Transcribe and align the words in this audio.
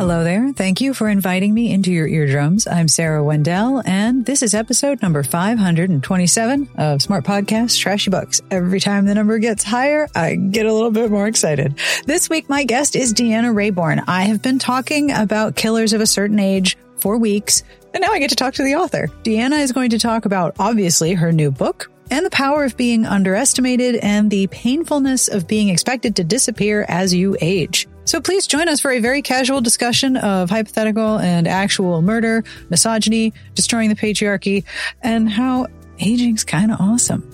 Hello 0.00 0.24
there. 0.24 0.54
Thank 0.54 0.80
you 0.80 0.94
for 0.94 1.10
inviting 1.10 1.52
me 1.52 1.70
into 1.70 1.92
your 1.92 2.08
eardrums. 2.08 2.66
I'm 2.66 2.88
Sarah 2.88 3.22
Wendell, 3.22 3.82
and 3.84 4.24
this 4.24 4.42
is 4.42 4.54
episode 4.54 5.02
number 5.02 5.22
527 5.22 6.70
of 6.78 7.02
Smart 7.02 7.22
Podcast 7.22 7.78
Trashy 7.78 8.10
Books. 8.10 8.40
Every 8.50 8.80
time 8.80 9.04
the 9.04 9.14
number 9.14 9.38
gets 9.38 9.62
higher, 9.62 10.08
I 10.14 10.36
get 10.36 10.64
a 10.64 10.72
little 10.72 10.90
bit 10.90 11.10
more 11.10 11.26
excited. 11.26 11.78
This 12.06 12.30
week, 12.30 12.48
my 12.48 12.64
guest 12.64 12.96
is 12.96 13.12
Deanna 13.12 13.52
Raybourn. 13.52 14.02
I 14.08 14.22
have 14.22 14.40
been 14.40 14.58
talking 14.58 15.10
about 15.10 15.54
killers 15.54 15.92
of 15.92 16.00
a 16.00 16.06
certain 16.06 16.38
age 16.38 16.78
for 16.96 17.18
weeks, 17.18 17.62
and 17.92 18.00
now 18.00 18.10
I 18.10 18.20
get 18.20 18.30
to 18.30 18.36
talk 18.36 18.54
to 18.54 18.62
the 18.62 18.76
author. 18.76 19.08
Deanna 19.22 19.58
is 19.58 19.72
going 19.72 19.90
to 19.90 19.98
talk 19.98 20.24
about, 20.24 20.56
obviously, 20.58 21.12
her 21.12 21.30
new 21.30 21.50
book, 21.50 21.90
and 22.10 22.24
the 22.24 22.30
power 22.30 22.64
of 22.64 22.74
being 22.74 23.04
underestimated 23.04 23.96
and 23.96 24.30
the 24.30 24.46
painfulness 24.46 25.28
of 25.28 25.46
being 25.46 25.68
expected 25.68 26.16
to 26.16 26.24
disappear 26.24 26.86
as 26.88 27.12
you 27.12 27.36
age. 27.42 27.86
So 28.04 28.20
please 28.20 28.46
join 28.46 28.68
us 28.68 28.80
for 28.80 28.90
a 28.90 28.98
very 28.98 29.22
casual 29.22 29.60
discussion 29.60 30.16
of 30.16 30.50
hypothetical 30.50 31.18
and 31.18 31.46
actual 31.46 32.02
murder, 32.02 32.42
misogyny, 32.68 33.32
destroying 33.54 33.88
the 33.88 33.94
patriarchy, 33.94 34.64
and 35.02 35.30
how 35.30 35.66
aging's 35.98 36.42
kind 36.42 36.72
of 36.72 36.80
awesome. 36.80 37.24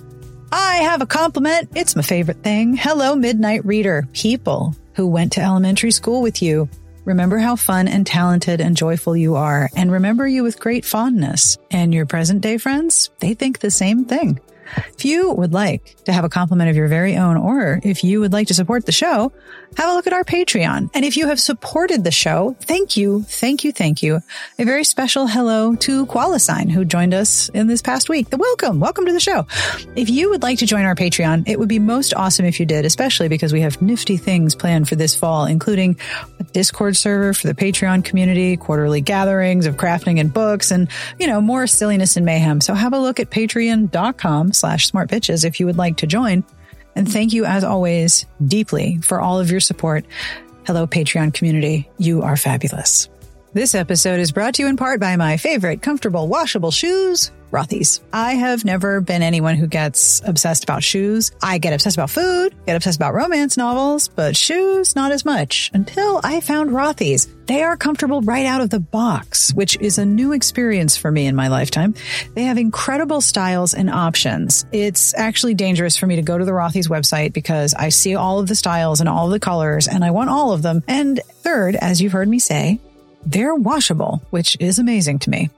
I 0.52 0.76
have 0.76 1.02
a 1.02 1.06
compliment. 1.06 1.70
It's 1.74 1.96
my 1.96 2.02
favorite 2.02 2.42
thing. 2.42 2.76
Hello, 2.76 3.16
Midnight 3.16 3.64
Reader. 3.64 4.08
People 4.12 4.74
who 4.94 5.06
went 5.06 5.32
to 5.32 5.42
elementary 5.42 5.90
school 5.90 6.22
with 6.22 6.42
you. 6.42 6.68
Remember 7.04 7.38
how 7.38 7.56
fun 7.56 7.86
and 7.86 8.06
talented 8.06 8.60
and 8.60 8.76
joyful 8.76 9.16
you 9.16 9.36
are, 9.36 9.70
and 9.76 9.92
remember 9.92 10.26
you 10.26 10.42
with 10.42 10.58
great 10.58 10.84
fondness. 10.84 11.56
And 11.70 11.94
your 11.94 12.04
present 12.04 12.40
day 12.40 12.58
friends, 12.58 13.10
they 13.20 13.34
think 13.34 13.60
the 13.60 13.70
same 13.70 14.04
thing. 14.04 14.40
If 14.94 15.04
you 15.04 15.32
would 15.32 15.52
like 15.52 15.96
to 16.04 16.12
have 16.12 16.24
a 16.24 16.28
compliment 16.28 16.70
of 16.70 16.76
your 16.76 16.88
very 16.88 17.16
own, 17.16 17.36
or 17.36 17.80
if 17.82 18.04
you 18.04 18.20
would 18.20 18.32
like 18.32 18.48
to 18.48 18.54
support 18.54 18.86
the 18.86 18.92
show, 18.92 19.32
have 19.76 19.90
a 19.90 19.94
look 19.94 20.06
at 20.06 20.12
our 20.12 20.24
Patreon. 20.24 20.90
And 20.94 21.04
if 21.04 21.16
you 21.16 21.28
have 21.28 21.40
supported 21.40 22.04
the 22.04 22.10
show, 22.10 22.56
thank 22.60 22.96
you, 22.96 23.22
thank 23.22 23.64
you, 23.64 23.72
thank 23.72 24.02
you. 24.02 24.20
A 24.58 24.64
very 24.64 24.84
special 24.84 25.26
hello 25.26 25.74
to 25.76 26.06
Qualisign, 26.06 26.70
who 26.70 26.84
joined 26.84 27.14
us 27.14 27.48
in 27.50 27.66
this 27.66 27.82
past 27.82 28.08
week. 28.08 28.30
The 28.30 28.36
welcome, 28.36 28.80
welcome 28.80 29.06
to 29.06 29.12
the 29.12 29.20
show. 29.20 29.46
If 29.94 30.08
you 30.08 30.30
would 30.30 30.42
like 30.42 30.58
to 30.58 30.66
join 30.66 30.84
our 30.84 30.94
Patreon, 30.94 31.48
it 31.48 31.58
would 31.58 31.68
be 31.68 31.78
most 31.78 32.14
awesome 32.14 32.46
if 32.46 32.58
you 32.58 32.66
did, 32.66 32.84
especially 32.84 33.28
because 33.28 33.52
we 33.52 33.60
have 33.60 33.82
nifty 33.82 34.16
things 34.16 34.54
planned 34.54 34.88
for 34.88 34.96
this 34.96 35.14
fall, 35.14 35.44
including 35.44 35.98
a 36.40 36.44
Discord 36.44 36.96
server 36.96 37.34
for 37.34 37.46
the 37.46 37.54
Patreon 37.54 38.04
community, 38.04 38.56
quarterly 38.56 39.00
gatherings 39.00 39.66
of 39.66 39.76
crafting 39.76 40.20
and 40.20 40.32
books, 40.32 40.70
and, 40.70 40.88
you 41.18 41.26
know, 41.26 41.40
more 41.40 41.66
silliness 41.66 42.16
and 42.16 42.24
mayhem. 42.24 42.60
So 42.60 42.72
have 42.74 42.92
a 42.92 42.98
look 42.98 43.20
at 43.20 43.30
patreon.com 43.30 44.52
slash 44.56 44.86
smart 44.86 45.08
bitches 45.08 45.44
if 45.44 45.60
you 45.60 45.66
would 45.66 45.76
like 45.76 45.98
to 45.98 46.06
join. 46.06 46.44
And 46.94 47.10
thank 47.10 47.32
you 47.32 47.44
as 47.44 47.62
always 47.62 48.26
deeply 48.44 48.98
for 49.02 49.20
all 49.20 49.38
of 49.38 49.50
your 49.50 49.60
support. 49.60 50.06
Hello, 50.66 50.86
Patreon 50.86 51.34
community. 51.34 51.88
You 51.98 52.22
are 52.22 52.36
fabulous. 52.36 53.08
This 53.56 53.74
episode 53.74 54.20
is 54.20 54.32
brought 54.32 54.56
to 54.56 54.62
you 54.62 54.68
in 54.68 54.76
part 54.76 55.00
by 55.00 55.16
my 55.16 55.38
favorite 55.38 55.80
comfortable 55.80 56.28
washable 56.28 56.70
shoes, 56.70 57.32
Rothy's. 57.50 58.02
I 58.12 58.34
have 58.34 58.66
never 58.66 59.00
been 59.00 59.22
anyone 59.22 59.54
who 59.54 59.66
gets 59.66 60.20
obsessed 60.26 60.62
about 60.62 60.82
shoes. 60.82 61.32
I 61.42 61.56
get 61.56 61.72
obsessed 61.72 61.96
about 61.96 62.10
food, 62.10 62.54
get 62.66 62.76
obsessed 62.76 62.98
about 62.98 63.14
romance 63.14 63.56
novels, 63.56 64.08
but 64.08 64.36
shoes, 64.36 64.94
not 64.94 65.10
as 65.10 65.24
much 65.24 65.70
until 65.72 66.20
I 66.22 66.40
found 66.40 66.72
Rothy's. 66.72 67.28
They 67.46 67.62
are 67.62 67.78
comfortable 67.78 68.20
right 68.20 68.44
out 68.44 68.60
of 68.60 68.68
the 68.68 68.78
box, 68.78 69.54
which 69.54 69.78
is 69.80 69.96
a 69.96 70.04
new 70.04 70.32
experience 70.32 70.98
for 70.98 71.10
me 71.10 71.24
in 71.24 71.34
my 71.34 71.48
lifetime. 71.48 71.94
They 72.34 72.42
have 72.42 72.58
incredible 72.58 73.22
styles 73.22 73.72
and 73.72 73.88
options. 73.88 74.66
It's 74.70 75.14
actually 75.14 75.54
dangerous 75.54 75.96
for 75.96 76.06
me 76.06 76.16
to 76.16 76.22
go 76.22 76.36
to 76.36 76.44
the 76.44 76.52
Rothy's 76.52 76.88
website 76.88 77.32
because 77.32 77.72
I 77.72 77.88
see 77.88 78.16
all 78.16 78.38
of 78.38 78.48
the 78.48 78.54
styles 78.54 79.00
and 79.00 79.08
all 79.08 79.28
of 79.28 79.32
the 79.32 79.40
colors 79.40 79.88
and 79.88 80.04
I 80.04 80.10
want 80.10 80.28
all 80.28 80.52
of 80.52 80.60
them. 80.60 80.82
And 80.86 81.22
third, 81.36 81.74
as 81.76 82.02
you've 82.02 82.12
heard 82.12 82.28
me 82.28 82.38
say, 82.38 82.80
they're 83.26 83.54
washable, 83.54 84.22
which 84.30 84.56
is 84.60 84.78
amazing 84.78 85.18
to 85.20 85.30
me. 85.30 85.50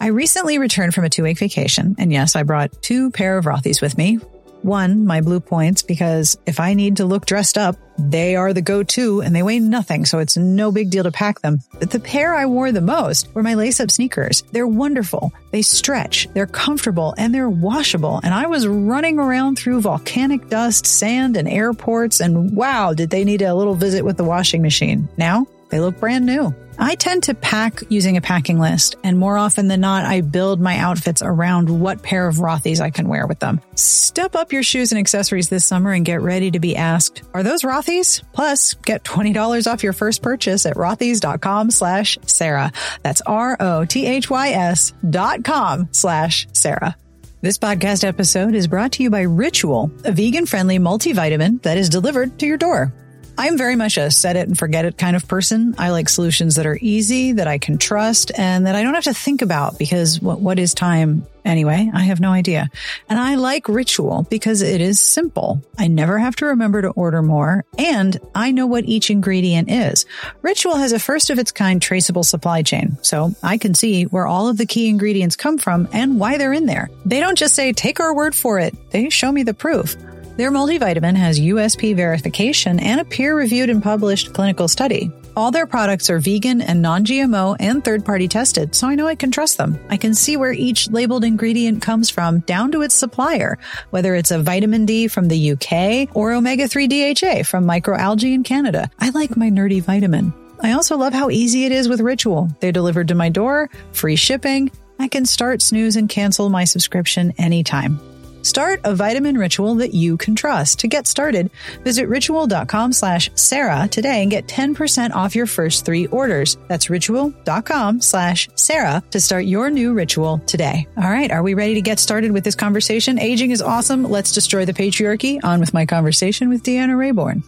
I 0.00 0.08
recently 0.08 0.58
returned 0.58 0.94
from 0.94 1.04
a 1.04 1.10
two 1.10 1.22
week 1.22 1.38
vacation, 1.38 1.96
and 1.98 2.12
yes, 2.12 2.36
I 2.36 2.42
brought 2.42 2.82
two 2.82 3.10
pair 3.10 3.36
of 3.36 3.46
Rothy's 3.46 3.80
with 3.80 3.98
me. 3.98 4.18
One, 4.62 5.06
my 5.06 5.20
blue 5.20 5.38
points, 5.38 5.82
because 5.82 6.36
if 6.44 6.58
I 6.58 6.74
need 6.74 6.96
to 6.96 7.04
look 7.04 7.24
dressed 7.24 7.56
up, 7.56 7.76
they 7.98 8.34
are 8.34 8.52
the 8.52 8.62
go-to 8.62 9.20
and 9.20 9.34
they 9.34 9.42
weigh 9.42 9.60
nothing, 9.60 10.04
so 10.04 10.18
it's 10.18 10.36
no 10.36 10.72
big 10.72 10.90
deal 10.90 11.04
to 11.04 11.12
pack 11.12 11.40
them. 11.40 11.60
But 11.78 11.90
the 11.90 12.00
pair 12.00 12.34
I 12.34 12.46
wore 12.46 12.72
the 12.72 12.80
most 12.80 13.32
were 13.34 13.44
my 13.44 13.54
lace-up 13.54 13.90
sneakers. 13.90 14.42
They're 14.52 14.66
wonderful. 14.66 15.32
They 15.52 15.62
stretch, 15.62 16.28
they're 16.34 16.46
comfortable, 16.46 17.14
and 17.16 17.32
they're 17.32 17.48
washable. 17.48 18.20
And 18.24 18.34
I 18.34 18.46
was 18.46 18.66
running 18.66 19.18
around 19.18 19.56
through 19.56 19.82
volcanic 19.82 20.48
dust, 20.48 20.84
sand, 20.84 21.36
and 21.36 21.48
airports, 21.48 22.20
and 22.20 22.56
wow, 22.56 22.92
did 22.92 23.10
they 23.10 23.24
need 23.24 23.42
a 23.42 23.54
little 23.54 23.76
visit 23.76 24.04
with 24.04 24.16
the 24.16 24.24
washing 24.24 24.62
machine. 24.62 25.08
Now, 25.16 25.46
they 25.70 25.80
look 25.80 25.98
brand 25.98 26.26
new. 26.26 26.54
I 26.78 26.94
tend 26.94 27.24
to 27.24 27.34
pack 27.34 27.82
using 27.88 28.16
a 28.16 28.20
packing 28.20 28.58
list, 28.58 28.96
and 29.02 29.18
more 29.18 29.38
often 29.38 29.68
than 29.68 29.80
not, 29.80 30.04
I 30.04 30.20
build 30.20 30.60
my 30.60 30.76
outfits 30.78 31.22
around 31.22 31.70
what 31.70 32.02
pair 32.02 32.28
of 32.28 32.36
Rothy's 32.36 32.80
I 32.80 32.90
can 32.90 33.08
wear 33.08 33.26
with 33.26 33.38
them. 33.38 33.62
Step 33.74 34.36
up 34.36 34.52
your 34.52 34.62
shoes 34.62 34.92
and 34.92 34.98
accessories 34.98 35.48
this 35.48 35.64
summer 35.64 35.92
and 35.92 36.04
get 36.04 36.20
ready 36.20 36.50
to 36.50 36.60
be 36.60 36.76
asked, 36.76 37.22
are 37.32 37.42
those 37.42 37.62
Rothy's? 37.62 38.22
Plus, 38.34 38.74
get 38.74 39.04
$20 39.04 39.70
off 39.70 39.82
your 39.82 39.94
first 39.94 40.22
purchase 40.22 40.66
at 40.66 40.76
rothys.com 40.76 41.70
slash 41.70 42.18
Sarah. 42.26 42.72
That's 43.02 43.22
R-O-T-H-Y-S 43.22 44.92
dot 45.08 45.44
com 45.44 45.88
slash 45.92 46.46
Sarah. 46.52 46.96
This 47.40 47.58
podcast 47.58 48.04
episode 48.04 48.54
is 48.54 48.66
brought 48.66 48.92
to 48.92 49.02
you 49.02 49.10
by 49.10 49.22
Ritual, 49.22 49.90
a 50.04 50.12
vegan-friendly 50.12 50.78
multivitamin 50.78 51.62
that 51.62 51.78
is 51.78 51.88
delivered 51.88 52.38
to 52.38 52.46
your 52.46 52.56
door. 52.56 52.92
I'm 53.38 53.58
very 53.58 53.76
much 53.76 53.96
a 53.96 54.10
set 54.10 54.36
it 54.36 54.48
and 54.48 54.56
forget 54.56 54.84
it 54.84 54.98
kind 54.98 55.16
of 55.16 55.28
person. 55.28 55.74
I 55.78 55.90
like 55.90 56.08
solutions 56.08 56.56
that 56.56 56.66
are 56.66 56.78
easy, 56.80 57.32
that 57.32 57.46
I 57.46 57.58
can 57.58 57.78
trust, 57.78 58.32
and 58.38 58.66
that 58.66 58.74
I 58.74 58.82
don't 58.82 58.94
have 58.94 59.04
to 59.04 59.14
think 59.14 59.42
about 59.42 59.78
because 59.78 60.20
what, 60.20 60.40
what 60.40 60.58
is 60.58 60.72
time 60.74 61.26
anyway? 61.44 61.90
I 61.92 62.02
have 62.04 62.18
no 62.20 62.32
idea. 62.32 62.70
And 63.08 63.18
I 63.18 63.36
like 63.36 63.68
ritual 63.68 64.26
because 64.30 64.62
it 64.62 64.80
is 64.80 65.00
simple. 65.00 65.62
I 65.78 65.88
never 65.88 66.18
have 66.18 66.36
to 66.36 66.46
remember 66.46 66.82
to 66.82 66.90
order 66.90 67.22
more, 67.22 67.64
and 67.78 68.18
I 68.34 68.52
know 68.52 68.66
what 68.66 68.84
each 68.86 69.10
ingredient 69.10 69.70
is. 69.70 70.06
Ritual 70.42 70.76
has 70.76 70.92
a 70.92 70.98
first 70.98 71.30
of 71.30 71.38
its 71.38 71.52
kind 71.52 71.80
traceable 71.80 72.24
supply 72.24 72.62
chain, 72.62 72.96
so 73.02 73.34
I 73.42 73.58
can 73.58 73.74
see 73.74 74.04
where 74.04 74.26
all 74.26 74.48
of 74.48 74.56
the 74.56 74.66
key 74.66 74.88
ingredients 74.88 75.36
come 75.36 75.58
from 75.58 75.88
and 75.92 76.18
why 76.18 76.38
they're 76.38 76.52
in 76.52 76.66
there. 76.66 76.90
They 77.04 77.20
don't 77.20 77.38
just 77.38 77.54
say, 77.54 77.72
take 77.72 78.00
our 78.00 78.14
word 78.14 78.34
for 78.34 78.58
it. 78.58 78.74
They 78.90 79.10
show 79.10 79.30
me 79.30 79.42
the 79.42 79.54
proof. 79.54 79.94
Their 80.36 80.50
multivitamin 80.50 81.16
has 81.16 81.40
USP 81.40 81.96
verification 81.96 82.78
and 82.78 83.00
a 83.00 83.06
peer 83.06 83.34
reviewed 83.34 83.70
and 83.70 83.82
published 83.82 84.34
clinical 84.34 84.68
study. 84.68 85.10
All 85.34 85.50
their 85.50 85.66
products 85.66 86.10
are 86.10 86.18
vegan 86.18 86.60
and 86.60 86.82
non 86.82 87.06
GMO 87.06 87.56
and 87.58 87.82
third 87.82 88.04
party 88.04 88.28
tested, 88.28 88.74
so 88.74 88.86
I 88.86 88.96
know 88.96 89.06
I 89.06 89.14
can 89.14 89.30
trust 89.30 89.56
them. 89.56 89.78
I 89.88 89.96
can 89.96 90.12
see 90.12 90.36
where 90.36 90.52
each 90.52 90.90
labeled 90.90 91.24
ingredient 91.24 91.80
comes 91.80 92.10
from 92.10 92.40
down 92.40 92.70
to 92.72 92.82
its 92.82 92.94
supplier, 92.94 93.58
whether 93.90 94.14
it's 94.14 94.30
a 94.30 94.42
vitamin 94.42 94.84
D 94.84 95.08
from 95.08 95.28
the 95.28 95.52
UK 95.52 96.14
or 96.14 96.34
omega 96.34 96.68
3 96.68 96.86
DHA 96.86 97.44
from 97.44 97.66
microalgae 97.66 98.34
in 98.34 98.42
Canada. 98.42 98.90
I 98.98 99.10
like 99.10 99.38
my 99.38 99.48
nerdy 99.48 99.82
vitamin. 99.82 100.34
I 100.60 100.72
also 100.72 100.98
love 100.98 101.14
how 101.14 101.30
easy 101.30 101.64
it 101.64 101.72
is 101.72 101.88
with 101.88 102.00
Ritual. 102.00 102.50
They're 102.60 102.72
delivered 102.72 103.08
to 103.08 103.14
my 103.14 103.30
door, 103.30 103.70
free 103.92 104.16
shipping. 104.16 104.70
I 104.98 105.08
can 105.08 105.24
start, 105.24 105.62
snooze, 105.62 105.96
and 105.96 106.10
cancel 106.10 106.50
my 106.50 106.64
subscription 106.64 107.32
anytime. 107.38 108.00
Start 108.46 108.80
a 108.84 108.94
vitamin 108.94 109.36
ritual 109.36 109.74
that 109.76 109.92
you 109.92 110.16
can 110.16 110.36
trust. 110.36 110.78
To 110.78 110.86
get 110.86 111.08
started, 111.08 111.50
visit 111.82 112.08
ritual.com 112.08 112.92
slash 112.92 113.28
Sarah 113.34 113.88
today 113.90 114.22
and 114.22 114.30
get 114.30 114.46
10% 114.46 115.10
off 115.10 115.34
your 115.34 115.46
first 115.46 115.84
three 115.84 116.06
orders. 116.06 116.56
That's 116.68 116.88
ritual.com 116.88 118.00
slash 118.00 118.48
Sarah 118.54 119.02
to 119.10 119.20
start 119.20 119.46
your 119.46 119.68
new 119.68 119.94
ritual 119.94 120.38
today. 120.46 120.86
All 120.96 121.10
right. 121.10 121.32
Are 121.32 121.42
we 121.42 121.54
ready 121.54 121.74
to 121.74 121.82
get 121.82 121.98
started 121.98 122.30
with 122.30 122.44
this 122.44 122.54
conversation? 122.54 123.18
Aging 123.18 123.50
is 123.50 123.60
awesome. 123.60 124.04
Let's 124.04 124.30
destroy 124.30 124.64
the 124.64 124.72
patriarchy. 124.72 125.40
On 125.42 125.58
with 125.58 125.74
my 125.74 125.84
conversation 125.84 126.48
with 126.48 126.62
Deanna 126.62 126.94
Raybourn. 126.94 127.42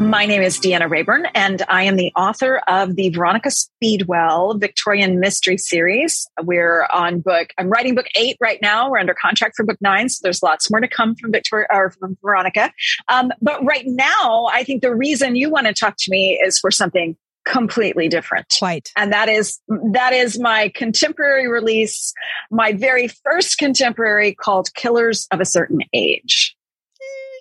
My 0.00 0.24
name 0.24 0.40
is 0.40 0.58
Deanna 0.58 0.88
Raybourn, 0.88 1.28
and 1.34 1.60
I 1.68 1.82
am 1.82 1.96
the 1.96 2.10
author 2.16 2.62
of 2.66 2.96
the 2.96 3.10
Veronica 3.10 3.50
Speedwell 3.50 4.54
Victorian 4.54 5.20
Mystery 5.20 5.58
Series. 5.58 6.26
We're 6.40 6.86
on 6.90 7.20
book, 7.20 7.50
I'm 7.58 7.68
writing 7.68 7.94
book 7.94 8.06
eight 8.14 8.38
right 8.40 8.58
now. 8.62 8.90
We're 8.90 8.98
under 8.98 9.12
contract 9.12 9.56
for 9.56 9.64
book 9.66 9.76
nine, 9.82 10.08
so 10.08 10.20
there's 10.22 10.42
lots 10.42 10.70
more 10.70 10.80
to 10.80 10.88
come 10.88 11.16
from 11.16 11.32
Victoria 11.32 11.66
or 11.70 11.90
from 11.90 12.16
Veronica. 12.22 12.72
Um, 13.08 13.30
but 13.42 13.62
right 13.62 13.84
now, 13.84 14.46
I 14.50 14.64
think 14.64 14.80
the 14.80 14.94
reason 14.94 15.36
you 15.36 15.50
want 15.50 15.66
to 15.66 15.74
talk 15.74 15.96
to 15.98 16.10
me 16.10 16.40
is 16.42 16.58
for 16.58 16.70
something 16.70 17.14
completely 17.44 18.08
different. 18.08 18.46
Quite. 18.58 18.92
And 18.96 19.12
that 19.12 19.28
is 19.28 19.60
that 19.92 20.14
is 20.14 20.38
my 20.38 20.72
contemporary 20.74 21.46
release, 21.46 22.14
my 22.50 22.72
very 22.72 23.08
first 23.08 23.58
contemporary 23.58 24.34
called 24.34 24.72
Killers 24.72 25.26
of 25.30 25.40
a 25.40 25.44
Certain 25.44 25.80
Age. 25.92 26.56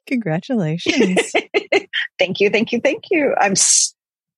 Congratulations. 0.07 1.31
thank 2.19 2.39
you, 2.39 2.49
thank 2.49 2.71
you, 2.71 2.81
thank 2.81 3.05
you. 3.09 3.33
I'm 3.39 3.53
s- 3.53 3.95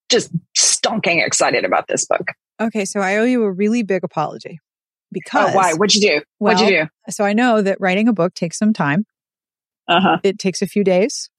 just 0.10 0.32
stonking 0.58 1.26
excited 1.26 1.66
about 1.66 1.88
this 1.88 2.06
book. 2.06 2.28
Okay, 2.62 2.86
so 2.86 3.00
I 3.00 3.18
owe 3.18 3.24
you 3.24 3.44
a 3.44 3.52
really 3.52 3.84
big 3.84 4.04
apology 4.04 4.60
because 5.12 5.52
oh, 5.52 5.56
why? 5.58 5.74
What'd 5.74 5.96
you 5.96 6.02
do? 6.02 6.22
Well, 6.40 6.54
What'd 6.54 6.70
you 6.70 6.84
do? 6.84 6.90
So 7.10 7.24
I 7.26 7.34
know 7.34 7.62
that 7.62 7.78
writing 7.80 8.08
a 8.08 8.14
book 8.14 8.34
takes 8.34 8.58
some 8.58 8.74
time. 8.74 9.06
Uh-huh. 9.88 10.20
It 10.24 10.40
takes 10.40 10.62
a 10.62 10.68
few 10.68 10.84
days, 10.84 11.30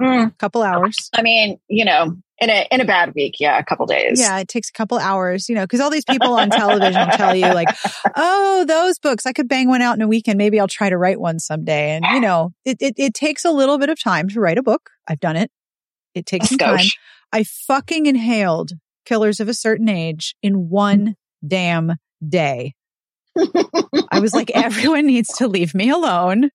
Mm, 0.00 0.28
a 0.28 0.30
couple 0.38 0.62
hours. 0.62 1.10
I 1.14 1.22
mean, 1.22 1.58
you 1.68 1.84
know, 1.84 2.16
in 2.38 2.50
a 2.50 2.66
in 2.70 2.80
a 2.80 2.84
bad 2.84 3.14
week, 3.16 3.36
yeah, 3.40 3.58
a 3.58 3.64
couple 3.64 3.84
days. 3.86 4.20
Yeah, 4.20 4.38
it 4.38 4.46
takes 4.46 4.68
a 4.68 4.72
couple 4.72 4.96
hours, 4.98 5.48
you 5.48 5.56
know, 5.56 5.62
because 5.64 5.80
all 5.80 5.90
these 5.90 6.04
people 6.04 6.34
on 6.34 6.50
television 6.50 7.08
tell 7.14 7.34
you, 7.34 7.46
like, 7.46 7.68
oh, 8.14 8.64
those 8.68 8.98
books, 9.00 9.26
I 9.26 9.32
could 9.32 9.48
bang 9.48 9.68
one 9.68 9.82
out 9.82 9.96
in 9.96 10.02
a 10.02 10.06
weekend. 10.06 10.38
Maybe 10.38 10.60
I'll 10.60 10.68
try 10.68 10.88
to 10.88 10.96
write 10.96 11.18
one 11.18 11.40
someday. 11.40 11.96
And, 11.96 12.04
you 12.14 12.20
know, 12.26 12.52
it, 12.64 12.76
it, 12.80 12.94
it 12.96 13.14
takes 13.14 13.44
a 13.44 13.50
little 13.50 13.78
bit 13.78 13.88
of 13.88 14.00
time 14.00 14.28
to 14.28 14.40
write 14.40 14.58
a 14.58 14.62
book. 14.62 14.90
I've 15.08 15.20
done 15.20 15.36
it. 15.36 15.50
It 16.14 16.26
takes 16.26 16.48
some 16.48 16.58
time. 16.58 16.84
I 17.32 17.44
fucking 17.44 18.06
inhaled 18.06 18.72
Killers 19.04 19.40
of 19.40 19.48
a 19.48 19.54
Certain 19.54 19.88
Age 19.88 20.34
in 20.42 20.68
one 20.68 21.14
damn 21.46 21.92
day. 22.26 22.74
I 24.10 24.20
was 24.20 24.34
like, 24.34 24.50
everyone 24.54 25.06
needs 25.06 25.28
to 25.38 25.48
leave 25.48 25.74
me 25.74 25.90
alone. 25.90 26.50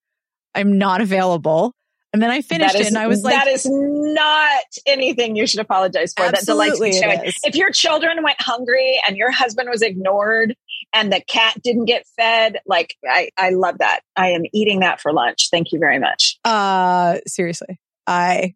I'm 0.55 0.77
not 0.77 1.01
available. 1.01 1.73
And 2.11 2.21
then 2.21 2.29
I 2.29 2.41
finished 2.41 2.73
That 2.73 2.79
it 2.79 2.81
is- 2.81 2.87
and 2.89 2.97
I 2.97 3.07
was 3.07 3.23
like, 3.23 3.33
that 3.33 3.47
is 3.47 3.65
not 3.67 4.63
anything 4.85 5.35
you 5.35 5.47
should 5.47 5.61
apologize 5.61 6.13
for. 6.15 6.23
That 6.29 6.45
delights 6.45 6.79
me. 6.79 6.89
Absolutely 6.89 6.91
so 6.93 7.09
it 7.23 7.27
is. 7.29 7.35
If 7.43 7.55
your 7.55 7.71
children 7.71 8.21
went 8.23 8.39
hungry 8.39 9.01
and 9.07 9.17
your 9.17 9.31
husband 9.31 9.67
was 9.71 9.81
ignored 9.81 10.53
and 10.93 11.11
the 11.11 11.21
cat 11.27 11.55
didn't 11.63 11.85
get 11.85 12.05
fed, 12.15 12.59
like 12.67 12.95
I, 13.09 13.29
I 13.35 13.49
love 13.49 13.79
that. 13.79 14.01
I 14.15 14.29
am 14.29 14.43
eating 14.53 14.81
that 14.81 15.01
for 15.01 15.11
lunch. 15.11 15.47
Thank 15.49 15.71
you 15.71 15.79
very 15.79 15.97
much. 15.97 16.37
uh, 16.45 17.17
seriously, 17.25 17.79
I 18.05 18.53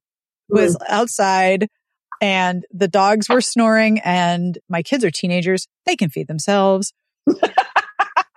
was 0.50 0.76
mm. 0.76 0.86
outside 0.90 1.68
and 2.22 2.66
the 2.72 2.88
dogs 2.88 3.30
were 3.30 3.42
snoring 3.42 4.00
and 4.00 4.58
my 4.70 4.82
kids 4.82 5.04
are 5.04 5.12
teenagers. 5.12 5.68
They 5.86 5.96
can 5.96 6.10
feed 6.10 6.28
themselves. 6.28 6.94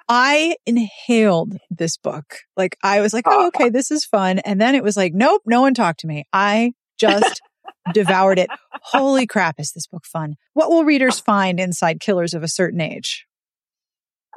I 0.09 0.57
inhaled 0.67 1.57
this 1.71 1.97
book. 1.97 2.39
Like 2.57 2.77
I 2.83 3.01
was 3.01 3.13
like, 3.13 3.27
oh, 3.29 3.47
okay, 3.49 3.69
this 3.69 3.93
is 3.93 4.05
fun. 4.05 4.41
And 4.41 4.61
then 4.61 4.75
it 4.75 4.83
was 4.83 4.97
like, 4.97 5.15
nope, 5.15 5.43
no 5.47 5.61
one 5.61 5.73
talked 5.73 6.01
to 6.01 6.09
me. 6.09 6.25
I 6.33 6.73
just 6.99 7.41
devoured 7.95 8.41
it. 8.41 8.51
Holy 8.83 9.27
crap, 9.27 9.61
is 9.61 9.71
this 9.73 9.87
book 9.87 10.05
fun? 10.05 10.35
What 10.53 10.69
will 10.69 10.85
readers 10.85 11.21
find 11.21 11.61
inside 11.61 12.01
Killers 12.01 12.35
of 12.35 12.43
a 12.43 12.49
Certain 12.49 12.81
Age? 12.81 13.25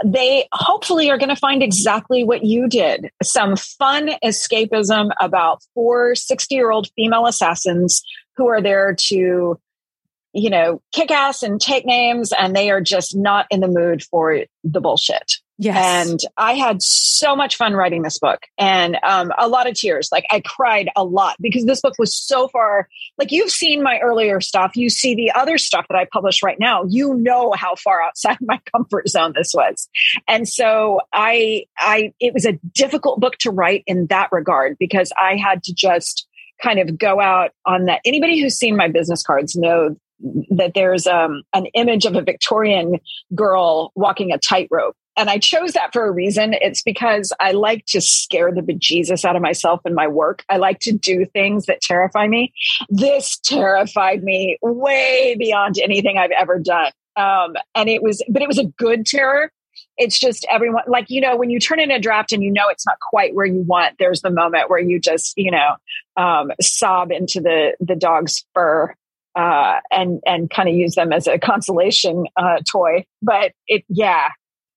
They 0.03 0.47
hopefully 0.51 1.09
are 1.09 1.17
going 1.17 1.29
to 1.29 1.35
find 1.35 1.61
exactly 1.61 2.23
what 2.23 2.43
you 2.43 2.67
did. 2.67 3.11
Some 3.21 3.55
fun 3.55 4.11
escapism 4.23 5.11
about 5.19 5.61
four 5.73 6.15
60 6.15 6.55
year 6.55 6.71
old 6.71 6.89
female 6.95 7.25
assassins 7.25 8.01
who 8.35 8.47
are 8.47 8.61
there 8.61 8.95
to 9.09 9.59
you 10.33 10.49
know 10.49 10.81
kick 10.91 11.11
ass 11.11 11.43
and 11.43 11.61
take 11.61 11.85
names 11.85 12.31
and 12.37 12.55
they 12.55 12.71
are 12.71 12.81
just 12.81 13.15
not 13.15 13.45
in 13.51 13.59
the 13.59 13.67
mood 13.67 14.03
for 14.03 14.45
the 14.63 14.81
bullshit 14.81 15.33
Yes. 15.57 16.09
and 16.09 16.19
I 16.35 16.53
had 16.53 16.81
so 16.81 17.35
much 17.35 17.57
fun 17.57 17.73
writing 17.73 18.01
this 18.01 18.17
book 18.17 18.41
and 18.57 18.97
um, 19.03 19.31
a 19.37 19.47
lot 19.47 19.69
of 19.69 19.75
tears. 19.75 20.09
Like 20.11 20.25
I 20.31 20.41
cried 20.41 20.89
a 20.95 21.03
lot 21.03 21.35
because 21.39 21.65
this 21.65 21.79
book 21.81 21.93
was 21.99 22.15
so 22.15 22.47
far, 22.47 22.87
like 23.17 23.31
you've 23.31 23.51
seen 23.51 23.83
my 23.83 23.99
earlier 23.99 24.41
stuff. 24.41 24.75
You 24.75 24.89
see 24.89 25.13
the 25.13 25.31
other 25.31 25.57
stuff 25.57 25.85
that 25.89 25.95
I 25.95 26.07
publish 26.11 26.41
right 26.41 26.59
now. 26.59 26.83
You 26.87 27.13
know 27.13 27.53
how 27.55 27.75
far 27.75 28.01
outside 28.01 28.37
my 28.41 28.59
comfort 28.71 29.09
zone 29.09 29.33
this 29.35 29.51
was. 29.53 29.87
And 30.27 30.47
so 30.47 31.01
I, 31.13 31.65
I, 31.77 32.13
it 32.19 32.33
was 32.33 32.45
a 32.45 32.53
difficult 32.73 33.19
book 33.19 33.37
to 33.39 33.51
write 33.51 33.83
in 33.85 34.07
that 34.07 34.29
regard 34.31 34.77
because 34.79 35.11
I 35.17 35.35
had 35.35 35.63
to 35.63 35.73
just 35.73 36.27
kind 36.61 36.79
of 36.79 36.97
go 36.97 37.19
out 37.19 37.51
on 37.65 37.85
that. 37.85 38.01
Anybody 38.05 38.41
who's 38.41 38.57
seen 38.57 38.75
my 38.75 38.87
business 38.87 39.21
cards 39.21 39.55
know 39.55 39.95
that 40.51 40.73
there's 40.73 41.05
um, 41.05 41.43
an 41.53 41.65
image 41.67 42.05
of 42.05 42.15
a 42.15 42.21
Victorian 42.21 42.99
girl 43.35 43.91
walking 43.95 44.31
a 44.31 44.37
tightrope. 44.37 44.95
And 45.15 45.29
I 45.29 45.37
chose 45.37 45.73
that 45.73 45.93
for 45.93 46.05
a 46.05 46.11
reason. 46.11 46.53
It's 46.53 46.81
because 46.81 47.31
I 47.39 47.51
like 47.51 47.85
to 47.87 48.01
scare 48.01 48.51
the 48.51 48.61
bejesus 48.61 49.23
out 49.25 49.35
of 49.35 49.41
myself 49.41 49.81
in 49.85 49.93
my 49.93 50.07
work. 50.07 50.43
I 50.49 50.57
like 50.57 50.79
to 50.81 50.91
do 50.91 51.25
things 51.25 51.67
that 51.67 51.81
terrify 51.81 52.27
me. 52.27 52.53
This 52.89 53.37
terrified 53.37 54.23
me 54.23 54.57
way 54.61 55.35
beyond 55.37 55.75
anything 55.81 56.17
I've 56.17 56.31
ever 56.31 56.59
done. 56.59 56.91
Um, 57.15 57.53
and 57.75 57.89
it 57.89 58.01
was, 58.01 58.23
but 58.27 58.41
it 58.41 58.47
was 58.47 58.57
a 58.57 58.65
good 58.65 59.05
terror. 59.05 59.51
It's 59.97 60.19
just 60.19 60.45
everyone, 60.49 60.83
like, 60.87 61.05
you 61.09 61.21
know, 61.21 61.35
when 61.37 61.51
you 61.51 61.59
turn 61.59 61.79
in 61.79 61.91
a 61.91 61.99
draft 61.99 62.31
and 62.31 62.41
you 62.41 62.51
know 62.51 62.69
it's 62.69 62.85
not 62.85 62.97
quite 62.99 63.35
where 63.35 63.45
you 63.45 63.61
want, 63.61 63.95
there's 63.99 64.21
the 64.21 64.31
moment 64.31 64.69
where 64.69 64.79
you 64.79 64.99
just, 64.99 65.33
you 65.37 65.51
know, 65.51 65.75
um, 66.17 66.51
sob 66.59 67.11
into 67.11 67.39
the, 67.39 67.75
the 67.79 67.95
dog's 67.95 68.43
fur 68.55 68.95
uh, 69.35 69.79
and 69.91 70.21
and 70.25 70.49
kind 70.49 70.69
of 70.69 70.75
use 70.75 70.95
them 70.95 71.11
as 71.11 71.27
a 71.27 71.39
consolation 71.39 72.25
uh, 72.37 72.57
toy. 72.69 73.05
But 73.21 73.53
it, 73.67 73.83
yeah, 73.89 74.29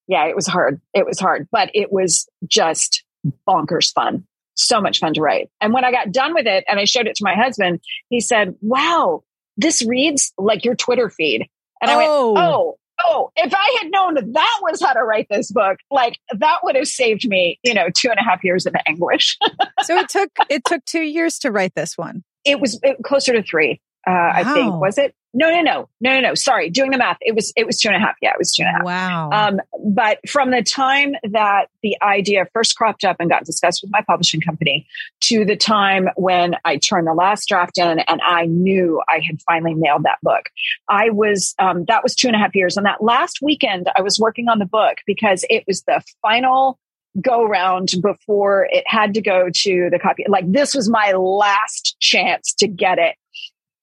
yeah, 0.08 0.26
it 0.26 0.36
was 0.36 0.46
hard. 0.46 0.80
It 0.94 1.06
was 1.06 1.18
hard, 1.18 1.48
but 1.50 1.70
it 1.74 1.92
was 1.92 2.28
just 2.46 3.04
bonkers 3.48 3.92
fun. 3.92 4.26
So 4.54 4.80
much 4.80 5.00
fun 5.00 5.12
to 5.14 5.20
write. 5.20 5.50
And 5.60 5.74
when 5.74 5.84
I 5.84 5.90
got 5.92 6.12
done 6.12 6.32
with 6.32 6.46
it, 6.46 6.64
and 6.68 6.80
I 6.80 6.84
showed 6.84 7.06
it 7.06 7.16
to 7.16 7.24
my 7.24 7.34
husband, 7.34 7.80
he 8.08 8.20
said, 8.20 8.54
"Wow, 8.62 9.22
this 9.56 9.84
reads 9.84 10.32
like 10.38 10.64
your 10.64 10.74
Twitter 10.74 11.10
feed." 11.10 11.46
And 11.82 11.90
I 11.90 11.96
went, 11.96 12.08
Oh. 12.10 12.34
"Oh." 12.36 12.78
Oh, 13.04 13.30
if 13.36 13.52
I 13.54 13.78
had 13.82 13.90
known 13.90 14.14
that 14.14 14.32
that 14.32 14.58
was 14.62 14.80
how 14.80 14.94
to 14.94 15.02
write 15.02 15.26
this 15.28 15.50
book, 15.52 15.76
like 15.90 16.18
that 16.38 16.60
would 16.62 16.76
have 16.76 16.88
saved 16.88 17.28
me, 17.28 17.60
you 17.62 17.74
know, 17.74 17.88
two 17.94 18.08
and 18.08 18.18
a 18.18 18.22
half 18.22 18.42
years 18.42 18.64
of 18.64 18.74
anguish. 18.86 19.36
so 19.82 19.98
it 19.98 20.08
took, 20.08 20.30
it 20.48 20.64
took 20.64 20.82
two 20.86 21.02
years 21.02 21.38
to 21.40 21.50
write 21.52 21.74
this 21.74 21.98
one. 21.98 22.24
it 22.46 22.58
was 22.58 22.80
closer 23.04 23.34
to 23.34 23.42
three. 23.42 23.82
Uh, 24.06 24.30
I 24.34 24.54
think 24.54 24.80
was 24.80 24.98
it? 24.98 25.14
No, 25.34 25.50
no, 25.50 25.60
no, 25.60 25.88
no, 26.00 26.14
no, 26.14 26.20
no. 26.20 26.34
Sorry, 26.34 26.70
doing 26.70 26.92
the 26.92 26.96
math. 26.96 27.18
It 27.20 27.34
was 27.34 27.52
it 27.56 27.66
was 27.66 27.78
two 27.78 27.88
and 27.88 27.96
a 27.96 28.00
half. 28.00 28.14
Yeah, 28.22 28.30
it 28.30 28.38
was 28.38 28.54
two 28.54 28.62
and 28.62 28.70
a 28.70 28.72
half. 28.72 28.84
Wow. 28.84 29.30
Um, 29.32 29.60
but 29.84 30.18
from 30.28 30.50
the 30.50 30.62
time 30.62 31.14
that 31.24 31.66
the 31.82 31.96
idea 32.00 32.46
first 32.54 32.76
cropped 32.76 33.04
up 33.04 33.16
and 33.18 33.28
got 33.28 33.44
discussed 33.44 33.82
with 33.82 33.90
my 33.90 34.00
publishing 34.00 34.40
company 34.40 34.86
to 35.22 35.44
the 35.44 35.56
time 35.56 36.08
when 36.16 36.54
I 36.64 36.78
turned 36.78 37.06
the 37.06 37.12
last 37.12 37.48
draft 37.48 37.76
in 37.76 37.98
and 37.98 38.20
I 38.22 38.46
knew 38.46 39.02
I 39.08 39.18
had 39.18 39.42
finally 39.42 39.74
nailed 39.74 40.04
that 40.04 40.18
book, 40.22 40.48
I 40.88 41.10
was 41.10 41.54
um, 41.58 41.84
that 41.86 42.02
was 42.02 42.14
two 42.14 42.28
and 42.28 42.36
a 42.36 42.38
half 42.38 42.54
years. 42.54 42.76
And 42.76 42.86
that 42.86 43.02
last 43.02 43.40
weekend, 43.42 43.90
I 43.94 44.02
was 44.02 44.18
working 44.18 44.48
on 44.48 44.58
the 44.58 44.66
book 44.66 44.98
because 45.06 45.44
it 45.50 45.64
was 45.66 45.82
the 45.82 46.00
final 46.22 46.78
go 47.20 47.44
round 47.44 47.92
before 48.02 48.68
it 48.70 48.84
had 48.86 49.14
to 49.14 49.22
go 49.22 49.48
to 49.52 49.88
the 49.90 49.98
copy. 49.98 50.24
Like 50.28 50.50
this 50.50 50.74
was 50.74 50.88
my 50.88 51.12
last 51.12 51.96
chance 52.00 52.54
to 52.54 52.68
get 52.68 52.98
it. 52.98 53.16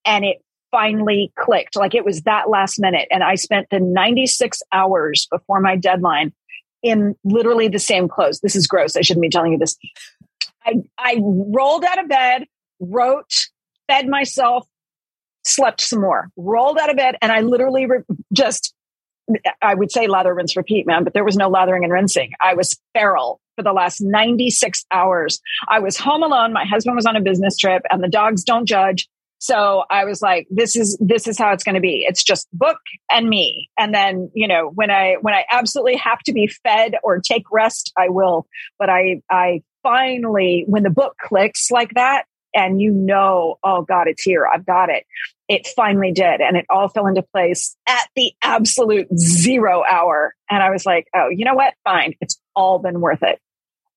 And 0.04 0.24
it 0.24 0.42
finally 0.70 1.32
clicked. 1.38 1.76
Like 1.76 1.94
it 1.94 2.04
was 2.04 2.22
that 2.22 2.50
last 2.50 2.80
minute. 2.80 3.06
And 3.10 3.22
I 3.22 3.36
spent 3.36 3.68
the 3.70 3.80
96 3.80 4.62
hours 4.72 5.28
before 5.30 5.60
my 5.60 5.76
deadline 5.76 6.32
in 6.82 7.14
literally 7.24 7.68
the 7.68 7.78
same 7.78 8.08
clothes. 8.08 8.40
This 8.40 8.56
is 8.56 8.66
gross. 8.66 8.96
I 8.96 9.00
shouldn't 9.02 9.22
be 9.22 9.30
telling 9.30 9.52
you 9.52 9.58
this. 9.58 9.76
I, 10.66 10.74
I 10.98 11.20
rolled 11.20 11.84
out 11.84 12.02
of 12.02 12.08
bed, 12.08 12.46
wrote, 12.80 13.32
fed 13.88 14.08
myself, 14.08 14.66
slept 15.44 15.80
some 15.80 16.00
more, 16.00 16.30
rolled 16.36 16.78
out 16.78 16.90
of 16.90 16.96
bed, 16.96 17.16
and 17.22 17.30
I 17.30 17.40
literally 17.40 17.86
re- 17.86 18.02
just, 18.32 18.74
I 19.62 19.74
would 19.74 19.92
say 19.92 20.06
lather, 20.06 20.34
rinse, 20.34 20.56
repeat, 20.56 20.86
man, 20.86 21.04
but 21.04 21.14
there 21.14 21.24
was 21.24 21.36
no 21.36 21.48
lathering 21.48 21.84
and 21.84 21.92
rinsing. 21.92 22.32
I 22.42 22.54
was 22.54 22.78
feral 22.94 23.40
for 23.56 23.62
the 23.62 23.72
last 23.72 24.00
96 24.00 24.84
hours. 24.90 25.40
I 25.68 25.80
was 25.80 25.96
home 25.96 26.22
alone. 26.22 26.52
My 26.52 26.64
husband 26.64 26.96
was 26.96 27.06
on 27.06 27.16
a 27.16 27.20
business 27.20 27.56
trip, 27.56 27.82
and 27.90 28.02
the 28.02 28.08
dogs 28.08 28.42
don't 28.44 28.66
judge. 28.66 29.08
So 29.44 29.84
I 29.90 30.06
was 30.06 30.22
like, 30.22 30.46
this 30.50 30.74
is, 30.74 30.96
this 31.02 31.28
is 31.28 31.36
how 31.36 31.52
it's 31.52 31.62
going 31.62 31.74
to 31.74 31.80
be. 31.82 32.06
It's 32.08 32.22
just 32.22 32.48
book 32.54 32.78
and 33.10 33.28
me. 33.28 33.68
And 33.78 33.94
then, 33.94 34.30
you 34.32 34.48
know, 34.48 34.70
when 34.74 34.90
I, 34.90 35.16
when 35.20 35.34
I 35.34 35.44
absolutely 35.50 35.96
have 35.96 36.20
to 36.20 36.32
be 36.32 36.46
fed 36.46 36.94
or 37.02 37.20
take 37.20 37.44
rest, 37.52 37.92
I 37.94 38.08
will. 38.08 38.46
But 38.78 38.88
I, 38.88 39.20
I 39.30 39.62
finally, 39.82 40.64
when 40.66 40.82
the 40.82 40.88
book 40.88 41.16
clicks 41.20 41.70
like 41.70 41.92
that 41.92 42.24
and 42.54 42.80
you 42.80 42.90
know, 42.90 43.58
oh 43.62 43.82
God, 43.82 44.08
it's 44.08 44.22
here. 44.22 44.46
I've 44.46 44.64
got 44.64 44.88
it. 44.88 45.04
It 45.46 45.68
finally 45.76 46.12
did. 46.12 46.40
And 46.40 46.56
it 46.56 46.64
all 46.70 46.88
fell 46.88 47.06
into 47.06 47.20
place 47.20 47.76
at 47.86 48.08
the 48.16 48.32
absolute 48.42 49.08
zero 49.14 49.84
hour. 49.84 50.34
And 50.48 50.62
I 50.62 50.70
was 50.70 50.86
like, 50.86 51.06
oh, 51.14 51.28
you 51.28 51.44
know 51.44 51.54
what? 51.54 51.74
Fine. 51.84 52.14
It's 52.22 52.40
all 52.56 52.78
been 52.78 53.02
worth 53.02 53.22
it 53.22 53.38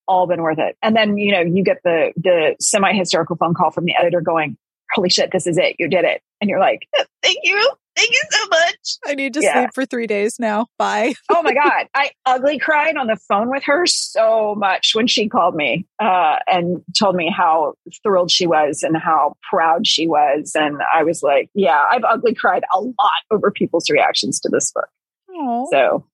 all 0.09 0.25
been 0.25 0.41
worth 0.41 0.57
it. 0.57 0.77
And 0.81 0.95
then, 0.95 1.17
you 1.17 1.33
know, 1.33 1.41
you 1.41 1.65
get 1.65 1.81
the 1.83 2.13
the 2.15 2.55
semi 2.61 2.93
hysterical 2.93 3.35
phone 3.35 3.53
call 3.53 3.71
from 3.71 3.83
the 3.83 3.93
editor 3.93 4.21
going, 4.21 4.57
holy 4.93 5.09
shit, 5.09 5.31
this 5.31 5.47
is 5.47 5.57
it. 5.57 5.75
You 5.79 5.87
did 5.87 6.05
it. 6.05 6.21
And 6.41 6.49
you're 6.49 6.59
like, 6.59 6.87
thank 7.23 7.37
you. 7.43 7.71
Thank 7.95 8.11
you 8.11 8.21
so 8.29 8.47
much. 8.49 8.97
I 9.07 9.15
need 9.15 9.33
to 9.33 9.41
yeah. 9.41 9.53
sleep 9.53 9.69
for 9.73 9.83
three 9.83 10.05
days 10.05 10.39
now. 10.39 10.67
Bye. 10.77 11.15
oh 11.29 11.41
my 11.41 11.53
God. 11.55 11.87
I 11.95 12.11
ugly 12.27 12.59
cried 12.59 12.95
on 12.95 13.07
the 13.07 13.17
phone 13.27 13.49
with 13.49 13.63
her 13.63 13.87
so 13.87 14.53
much 14.55 14.91
when 14.93 15.07
she 15.07 15.27
called 15.27 15.55
me 15.55 15.87
uh, 15.99 16.35
and 16.45 16.83
told 16.97 17.15
me 17.15 17.33
how 17.35 17.73
thrilled 18.03 18.29
she 18.29 18.45
was 18.45 18.83
and 18.83 18.95
how 18.95 19.35
proud 19.49 19.87
she 19.87 20.07
was. 20.07 20.51
And 20.55 20.77
I 20.93 21.03
was 21.03 21.23
like, 21.23 21.49
yeah, 21.55 21.85
I've 21.89 22.03
ugly 22.03 22.35
cried 22.35 22.63
a 22.71 22.79
lot 22.79 22.93
over 23.31 23.49
people's 23.49 23.89
reactions 23.89 24.39
to 24.41 24.49
this 24.49 24.71
book. 24.71 24.89
Aww. 25.31 25.65
So 25.71 26.05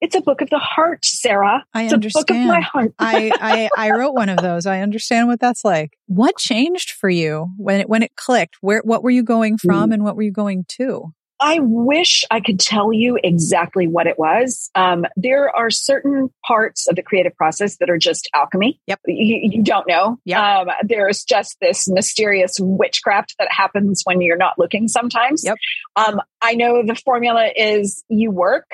it's 0.00 0.14
a 0.14 0.20
book 0.20 0.40
of 0.40 0.50
the 0.50 0.58
heart, 0.58 1.04
Sarah. 1.04 1.64
I 1.74 1.84
it's 1.84 1.92
understand. 1.92 2.24
a 2.28 2.32
book 2.32 2.40
of 2.40 2.46
my 2.46 2.60
heart. 2.60 2.94
I, 2.98 3.30
I, 3.40 3.68
I 3.76 3.90
wrote 3.90 4.14
one 4.14 4.28
of 4.28 4.38
those. 4.38 4.66
I 4.66 4.80
understand 4.80 5.28
what 5.28 5.40
that's 5.40 5.64
like. 5.64 5.96
What 6.06 6.38
changed 6.38 6.92
for 6.92 7.10
you 7.10 7.48
when 7.56 7.80
it 7.80 7.88
when 7.88 8.02
it 8.02 8.16
clicked? 8.16 8.56
Where 8.60 8.80
what 8.84 9.02
were 9.02 9.10
you 9.10 9.22
going 9.22 9.58
from 9.58 9.90
mm. 9.90 9.94
and 9.94 10.04
what 10.04 10.16
were 10.16 10.22
you 10.22 10.32
going 10.32 10.64
to? 10.76 11.12
I 11.42 11.58
wish 11.62 12.22
I 12.30 12.40
could 12.40 12.60
tell 12.60 12.92
you 12.92 13.18
exactly 13.24 13.88
what 13.88 14.06
it 14.06 14.18
was. 14.18 14.70
Um, 14.74 15.06
there 15.16 15.48
are 15.56 15.70
certain 15.70 16.28
parts 16.46 16.86
of 16.86 16.96
the 16.96 17.02
creative 17.02 17.34
process 17.34 17.78
that 17.78 17.88
are 17.88 17.96
just 17.96 18.28
alchemy. 18.34 18.78
Yep. 18.86 19.00
You, 19.06 19.40
you 19.50 19.62
don't 19.62 19.88
know. 19.88 20.18
Yep. 20.26 20.38
Um, 20.38 20.68
there's 20.84 21.24
just 21.24 21.56
this 21.62 21.88
mysterious 21.88 22.56
witchcraft 22.60 23.36
that 23.38 23.48
happens 23.50 24.02
when 24.04 24.20
you're 24.20 24.36
not 24.36 24.58
looking 24.58 24.86
sometimes. 24.86 25.42
Yep. 25.42 25.56
Um, 25.96 26.20
I 26.42 26.54
know 26.54 26.82
the 26.84 26.94
formula 26.94 27.48
is 27.56 28.04
you 28.10 28.30
work 28.30 28.66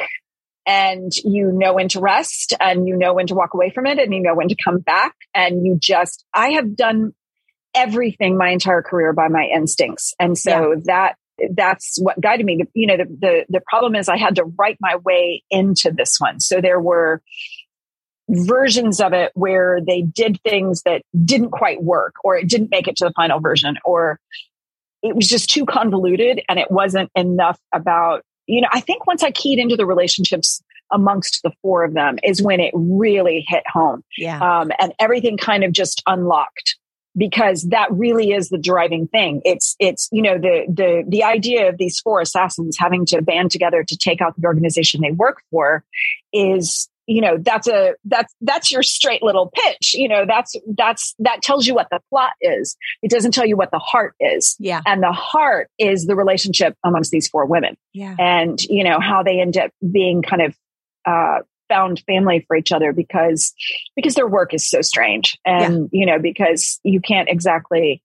and 0.67 1.17
you 1.19 1.53
know 1.53 1.75
when 1.75 1.89
to 1.89 2.01
rest 2.01 2.55
and 2.61 2.89
you 2.89 2.97
know 2.97 3.15
when 3.15 3.27
to 3.27 3.35
walk 3.35 3.55
away 3.55 3.71
from 3.71 3.87
it 3.87 3.99
and 3.99 4.13
you 4.13 4.21
know 4.21 4.35
when 4.35 4.49
to 4.49 4.57
come 4.57 4.79
back 4.79 5.15
and 5.35 5.65
you 5.65 5.79
just 5.81 6.25
i 6.35 6.51
have 6.51 6.77
done 6.77 7.13
everything 7.77 8.37
my 8.37 8.49
entire 8.49 8.83
career 8.83 9.13
by 9.13 9.29
my 9.29 9.45
instincts. 9.55 10.15
And 10.19 10.37
so 10.37 10.73
yeah. 10.73 10.81
that 10.85 11.17
that's 11.51 11.99
what 12.01 12.19
guided 12.19 12.47
me. 12.47 12.65
You 12.75 12.87
know 12.87 12.97
the, 12.97 13.05
the 13.05 13.47
the 13.51 13.61
problem 13.69 13.95
is 13.95 14.09
i 14.09 14.17
had 14.17 14.37
to 14.37 14.45
write 14.45 14.79
my 14.81 14.97
way 14.97 15.45
into 15.51 15.93
this 15.93 16.17
one. 16.19 16.41
So 16.41 16.61
there 16.61 16.81
were 16.81 17.23
versions 18.29 19.01
of 19.01 19.13
it 19.13 19.31
where 19.35 19.81
they 19.87 20.03
did 20.03 20.41
things 20.43 20.83
that 20.83 21.03
didn't 21.25 21.51
quite 21.51 21.83
work 21.83 22.15
or 22.25 22.37
it 22.37 22.49
didn't 22.49 22.71
make 22.71 22.89
it 22.89 22.97
to 22.97 23.05
the 23.05 23.13
final 23.13 23.39
version 23.39 23.77
or 23.85 24.19
it 25.03 25.15
was 25.15 25.29
just 25.29 25.49
too 25.49 25.65
convoluted 25.65 26.43
and 26.49 26.59
it 26.59 26.69
wasn't 26.69 27.09
enough 27.15 27.61
about 27.73 28.25
you 28.47 28.61
know, 28.61 28.69
I 28.73 28.81
think 28.81 29.07
once 29.07 29.23
I 29.23 29.31
keyed 29.31 29.59
into 29.59 29.77
the 29.77 29.87
relationships 29.87 30.63
amongst 30.93 31.43
the 31.43 31.51
four 31.63 31.85
of 31.85 31.95
them 31.95 32.19
is 32.23 32.43
when 32.43 32.61
it 32.61 32.73
really 32.75 33.45
hit 33.47 33.65
home. 33.67 34.05
Yeah. 34.17 34.39
Um, 34.39 34.71
and 34.79 34.93
everything 34.99 35.37
kind 35.37 35.65
of 35.65 35.73
just 35.73 36.03
unlocked 36.07 36.77
because 37.17 37.63
that 37.71 37.91
really 37.91 38.33
is 38.33 38.51
the 38.51 38.59
driving 38.59 39.09
thing. 39.09 39.41
It's, 39.45 39.75
it's, 39.81 40.09
you 40.13 40.23
know, 40.23 40.39
the, 40.39 40.67
the, 40.69 41.05
the 41.09 41.25
idea 41.25 41.69
of 41.69 41.79
these 41.79 41.99
four 41.99 42.21
assassins 42.21 42.77
having 42.79 43.07
to 43.07 43.23
band 43.23 43.51
together 43.51 43.83
to 43.83 43.97
take 43.97 44.21
out 44.21 44.35
the 44.39 44.47
organization 44.47 45.01
they 45.01 45.13
work 45.13 45.43
for 45.51 45.83
is 46.33 46.89
you 47.07 47.21
know 47.21 47.37
that's 47.39 47.69
a 47.69 47.95
that's 48.05 48.35
that's 48.41 48.71
your 48.71 48.83
straight 48.83 49.23
little 49.23 49.53
pitch 49.55 49.95
you 49.95 50.09
know 50.09 50.25
that's 50.27 50.55
that's 50.77 51.15
that 51.19 51.43
tells 51.43 51.67
you 51.67 51.75
what 51.75 51.89
the 51.91 52.01
plot 52.11 52.33
is. 52.41 52.77
It 53.03 53.11
doesn't 53.11 53.33
tell 53.33 53.47
you 53.47 53.57
what 53.57 53.71
the 53.71 53.79
heart 53.79 54.15
is. 54.21 54.57
Yeah. 54.59 54.81
And 54.87 55.03
the 55.03 55.13
heart 55.13 55.69
is 55.79 56.07
the 56.07 56.17
relationship 56.17 56.77
amongst 56.85 57.11
these 57.11 57.29
four 57.29 57.47
women. 57.47 57.77
Yeah. 57.93 58.15
And 58.19 58.63
you 58.65 58.85
know 58.85 59.01
how 59.01 59.23
they 59.23 59.41
end 59.41 59.57
up 59.57 59.71
being 59.91 60.23
kind 60.23 60.43
of 60.43 60.57
uh 61.07 61.39
found 61.69 62.01
family 62.07 62.45
for 62.47 62.57
each 62.57 62.71
other 62.71 62.93
because 62.93 63.53
because 63.97 64.15
their 64.15 64.29
work 64.29 64.55
is 64.55 64.69
so 64.69 64.83
strange. 64.83 65.39
And 65.45 65.89
yeah. 65.93 66.01
you 66.01 66.07
know 66.07 66.19
because 66.19 66.81
you 66.85 67.01
can't 67.01 67.29
exactly 67.29 68.03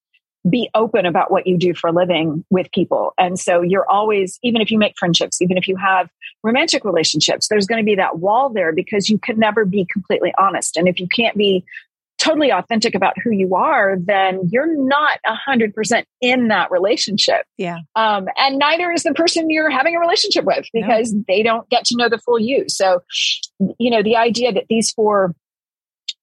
be 0.50 0.70
open 0.74 1.06
about 1.06 1.32
what 1.32 1.46
you 1.46 1.58
do 1.58 1.74
for 1.74 1.88
a 1.88 1.92
living 1.92 2.44
with 2.50 2.72
people. 2.72 3.14
And 3.18 3.40
so 3.40 3.62
you're 3.62 3.90
always, 3.90 4.40
even 4.42 4.62
if 4.62 4.72
you 4.72 4.80
make 4.80 4.98
friendships, 4.98 5.42
even 5.42 5.58
if 5.58 5.68
you 5.68 5.76
have 5.76 6.10
romantic 6.44 6.84
relationships, 6.84 7.48
there's 7.48 7.68
going 7.68 7.80
to 7.80 7.86
be 7.86 7.96
that 7.96 8.20
wall 8.20 8.50
there 8.50 8.74
because 8.74 9.10
you 9.10 9.20
can 9.20 9.38
never 9.38 9.66
be 9.66 9.86
completely 9.86 10.34
honest. 10.38 10.78
And 10.78 10.88
if 10.88 11.00
you 11.00 11.08
can't 11.08 11.38
be 11.38 11.64
totally 12.18 12.52
authentic 12.52 12.94
about 12.94 13.16
who 13.24 13.32
you 13.32 13.56
are, 13.56 13.98
then 14.00 14.48
you're 14.52 14.76
not 14.76 15.20
a 15.26 15.34
hundred 15.34 15.74
percent 15.74 16.08
in 16.22 16.50
that 16.50 16.70
relationship. 16.70 17.46
Yeah. 17.58 17.80
Um, 17.96 18.28
and 18.38 18.60
neither 18.60 18.92
is 18.92 19.04
the 19.04 19.14
person 19.14 19.50
you're 19.50 19.72
having 19.72 19.96
a 19.96 20.00
relationship 20.00 20.46
with 20.46 20.66
because 20.72 21.14
no. 21.14 21.24
they 21.28 21.42
don't 21.42 21.68
get 21.70 21.86
to 21.86 21.98
know 21.98 22.10
the 22.10 22.20
full 22.20 22.40
you. 22.40 22.66
So, 22.68 23.02
you 23.80 23.90
know, 23.90 24.04
the 24.04 24.18
idea 24.18 24.54
that 24.54 24.66
these 24.70 24.92
four 24.92 25.36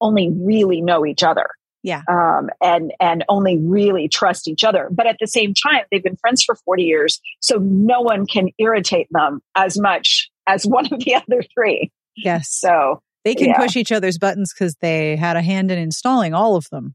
only 0.01 0.31
really 0.31 0.81
know 0.81 1.05
each 1.05 1.25
other 1.25 1.49
yeah. 1.83 2.03
Um, 2.11 2.51
and 2.61 2.93
and 3.01 3.25
only 3.29 3.59
really 3.59 4.09
trust 4.09 4.49
each 4.49 4.65
other. 4.65 4.89
But 4.91 5.07
at 5.07 5.17
the 5.21 5.27
same 5.27 5.55
time 5.55 5.83
they've 5.91 6.03
been 6.03 6.17
friends 6.17 6.43
for 6.43 6.55
40 6.55 6.83
years 6.83 7.21
so 7.41 7.59
no 7.59 8.01
one 8.01 8.27
can 8.27 8.49
irritate 8.59 9.09
them 9.11 9.41
as 9.55 9.79
much 9.79 10.31
as 10.47 10.65
one 10.67 10.87
of 10.93 11.01
the 11.01 11.15
other 11.15 11.43
three. 11.55 11.91
Yes. 12.17 12.49
So 12.51 13.03
they 13.25 13.35
can 13.35 13.49
yeah. 13.49 13.59
push 13.59 13.77
each 13.77 13.93
other's 13.93 14.19
buttons 14.19 14.53
because 14.53 14.75
they 14.81 15.17
had 15.17 15.37
a 15.37 15.43
hand 15.43 15.71
in 15.71 15.79
installing 15.79 16.35
all 16.35 16.57
of 16.57 16.67
them. 16.71 16.95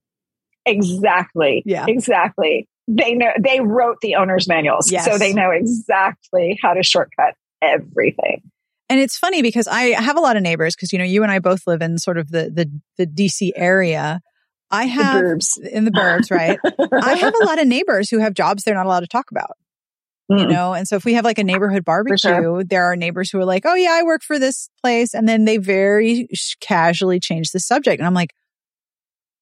Exactly. 0.65 1.63
Yeah. 1.65 1.85
Exactly. 1.87 2.67
They 2.87 3.13
know 3.13 3.31
they 3.39 3.61
wrote 3.61 3.97
the 4.01 4.15
owner's 4.15 4.47
manuals 4.47 4.91
yes. 4.91 5.05
so 5.05 5.17
they 5.17 5.33
know 5.33 5.51
exactly 5.51 6.59
how 6.61 6.73
to 6.73 6.83
shortcut 6.83 7.35
everything. 7.61 8.41
And 8.89 8.99
it's 8.99 9.17
funny 9.17 9.41
because 9.41 9.67
I 9.67 9.99
have 9.99 10.17
a 10.17 10.19
lot 10.19 10.35
of 10.35 10.43
neighbors 10.43 10.75
because 10.75 10.91
you 10.91 10.99
know 10.99 11.05
you 11.05 11.23
and 11.23 11.31
I 11.31 11.39
both 11.39 11.65
live 11.65 11.81
in 11.81 11.97
sort 11.97 12.17
of 12.17 12.29
the 12.29 12.51
the, 12.53 12.69
the 12.97 13.07
DC 13.07 13.51
area 13.55 14.19
I 14.73 14.85
have 14.85 15.23
the 15.23 15.69
in 15.71 15.85
the 15.85 15.91
burbs, 15.91 16.31
right? 16.31 16.59
I 16.91 17.15
have 17.15 17.33
a 17.39 17.45
lot 17.45 17.59
of 17.59 17.67
neighbors 17.67 18.09
who 18.09 18.19
have 18.19 18.33
jobs 18.33 18.63
they're 18.63 18.73
not 18.73 18.85
allowed 18.85 19.01
to 19.01 19.07
talk 19.07 19.31
about. 19.31 19.57
Mm. 20.31 20.39
You 20.39 20.47
know, 20.47 20.73
and 20.73 20.87
so 20.87 20.95
if 20.95 21.05
we 21.05 21.13
have 21.13 21.25
like 21.25 21.37
a 21.37 21.43
neighborhood 21.43 21.85
barbecue, 21.85 22.17
sure. 22.17 22.63
there 22.63 22.85
are 22.85 22.95
neighbors 22.95 23.29
who 23.29 23.39
are 23.39 23.45
like, 23.45 23.65
"Oh 23.65 23.75
yeah, 23.75 23.91
I 23.91 24.03
work 24.03 24.23
for 24.23 24.39
this 24.39 24.69
place," 24.81 25.13
and 25.13 25.27
then 25.27 25.45
they 25.45 25.57
very 25.57 26.27
casually 26.59 27.19
change 27.19 27.51
the 27.51 27.59
subject, 27.59 27.99
and 27.99 28.07
I'm 28.07 28.13
like, 28.13 28.33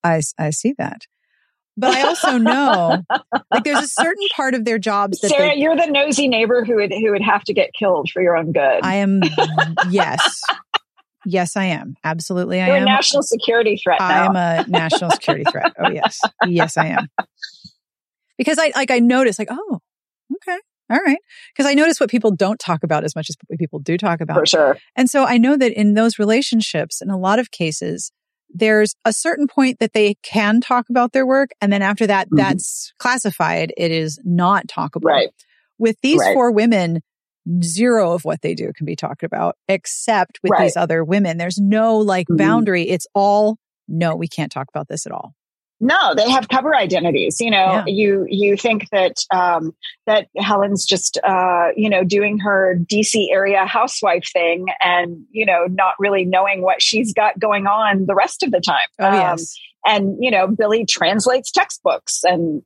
"I 0.03 0.21
I 0.37 0.49
see 0.49 0.73
that." 0.79 1.03
But 1.77 1.95
I 1.95 2.01
also 2.01 2.37
know, 2.37 3.03
like, 3.51 3.63
there's 3.63 3.83
a 3.83 3.87
certain 3.87 4.27
part 4.35 4.55
of 4.55 4.65
their 4.65 4.77
jobs 4.77 5.19
that 5.21 5.29
Sarah, 5.29 5.49
they, 5.49 5.61
you're 5.61 5.75
the 5.75 5.87
nosy 5.87 6.27
neighbor 6.27 6.65
who 6.65 6.75
would 6.75 6.91
who 6.91 7.11
would 7.11 7.21
have 7.21 7.43
to 7.45 7.53
get 7.53 7.73
killed 7.73 8.09
for 8.09 8.21
your 8.21 8.35
own 8.35 8.51
good. 8.51 8.79
I 8.83 8.95
am, 8.95 9.21
yes, 9.89 10.41
Yes, 11.25 11.55
I 11.55 11.65
am. 11.65 11.95
Absolutely, 12.03 12.61
I 12.61 12.67
You're 12.67 12.77
am. 12.77 12.83
a 12.83 12.85
national 12.85 13.23
security 13.23 13.77
threat. 13.77 14.01
I 14.01 14.25
am 14.25 14.35
a 14.35 14.65
national 14.67 15.11
security 15.11 15.43
threat. 15.49 15.73
Oh 15.77 15.89
yes, 15.89 16.19
yes, 16.47 16.77
I 16.77 16.87
am. 16.87 17.07
Because 18.37 18.57
I 18.57 18.71
like 18.75 18.91
I 18.91 18.99
notice 18.99 19.37
like 19.37 19.49
oh 19.51 19.79
Okay. 20.35 20.57
All 20.89 20.99
right. 21.05 21.19
Because 21.53 21.69
I 21.69 21.73
notice 21.73 21.99
what 21.99 22.09
people 22.09 22.35
don't 22.35 22.59
talk 22.59 22.83
about 22.83 23.03
as 23.03 23.15
much 23.15 23.29
as 23.29 23.37
what 23.47 23.57
people 23.57 23.79
do 23.79 23.97
talk 23.97 24.19
about. 24.21 24.39
For 24.39 24.45
sure. 24.45 24.77
And 24.95 25.09
so 25.09 25.23
I 25.23 25.37
know 25.37 25.55
that 25.55 25.71
in 25.71 25.93
those 25.93 26.19
relationships, 26.19 27.01
in 27.01 27.09
a 27.09 27.17
lot 27.17 27.39
of 27.39 27.51
cases, 27.51 28.11
there's 28.49 28.93
a 29.05 29.13
certain 29.13 29.47
point 29.47 29.79
that 29.79 29.93
they 29.93 30.15
can 30.21 30.59
talk 30.59 30.89
about 30.89 31.13
their 31.13 31.25
work. 31.25 31.51
And 31.61 31.71
then 31.71 31.81
after 31.81 32.07
that, 32.07 32.27
mm-hmm. 32.27 32.37
that's 32.37 32.93
classified. 32.99 33.73
It 33.77 33.91
is 33.91 34.19
not 34.25 34.67
talkable. 34.67 35.05
Right. 35.05 35.29
With 35.77 35.95
these 36.01 36.19
right. 36.19 36.33
four 36.33 36.51
women, 36.51 37.01
zero 37.63 38.13
of 38.13 38.25
what 38.25 38.41
they 38.41 38.53
do 38.53 38.71
can 38.75 38.85
be 38.85 38.95
talked 38.95 39.23
about, 39.23 39.57
except 39.67 40.39
with 40.43 40.51
right. 40.51 40.63
these 40.63 40.77
other 40.77 41.03
women. 41.03 41.37
There's 41.37 41.57
no 41.57 41.97
like 41.97 42.27
mm-hmm. 42.27 42.37
boundary. 42.37 42.83
It's 42.89 43.07
all, 43.13 43.57
no, 43.87 44.15
we 44.15 44.27
can't 44.27 44.51
talk 44.51 44.67
about 44.69 44.87
this 44.87 45.05
at 45.05 45.11
all. 45.11 45.33
No, 45.83 46.13
they 46.13 46.29
have 46.29 46.47
cover 46.47 46.75
identities. 46.75 47.37
You 47.39 47.49
know, 47.49 47.57
yeah. 47.57 47.83
you 47.87 48.25
you 48.29 48.55
think 48.55 48.87
that 48.91 49.15
um, 49.33 49.71
that 50.05 50.27
Helen's 50.37 50.85
just 50.85 51.17
uh, 51.23 51.69
you 51.75 51.89
know 51.89 52.03
doing 52.03 52.37
her 52.39 52.77
DC 52.79 53.31
area 53.31 53.65
housewife 53.65 54.29
thing, 54.31 54.67
and 54.79 55.25
you 55.31 55.43
know 55.43 55.65
not 55.67 55.95
really 55.97 56.23
knowing 56.23 56.61
what 56.61 56.83
she's 56.83 57.13
got 57.13 57.39
going 57.39 57.65
on 57.65 58.05
the 58.05 58.13
rest 58.13 58.43
of 58.43 58.51
the 58.51 58.61
time. 58.61 58.87
Oh 58.99 59.07
um, 59.07 59.13
yes. 59.15 59.55
And 59.83 60.17
you 60.19 60.29
know, 60.29 60.45
Billy 60.45 60.85
translates 60.85 61.51
textbooks, 61.51 62.23
and 62.23 62.61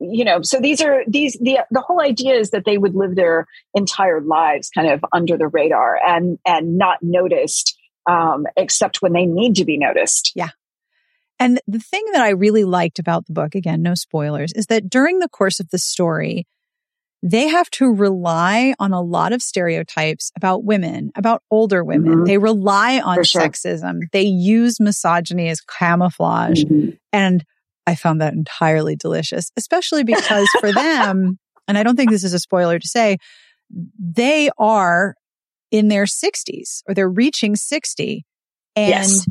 you 0.00 0.24
know, 0.24 0.40
so 0.42 0.60
these 0.60 0.80
are 0.80 1.02
these 1.06 1.36
the 1.40 1.58
the 1.70 1.80
whole 1.80 2.00
idea 2.00 2.34
is 2.34 2.50
that 2.50 2.64
they 2.64 2.78
would 2.78 2.94
live 2.94 3.16
their 3.16 3.46
entire 3.74 4.20
lives 4.20 4.70
kind 4.70 4.88
of 4.88 5.04
under 5.12 5.36
the 5.36 5.48
radar 5.48 5.98
and 6.04 6.38
and 6.46 6.78
not 6.78 6.98
noticed 7.02 7.76
um, 8.08 8.46
except 8.56 9.02
when 9.02 9.12
they 9.12 9.26
need 9.26 9.56
to 9.56 9.64
be 9.64 9.76
noticed. 9.76 10.32
Yeah. 10.34 10.50
And 11.40 11.60
the 11.68 11.78
thing 11.78 12.04
that 12.12 12.22
I 12.22 12.30
really 12.30 12.64
liked 12.64 12.98
about 12.98 13.26
the 13.26 13.32
book, 13.32 13.54
again, 13.54 13.82
no 13.82 13.94
spoilers, 13.94 14.52
is 14.54 14.66
that 14.66 14.90
during 14.90 15.20
the 15.20 15.28
course 15.28 15.60
of 15.60 15.68
the 15.70 15.78
story, 15.78 16.46
they 17.22 17.48
have 17.48 17.70
to 17.70 17.92
rely 17.92 18.74
on 18.78 18.92
a 18.92 19.00
lot 19.00 19.32
of 19.32 19.42
stereotypes 19.42 20.32
about 20.36 20.64
women, 20.64 21.10
about 21.16 21.42
older 21.50 21.84
women. 21.84 22.10
Mm-hmm. 22.12 22.24
They 22.24 22.38
rely 22.38 23.00
on 23.00 23.22
sure. 23.24 23.42
sexism. 23.42 24.02
They 24.12 24.22
use 24.22 24.80
misogyny 24.80 25.48
as 25.48 25.60
camouflage. 25.60 26.64
Mm-hmm. 26.64 26.90
And 27.12 27.44
I 27.88 27.94
found 27.94 28.20
that 28.20 28.34
entirely 28.34 28.96
delicious, 28.96 29.50
especially 29.56 30.04
because 30.04 30.46
for 30.60 30.72
them, 30.72 31.38
and 31.68 31.78
I 31.78 31.82
don't 31.82 31.96
think 31.96 32.10
this 32.10 32.24
is 32.24 32.34
a 32.34 32.38
spoiler 32.38 32.78
to 32.78 32.86
say, 32.86 33.16
they 33.98 34.50
are 34.58 35.14
in 35.70 35.88
their 35.88 36.04
60s 36.04 36.82
or 36.86 36.94
they're 36.94 37.08
reaching 37.08 37.56
60 37.56 38.24
and 38.76 38.88
yes 38.90 39.26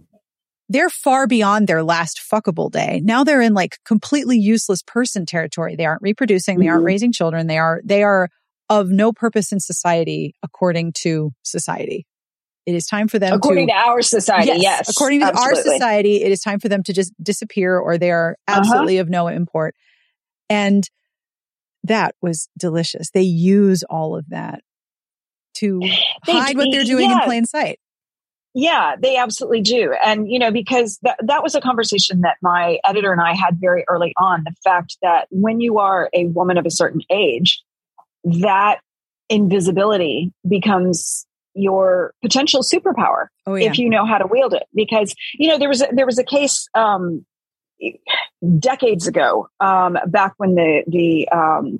they're 0.69 0.89
far 0.89 1.27
beyond 1.27 1.67
their 1.67 1.83
last 1.83 2.19
fuckable 2.19 2.69
day. 2.69 3.01
Now 3.03 3.23
they're 3.23 3.41
in 3.41 3.53
like 3.53 3.77
completely 3.85 4.37
useless 4.37 4.81
person 4.83 5.25
territory. 5.25 5.75
They 5.75 5.85
aren't 5.85 6.01
reproducing. 6.01 6.55
Mm-hmm. 6.55 6.61
They 6.61 6.67
aren't 6.67 6.79
mm-hmm. 6.79 6.87
raising 6.87 7.11
children. 7.13 7.47
They 7.47 7.57
are, 7.57 7.81
they 7.83 8.03
are 8.03 8.29
of 8.69 8.89
no 8.89 9.13
purpose 9.13 9.51
in 9.51 9.59
society 9.59 10.35
according 10.43 10.93
to 10.93 11.31
society. 11.43 12.05
It 12.67 12.75
is 12.75 12.85
time 12.85 13.07
for 13.07 13.17
them 13.17 13.33
according 13.33 13.67
to, 13.67 13.73
to 13.73 13.79
our 13.79 14.01
society. 14.01 14.47
Yes, 14.47 14.61
yes 14.61 14.89
according 14.89 15.21
to 15.21 15.27
absolutely. 15.27 15.57
our 15.57 15.77
society, 15.77 16.21
it 16.21 16.33
is 16.33 16.41
time 16.41 16.59
for 16.59 16.67
them 16.67 16.83
to 16.83 16.91
just 16.91 17.13
disappear 17.23 17.79
or 17.79 17.97
they 17.97 18.11
are 18.11 18.35
uh-huh. 18.45 18.59
absolutely 18.59 18.97
uh-huh. 18.97 19.03
of 19.03 19.09
no 19.09 19.29
import. 19.29 19.73
And 20.49 20.83
that 21.85 22.15
was 22.21 22.49
delicious. 22.57 23.09
They 23.11 23.21
use 23.21 23.83
all 23.89 24.17
of 24.17 24.27
that 24.29 24.59
to 25.55 25.79
they, 26.25 26.33
hide 26.33 26.57
what 26.57 26.67
they're 26.69 26.83
doing 26.83 27.09
yeah. 27.09 27.19
in 27.19 27.23
plain 27.23 27.45
sight. 27.45 27.79
Yeah, 28.53 28.95
they 28.99 29.15
absolutely 29.15 29.61
do. 29.61 29.95
And, 30.03 30.29
you 30.29 30.39
know, 30.39 30.51
because 30.51 30.99
that, 31.03 31.17
that 31.23 31.43
was 31.43 31.55
a 31.55 31.61
conversation 31.61 32.21
that 32.21 32.35
my 32.41 32.79
editor 32.83 33.13
and 33.13 33.21
I 33.21 33.33
had 33.33 33.61
very 33.61 33.85
early 33.87 34.13
on 34.17 34.43
the 34.43 34.53
fact 34.63 34.97
that 35.01 35.27
when 35.29 35.61
you 35.61 35.77
are 35.77 36.09
a 36.11 36.25
woman 36.25 36.57
of 36.57 36.65
a 36.65 36.71
certain 36.71 37.01
age, 37.09 37.61
that 38.25 38.79
invisibility 39.29 40.33
becomes 40.47 41.27
your 41.57 42.13
potential 42.21 42.61
superpower 42.61 43.27
oh, 43.45 43.55
yeah. 43.55 43.69
if 43.69 43.79
you 43.79 43.89
know 43.89 44.05
how 44.05 44.17
to 44.17 44.27
wield 44.27 44.53
it. 44.53 44.63
Because, 44.73 45.15
you 45.33 45.49
know, 45.49 45.57
there 45.57 45.69
was 45.69 45.81
a, 45.81 45.87
there 45.91 46.05
was 46.05 46.19
a 46.19 46.23
case, 46.23 46.67
um, 46.73 47.25
decades 48.57 49.07
ago, 49.07 49.49
um, 49.59 49.97
back 50.07 50.33
when 50.37 50.55
the, 50.55 50.83
the, 50.87 51.27
um, 51.29 51.79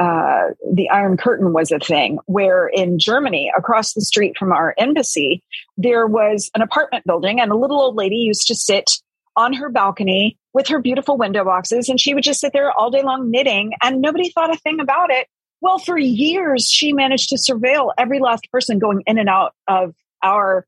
uh, 0.00 0.48
the 0.74 0.90
Iron 0.90 1.16
Curtain 1.16 1.52
was 1.52 1.72
a 1.72 1.78
thing, 1.78 2.18
where 2.26 2.66
in 2.66 2.98
Germany, 2.98 3.50
across 3.56 3.94
the 3.94 4.02
street 4.02 4.36
from 4.38 4.52
our 4.52 4.74
embassy, 4.76 5.42
there 5.76 6.06
was 6.06 6.50
an 6.54 6.62
apartment 6.62 7.04
building, 7.06 7.40
and 7.40 7.50
a 7.50 7.56
little 7.56 7.80
old 7.80 7.96
lady 7.96 8.16
used 8.16 8.46
to 8.48 8.54
sit 8.54 8.90
on 9.36 9.52
her 9.52 9.70
balcony 9.70 10.38
with 10.52 10.68
her 10.68 10.80
beautiful 10.80 11.16
window 11.16 11.44
boxes, 11.44 11.88
and 11.88 12.00
she 12.00 12.14
would 12.14 12.24
just 12.24 12.40
sit 12.40 12.52
there 12.52 12.72
all 12.72 12.90
day 12.90 13.02
long 13.02 13.30
knitting, 13.30 13.72
and 13.82 14.00
nobody 14.00 14.30
thought 14.30 14.52
a 14.52 14.58
thing 14.58 14.80
about 14.80 15.10
it. 15.10 15.28
Well, 15.66 15.80
for 15.80 15.98
years, 15.98 16.70
she 16.70 16.92
managed 16.92 17.28
to 17.30 17.34
surveil 17.34 17.92
every 17.98 18.20
last 18.20 18.48
person 18.52 18.78
going 18.78 19.02
in 19.04 19.18
and 19.18 19.28
out 19.28 19.52
of 19.66 19.96
our 20.22 20.64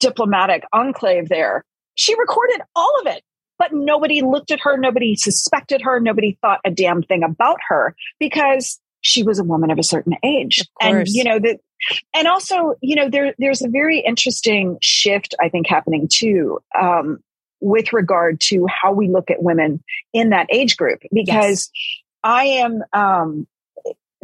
diplomatic 0.00 0.64
enclave 0.72 1.28
there. 1.28 1.64
She 1.94 2.18
recorded 2.18 2.60
all 2.74 2.92
of 3.00 3.06
it 3.06 3.22
but 3.58 3.72
nobody 3.72 4.22
looked 4.22 4.50
at 4.50 4.60
her. 4.60 4.76
Nobody 4.76 5.16
suspected 5.16 5.80
her. 5.82 5.98
Nobody 6.00 6.36
thought 6.42 6.60
a 6.64 6.70
damn 6.70 7.02
thing 7.02 7.22
about 7.22 7.58
her 7.68 7.94
because 8.18 8.78
she 9.00 9.22
was 9.22 9.38
a 9.38 9.44
woman 9.44 9.70
of 9.70 9.78
a 9.78 9.82
certain 9.82 10.14
age. 10.22 10.62
And, 10.80 11.06
you 11.06 11.24
know, 11.24 11.38
that, 11.38 11.60
and 12.14 12.26
also, 12.26 12.74
you 12.82 12.96
know, 12.96 13.08
there, 13.08 13.34
there's 13.38 13.62
a 13.62 13.68
very 13.68 14.00
interesting 14.00 14.76
shift, 14.82 15.34
I 15.40 15.48
think, 15.48 15.68
happening 15.68 16.08
too, 16.12 16.58
um, 16.78 17.20
with 17.60 17.92
regard 17.92 18.40
to 18.42 18.66
how 18.66 18.92
we 18.92 19.08
look 19.08 19.30
at 19.30 19.42
women 19.42 19.82
in 20.12 20.30
that 20.30 20.48
age 20.50 20.76
group, 20.76 21.00
because 21.12 21.70
yes. 21.72 22.02
I 22.22 22.44
am, 22.44 22.82
um, 22.92 23.46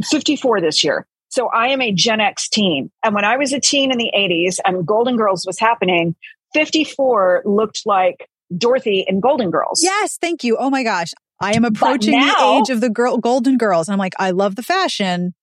54 0.03 0.61
this 0.61 0.83
year. 0.83 1.07
So 1.29 1.49
I 1.49 1.69
am 1.69 1.81
a 1.81 1.93
Gen 1.93 2.21
X 2.21 2.49
teen. 2.49 2.91
And 3.03 3.15
when 3.15 3.25
I 3.25 3.37
was 3.37 3.53
a 3.53 3.61
teen 3.61 3.91
in 3.91 3.99
the 3.99 4.11
80s 4.15 4.59
and 4.65 4.87
Golden 4.87 5.17
Girls 5.17 5.45
was 5.47 5.59
happening, 5.59 6.15
54 6.53 7.43
looked 7.47 7.83
like 7.87 8.29
Dorothy 8.57 9.05
in 9.07 9.21
Golden 9.21 9.51
Girls. 9.51 9.81
Yes, 9.83 10.19
thank 10.21 10.45
you. 10.45 10.57
Oh 10.59 10.69
my 10.69 10.83
gosh. 10.83 11.13
I 11.41 11.53
am 11.53 11.65
approaching 11.65 12.13
now, 12.13 12.35
the 12.35 12.59
age 12.61 12.71
of 12.71 12.81
the 12.81 12.91
girl, 12.91 13.19
Golden 13.19 13.57
Girls. 13.57 13.89
I'm 13.89 13.99
like, 13.99 14.13
I 14.19 14.31
love 14.31 14.55
the 14.55 14.63
fashion, 14.63 15.35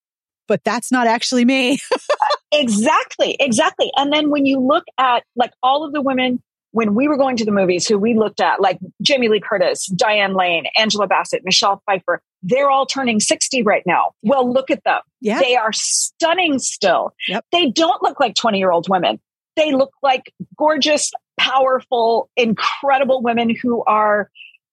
but 0.47 0.63
that's 0.63 0.91
not 0.91 1.07
actually 1.07 1.43
me. 1.43 1.79
exactly, 2.53 3.35
exactly. 3.39 3.91
And 3.97 4.13
then 4.13 4.29
when 4.29 4.45
you 4.45 4.59
look 4.59 4.85
at 4.97 5.23
like 5.35 5.51
all 5.61 5.85
of 5.85 5.91
the 5.91 6.01
women 6.01 6.41
when 6.71 6.93
we 6.93 7.07
were 7.07 7.17
going 7.17 7.37
to 7.37 7.45
the 7.45 7.51
movies 7.51 7.87
who 7.87 7.97
we 7.97 8.13
looked 8.13 8.39
at, 8.39 8.61
like 8.61 8.79
Jamie 9.01 9.27
Lee 9.27 9.39
Curtis, 9.39 9.87
Diane 9.87 10.33
Lane, 10.33 10.65
Angela 10.77 11.07
Bassett, 11.07 11.43
Michelle 11.43 11.81
Pfeiffer, 11.85 12.21
they're 12.43 12.69
all 12.69 12.85
turning 12.85 13.19
60 13.19 13.63
right 13.63 13.83
now. 13.85 14.11
Well, 14.21 14.51
look 14.51 14.69
at 14.69 14.83
them. 14.83 15.01
They 15.21 15.55
are 15.55 15.73
stunning 15.73 16.59
still. 16.59 17.13
Yep. 17.27 17.45
They 17.51 17.69
don't 17.71 18.01
look 18.03 18.19
like 18.19 18.35
20 18.35 18.57
year 18.57 18.71
old 18.71 18.87
women. 18.89 19.19
They 19.55 19.73
look 19.73 19.91
like 20.01 20.33
gorgeous, 20.57 21.11
powerful, 21.37 22.29
incredible 22.37 23.21
women 23.21 23.53
who 23.53 23.83
are 23.85 24.29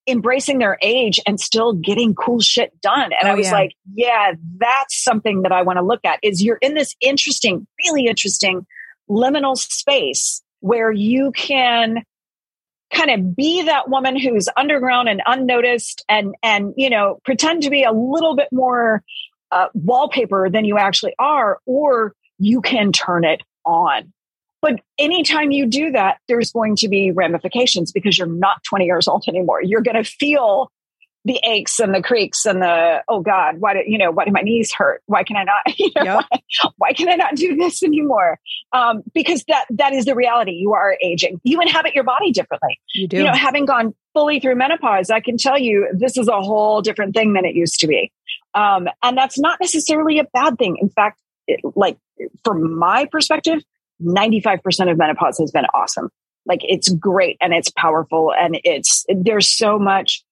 embracing 0.06 0.59
their 0.59 0.78
age 0.82 1.18
and 1.26 1.40
still 1.40 1.72
getting 1.72 2.14
cool 2.14 2.40
shit 2.40 2.78
done. 2.80 3.11
And 3.20 3.28
oh, 3.28 3.30
I 3.30 3.35
was 3.35 3.46
yeah. 3.46 3.52
like, 3.52 3.72
yeah, 3.92 4.32
that's 4.59 5.02
something 5.02 5.42
that 5.42 5.50
I 5.50 5.62
want 5.62 5.78
to 5.78 5.82
look 5.82 6.04
at 6.04 6.20
is 6.22 6.42
you're 6.42 6.59
in 6.59 6.74
this 6.74 6.94
interesting, 7.00 7.66
really 7.85 8.06
interesting 8.06 8.66
liminal 9.11 9.56
space 9.56 10.42
where 10.61 10.90
you 10.90 11.33
can 11.33 12.03
kind 12.92 13.11
of 13.11 13.37
be 13.37 13.62
that 13.62 13.88
woman 13.88 14.19
who's 14.19 14.49
underground 14.57 15.09
and 15.09 15.21
unnoticed 15.27 16.05
and 16.09 16.35
and 16.42 16.73
you 16.77 16.88
know 16.88 17.19
pretend 17.25 17.62
to 17.62 17.71
be 17.71 17.83
a 17.83 17.92
little 17.92 18.37
bit 18.37 18.49
more 18.53 19.03
uh, 19.51 19.66
wallpaper 19.75 20.49
than 20.49 20.64
you 20.64 20.79
actually 20.79 21.14
are 21.19 21.59
or 21.66 22.14
you 22.38 22.61
can 22.61 22.92
turn 22.92 23.25
it 23.25 23.42
on 23.64 24.12
but 24.66 24.81
anytime 24.99 25.53
you 25.53 25.66
do 25.66 25.92
that, 25.92 26.19
there's 26.27 26.51
going 26.51 26.75
to 26.77 26.88
be 26.88 27.12
ramifications 27.12 27.92
because 27.92 28.19
you're 28.19 28.27
not 28.27 28.64
20 28.64 28.85
years 28.85 29.07
old 29.07 29.25
anymore. 29.29 29.62
You're 29.62 29.83
going 29.83 30.03
to 30.03 30.03
feel 30.03 30.73
the 31.27 31.41
aches 31.45 31.81
and 31.81 31.93
the 31.93 32.01
creaks 32.01 32.47
and 32.47 32.62
the 32.62 33.03
oh 33.09 33.21
god 33.21 33.57
why 33.59 33.75
do 33.75 33.81
you 33.85 33.99
know 33.99 34.12
why 34.12 34.25
do 34.25 34.31
my 34.31 34.43
knees 34.43 34.73
hurt? 34.73 35.03
Why 35.07 35.25
can 35.25 35.37
i 35.37 35.43
not 35.43 35.57
you 35.79 35.91
know, 35.97 36.05
yep. 36.05 36.25
why, 36.31 36.71
why, 36.77 36.93
can 36.93 37.09
i 37.09 37.17
not 37.17 37.35
do 37.35 37.57
this 37.57 37.83
anymore? 37.83 38.39
Um, 38.73 39.03
because 39.12 39.45
that 39.49 39.67
that 39.71 39.93
is 39.93 40.05
the 40.05 40.15
reality. 40.15 40.53
You 40.53 40.75
are 40.75 40.97
aging. 41.03 41.41
You 41.43 41.61
inhabit 41.61 41.95
your 41.95 42.05
body 42.05 42.31
differently. 42.31 42.81
You 42.95 43.09
do. 43.09 43.19
You 43.19 43.25
know 43.25 43.33
having 43.33 43.67
gone 43.67 43.95
fully 44.15 44.41
through 44.41 44.55
menopause 44.55 45.11
i 45.11 45.21
can 45.21 45.37
tell 45.37 45.59
you 45.59 45.89
this 45.93 46.17
is 46.17 46.27
a 46.29 46.41
whole 46.41 46.81
different 46.81 47.15
thing 47.15 47.35
than 47.35 47.45
it 47.45 47.55
used 47.55 47.81
to 47.81 47.87
be. 47.87 48.12
Um, 48.55 48.89
and 49.03 49.19
that's 49.19 49.39
not 49.39 49.59
necessarily 49.61 50.19
a 50.19 50.25
bad 50.33 50.57
thing. 50.59 50.79
In 50.81 50.89
fact 50.89 51.21
it, 51.47 51.61
like 51.75 51.99
from 52.45 52.79
my 52.79 53.05
perspective 53.07 53.62
95% 54.03 54.91
of 54.91 54.99
menopause 54.99 55.39
has 55.39 55.51
been 55.51 55.65
awesome. 55.75 56.11
Like 56.47 56.61
it's 56.62 56.89
great 56.89 57.37
and 57.41 57.53
it's 57.53 57.71
powerful 57.71 58.33
and 58.33 58.59
it's, 58.65 59.05
there's 59.09 59.49
so 59.51 59.79
much. 59.79 60.25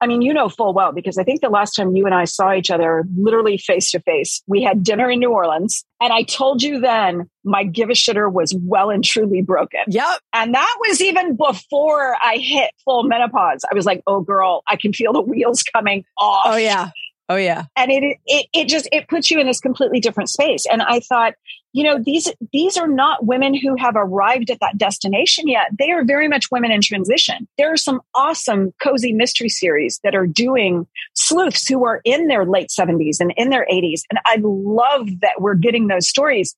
I 0.00 0.06
mean, 0.06 0.22
you 0.22 0.32
know 0.32 0.48
full 0.48 0.72
well 0.72 0.92
because 0.92 1.18
I 1.18 1.24
think 1.24 1.40
the 1.40 1.48
last 1.48 1.72
time 1.72 1.94
you 1.96 2.06
and 2.06 2.14
I 2.14 2.24
saw 2.24 2.52
each 2.52 2.70
other 2.70 3.04
literally 3.16 3.58
face 3.58 3.90
to 3.92 4.00
face, 4.00 4.42
we 4.46 4.62
had 4.62 4.82
dinner 4.82 5.10
in 5.10 5.18
New 5.18 5.30
Orleans 5.30 5.84
and 6.00 6.12
I 6.12 6.22
told 6.22 6.62
you 6.62 6.80
then 6.80 7.28
my 7.44 7.64
give 7.64 7.90
a 7.90 7.94
shitter 7.94 8.32
was 8.32 8.54
well 8.62 8.90
and 8.90 9.02
truly 9.02 9.42
broken. 9.42 9.80
Yep. 9.88 10.20
And 10.32 10.54
that 10.54 10.76
was 10.80 11.00
even 11.00 11.36
before 11.36 12.16
I 12.22 12.36
hit 12.36 12.70
full 12.84 13.02
menopause. 13.04 13.62
I 13.70 13.74
was 13.74 13.86
like, 13.86 14.02
oh 14.06 14.20
girl, 14.20 14.62
I 14.68 14.76
can 14.76 14.92
feel 14.92 15.12
the 15.12 15.20
wheels 15.20 15.62
coming 15.62 16.04
off. 16.18 16.42
Oh 16.46 16.56
yeah. 16.56 16.90
Oh 17.28 17.36
yeah. 17.36 17.64
And 17.76 17.90
it, 17.90 18.18
it, 18.26 18.46
it 18.54 18.68
just, 18.68 18.88
it 18.90 19.08
puts 19.08 19.30
you 19.30 19.38
in 19.38 19.46
this 19.46 19.60
completely 19.60 20.00
different 20.00 20.30
space. 20.30 20.64
And 20.70 20.80
I 20.82 21.00
thought, 21.00 21.34
you 21.74 21.84
know, 21.84 22.02
these, 22.02 22.32
these 22.52 22.78
are 22.78 22.88
not 22.88 23.26
women 23.26 23.54
who 23.54 23.76
have 23.76 23.94
arrived 23.96 24.50
at 24.50 24.60
that 24.60 24.78
destination 24.78 25.46
yet. 25.46 25.66
They 25.78 25.90
are 25.90 26.04
very 26.04 26.26
much 26.26 26.50
women 26.50 26.70
in 26.70 26.80
transition. 26.80 27.46
There 27.58 27.70
are 27.70 27.76
some 27.76 28.00
awesome 28.14 28.72
cozy 28.82 29.12
mystery 29.12 29.50
series 29.50 30.00
that 30.02 30.14
are 30.14 30.26
doing 30.26 30.86
sleuths 31.14 31.68
who 31.68 31.84
are 31.84 32.00
in 32.04 32.28
their 32.28 32.46
late 32.46 32.70
seventies 32.70 33.20
and 33.20 33.34
in 33.36 33.50
their 33.50 33.66
eighties. 33.70 34.04
And 34.10 34.18
I 34.24 34.38
love 34.42 35.08
that 35.20 35.40
we're 35.40 35.54
getting 35.54 35.88
those 35.88 36.08
stories. 36.08 36.56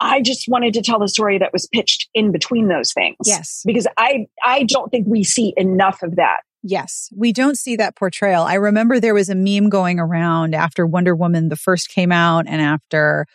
I 0.00 0.22
just 0.22 0.48
wanted 0.48 0.72
to 0.74 0.82
tell 0.82 0.98
the 0.98 1.08
story 1.08 1.38
that 1.38 1.52
was 1.52 1.68
pitched 1.68 2.08
in 2.14 2.32
between 2.32 2.68
those 2.68 2.92
things. 2.92 3.16
Yes. 3.26 3.62
Because 3.66 3.86
I, 3.98 4.26
I 4.42 4.64
don't 4.64 4.90
think 4.90 5.06
we 5.06 5.24
see 5.24 5.52
enough 5.58 6.02
of 6.02 6.16
that. 6.16 6.40
Yes, 6.68 7.08
we 7.16 7.32
don't 7.32 7.56
see 7.56 7.76
that 7.76 7.94
portrayal. 7.94 8.42
I 8.42 8.54
remember 8.54 8.98
there 8.98 9.14
was 9.14 9.28
a 9.28 9.36
meme 9.36 9.68
going 9.68 10.00
around 10.00 10.54
after 10.54 10.84
Wonder 10.84 11.14
Woman 11.14 11.48
the 11.48 11.56
first 11.56 11.88
came 11.88 12.10
out 12.10 12.46
and 12.48 12.60
after 12.60 13.26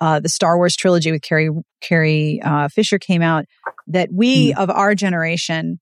uh, 0.00 0.20
the 0.20 0.28
Star 0.28 0.58
Wars 0.58 0.76
trilogy 0.76 1.10
with 1.10 1.22
Carrie 1.22 1.50
Carrie 1.80 2.42
uh, 2.44 2.68
Fisher 2.68 2.98
came 2.98 3.22
out 3.22 3.46
that 3.86 4.10
we 4.12 4.52
mm. 4.52 4.58
of 4.58 4.68
our 4.68 4.94
generation 4.94 5.80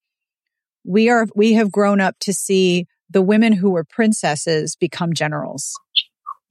we 0.84 1.08
are 1.08 1.26
we 1.34 1.54
have 1.54 1.72
grown 1.72 2.00
up 2.00 2.16
to 2.20 2.32
see 2.32 2.86
the 3.10 3.22
women 3.22 3.52
who 3.52 3.70
were 3.70 3.84
princesses 3.84 4.76
become 4.76 5.12
generals. 5.12 5.74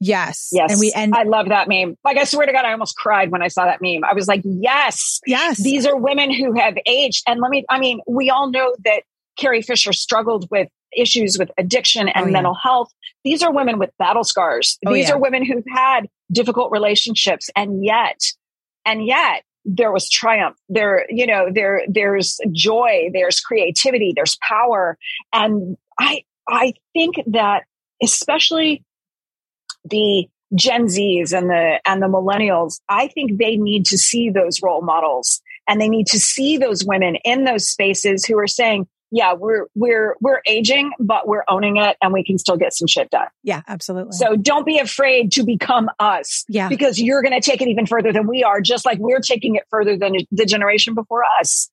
Yes. 0.00 0.48
Yes. 0.52 0.72
And 0.72 0.80
we 0.80 0.92
and 0.94 1.14
I 1.14 1.22
love 1.22 1.48
that 1.48 1.68
meme. 1.68 1.96
Like 2.04 2.16
I 2.16 2.24
swear 2.24 2.44
to 2.46 2.52
God, 2.52 2.64
I 2.64 2.72
almost 2.72 2.96
cried 2.96 3.30
when 3.30 3.40
I 3.40 3.48
saw 3.48 3.64
that 3.64 3.80
meme. 3.80 4.04
I 4.04 4.14
was 4.14 4.26
like, 4.26 4.42
yes. 4.44 5.20
Yes. 5.26 5.62
These 5.62 5.86
are 5.86 5.96
women 5.96 6.32
who 6.32 6.54
have 6.58 6.74
aged. 6.86 7.22
And 7.26 7.40
let 7.40 7.50
me 7.50 7.64
I 7.70 7.78
mean, 7.78 8.00
we 8.06 8.28
all 8.28 8.50
know 8.50 8.74
that 8.84 9.02
Carrie 9.36 9.62
Fisher 9.62 9.92
struggled 9.92 10.48
with 10.50 10.68
issues 10.96 11.38
with 11.38 11.50
addiction 11.58 12.08
and 12.08 12.24
oh, 12.24 12.26
yeah. 12.26 12.32
mental 12.32 12.54
health. 12.54 12.92
These 13.24 13.42
are 13.42 13.52
women 13.52 13.78
with 13.78 13.90
battle 13.98 14.24
scars. 14.24 14.78
Oh, 14.86 14.92
These 14.92 15.08
yeah. 15.08 15.14
are 15.14 15.18
women 15.18 15.44
who've 15.44 15.64
had 15.68 16.08
difficult 16.30 16.70
relationships 16.70 17.50
and 17.56 17.84
yet, 17.84 18.20
and 18.84 19.06
yet 19.06 19.44
there 19.64 19.92
was 19.92 20.10
triumph. 20.10 20.56
There, 20.68 21.06
you 21.08 21.26
know, 21.26 21.48
there, 21.52 21.82
there's 21.88 22.38
joy, 22.50 23.10
there's 23.12 23.40
creativity, 23.40 24.12
there's 24.14 24.36
power. 24.46 24.98
And 25.32 25.76
I, 25.98 26.24
I 26.48 26.74
think 26.92 27.16
that 27.28 27.64
especially 28.02 28.84
the 29.84 30.26
Gen 30.54 30.86
Zs 30.86 31.36
and 31.36 31.48
the, 31.48 31.80
and 31.86 32.02
the 32.02 32.08
millennials, 32.08 32.80
I 32.88 33.08
think 33.08 33.38
they 33.38 33.56
need 33.56 33.86
to 33.86 33.96
see 33.96 34.30
those 34.30 34.60
role 34.62 34.82
models 34.82 35.40
and 35.68 35.80
they 35.80 35.88
need 35.88 36.08
to 36.08 36.18
see 36.18 36.58
those 36.58 36.84
women 36.84 37.16
in 37.24 37.44
those 37.44 37.68
spaces 37.68 38.24
who 38.24 38.36
are 38.38 38.48
saying, 38.48 38.88
yeah, 39.12 39.34
we're 39.34 39.66
we're 39.74 40.16
we're 40.20 40.40
aging, 40.46 40.90
but 40.98 41.28
we're 41.28 41.44
owning 41.46 41.76
it 41.76 41.98
and 42.02 42.14
we 42.14 42.24
can 42.24 42.38
still 42.38 42.56
get 42.56 42.72
some 42.72 42.86
shit 42.88 43.10
done. 43.10 43.28
Yeah, 43.44 43.60
absolutely. 43.68 44.12
So 44.12 44.36
don't 44.36 44.64
be 44.64 44.78
afraid 44.78 45.32
to 45.32 45.44
become 45.44 45.90
us. 45.98 46.46
Yeah. 46.48 46.68
Because 46.68 46.98
you're 46.98 47.22
gonna 47.22 47.42
take 47.42 47.60
it 47.60 47.68
even 47.68 47.84
further 47.84 48.10
than 48.10 48.26
we 48.26 48.42
are, 48.42 48.62
just 48.62 48.86
like 48.86 48.98
we're 48.98 49.20
taking 49.20 49.56
it 49.56 49.64
further 49.68 49.98
than 49.98 50.16
the 50.32 50.46
generation 50.46 50.94
before 50.94 51.24
us. 51.38 51.70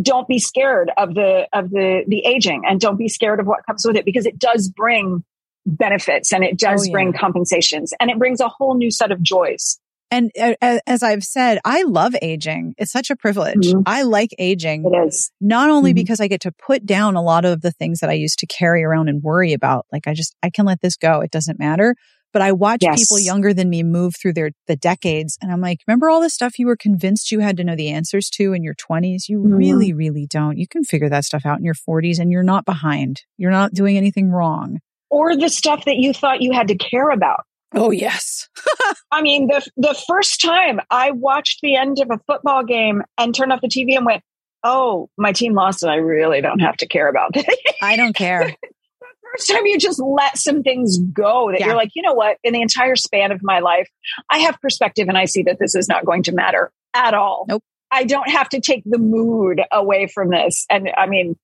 Don't 0.00 0.28
be 0.28 0.38
scared 0.38 0.92
of 0.96 1.14
the 1.14 1.48
of 1.52 1.70
the 1.70 2.04
the 2.06 2.24
aging 2.24 2.62
and 2.64 2.80
don't 2.80 2.96
be 2.96 3.08
scared 3.08 3.40
of 3.40 3.46
what 3.46 3.66
comes 3.66 3.84
with 3.84 3.96
it 3.96 4.04
because 4.04 4.24
it 4.24 4.38
does 4.38 4.68
bring 4.68 5.24
benefits 5.66 6.32
and 6.32 6.44
it 6.44 6.56
does 6.56 6.82
oh, 6.82 6.84
yeah. 6.84 6.92
bring 6.92 7.12
compensations 7.12 7.92
and 7.98 8.10
it 8.10 8.18
brings 8.18 8.38
a 8.38 8.48
whole 8.48 8.76
new 8.76 8.92
set 8.92 9.10
of 9.10 9.20
joys. 9.20 9.80
And 10.10 10.30
uh, 10.40 10.78
as 10.86 11.02
I've 11.02 11.24
said, 11.24 11.58
I 11.64 11.82
love 11.82 12.14
aging. 12.22 12.74
It's 12.78 12.92
such 12.92 13.10
a 13.10 13.16
privilege. 13.16 13.66
Mm-hmm. 13.66 13.80
I 13.86 14.02
like 14.02 14.30
aging. 14.38 14.84
It 14.84 15.06
is. 15.08 15.32
Not 15.40 15.68
only 15.68 15.90
mm-hmm. 15.90 15.96
because 15.96 16.20
I 16.20 16.28
get 16.28 16.42
to 16.42 16.52
put 16.52 16.86
down 16.86 17.16
a 17.16 17.22
lot 17.22 17.44
of 17.44 17.62
the 17.62 17.72
things 17.72 18.00
that 18.00 18.10
I 18.10 18.14
used 18.14 18.38
to 18.40 18.46
carry 18.46 18.84
around 18.84 19.08
and 19.08 19.22
worry 19.22 19.52
about. 19.52 19.86
Like 19.92 20.06
I 20.06 20.14
just, 20.14 20.36
I 20.42 20.50
can 20.50 20.64
let 20.64 20.80
this 20.80 20.96
go. 20.96 21.20
It 21.20 21.30
doesn't 21.30 21.58
matter. 21.58 21.96
But 22.32 22.42
I 22.42 22.52
watch 22.52 22.80
yes. 22.82 23.00
people 23.00 23.18
younger 23.18 23.54
than 23.54 23.70
me 23.70 23.82
move 23.82 24.14
through 24.20 24.34
their, 24.34 24.50
the 24.66 24.76
decades. 24.76 25.38
And 25.40 25.50
I'm 25.50 25.60
like, 25.60 25.78
remember 25.86 26.10
all 26.10 26.20
the 26.20 26.28
stuff 26.28 26.58
you 26.58 26.66
were 26.66 26.76
convinced 26.76 27.32
you 27.32 27.40
had 27.40 27.56
to 27.56 27.64
know 27.64 27.76
the 27.76 27.88
answers 27.88 28.28
to 28.30 28.52
in 28.52 28.62
your 28.62 28.74
20s? 28.74 29.28
You 29.28 29.38
mm-hmm. 29.38 29.54
really, 29.54 29.92
really 29.92 30.26
don't. 30.28 30.58
You 30.58 30.68
can 30.68 30.84
figure 30.84 31.08
that 31.08 31.24
stuff 31.24 31.46
out 31.46 31.58
in 31.58 31.64
your 31.64 31.74
40s 31.74 32.18
and 32.18 32.30
you're 32.30 32.42
not 32.42 32.66
behind. 32.66 33.22
You're 33.38 33.52
not 33.52 33.72
doing 33.72 33.96
anything 33.96 34.30
wrong. 34.30 34.80
Or 35.08 35.36
the 35.36 35.48
stuff 35.48 35.84
that 35.86 35.96
you 35.96 36.12
thought 36.12 36.42
you 36.42 36.52
had 36.52 36.68
to 36.68 36.76
care 36.76 37.10
about. 37.10 37.44
Oh 37.74 37.90
yes. 37.90 38.48
I 39.10 39.22
mean, 39.22 39.48
the 39.48 39.66
the 39.76 40.00
first 40.06 40.40
time 40.40 40.80
I 40.90 41.10
watched 41.10 41.60
the 41.62 41.76
end 41.76 41.98
of 42.00 42.10
a 42.10 42.20
football 42.26 42.64
game 42.64 43.02
and 43.18 43.34
turned 43.34 43.52
off 43.52 43.60
the 43.60 43.68
TV 43.68 43.96
and 43.96 44.06
went, 44.06 44.22
"Oh, 44.62 45.10
my 45.16 45.32
team 45.32 45.54
lost, 45.54 45.82
and 45.82 45.90
I 45.90 45.96
really 45.96 46.40
don't 46.40 46.60
have 46.60 46.76
to 46.78 46.86
care 46.86 47.08
about 47.08 47.32
this." 47.34 47.46
I 47.82 47.96
don't 47.96 48.14
care. 48.14 48.54
the 49.00 49.06
first 49.32 49.50
time 49.50 49.66
you 49.66 49.78
just 49.78 50.00
let 50.00 50.38
some 50.38 50.62
things 50.62 50.98
go 50.98 51.50
that 51.50 51.60
yeah. 51.60 51.66
you're 51.66 51.76
like, 51.76 51.90
you 51.94 52.02
know 52.02 52.14
what? 52.14 52.38
In 52.44 52.52
the 52.52 52.62
entire 52.62 52.96
span 52.96 53.32
of 53.32 53.42
my 53.42 53.58
life, 53.58 53.88
I 54.30 54.38
have 54.38 54.60
perspective, 54.60 55.08
and 55.08 55.18
I 55.18 55.24
see 55.24 55.42
that 55.44 55.58
this 55.58 55.74
is 55.74 55.88
not 55.88 56.04
going 56.04 56.22
to 56.24 56.32
matter 56.32 56.70
at 56.94 57.14
all. 57.14 57.46
Nope. 57.48 57.64
I 57.90 58.04
don't 58.04 58.28
have 58.28 58.48
to 58.50 58.60
take 58.60 58.82
the 58.84 58.98
mood 58.98 59.60
away 59.72 60.06
from 60.06 60.30
this, 60.30 60.66
and 60.70 60.90
I 60.96 61.06
mean, 61.06 61.36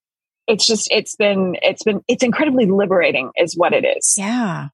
it's 0.47 0.65
just 0.65 0.89
it's 0.91 1.15
been 1.15 1.57
it's 1.61 1.83
been 1.83 2.01
it's 2.07 2.23
incredibly 2.23 2.65
liberating, 2.65 3.31
is 3.35 3.55
what 3.55 3.73
it 3.73 3.85
is. 3.85 4.15
Yeah. 4.17 4.69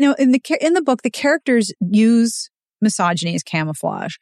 You 0.00 0.08
know, 0.08 0.14
in 0.18 0.32
the 0.32 0.40
in 0.62 0.72
the 0.72 0.80
book, 0.80 1.02
the 1.02 1.10
characters 1.10 1.74
use 1.78 2.48
misogyny 2.80 3.34
as 3.34 3.42
camouflage. 3.42 4.14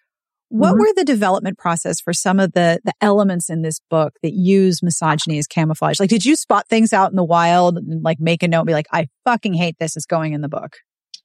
What 0.49 0.71
mm-hmm. 0.71 0.81
were 0.81 0.93
the 0.97 1.05
development 1.05 1.57
process 1.57 2.01
for 2.01 2.13
some 2.13 2.41
of 2.41 2.53
the 2.53 2.81
the 2.83 2.95
elements 3.01 3.49
in 3.49 3.63
this 3.63 3.79
book 3.89 4.15
that 4.25 4.33
use 4.33 4.83
misogyny 4.83 5.39
as 5.39 5.47
camouflage? 5.47 6.01
Like, 6.01 6.11
did 6.11 6.25
you 6.25 6.35
spot 6.35 6.67
things 6.69 6.93
out 6.93 7.11
in 7.11 7.17
the 7.17 7.23
wild 7.23 7.77
and 7.77 8.03
like 8.03 8.19
make 8.19 8.43
a 8.43 8.49
note, 8.49 8.63
and 8.63 8.67
be 8.67 8.73
like, 8.73 8.89
I 8.93 9.07
fucking 9.25 9.55
hate 9.55 9.77
this 9.79 9.97
is 9.97 10.05
going 10.05 10.33
in 10.33 10.41
the 10.41 10.49
book? 10.49 10.79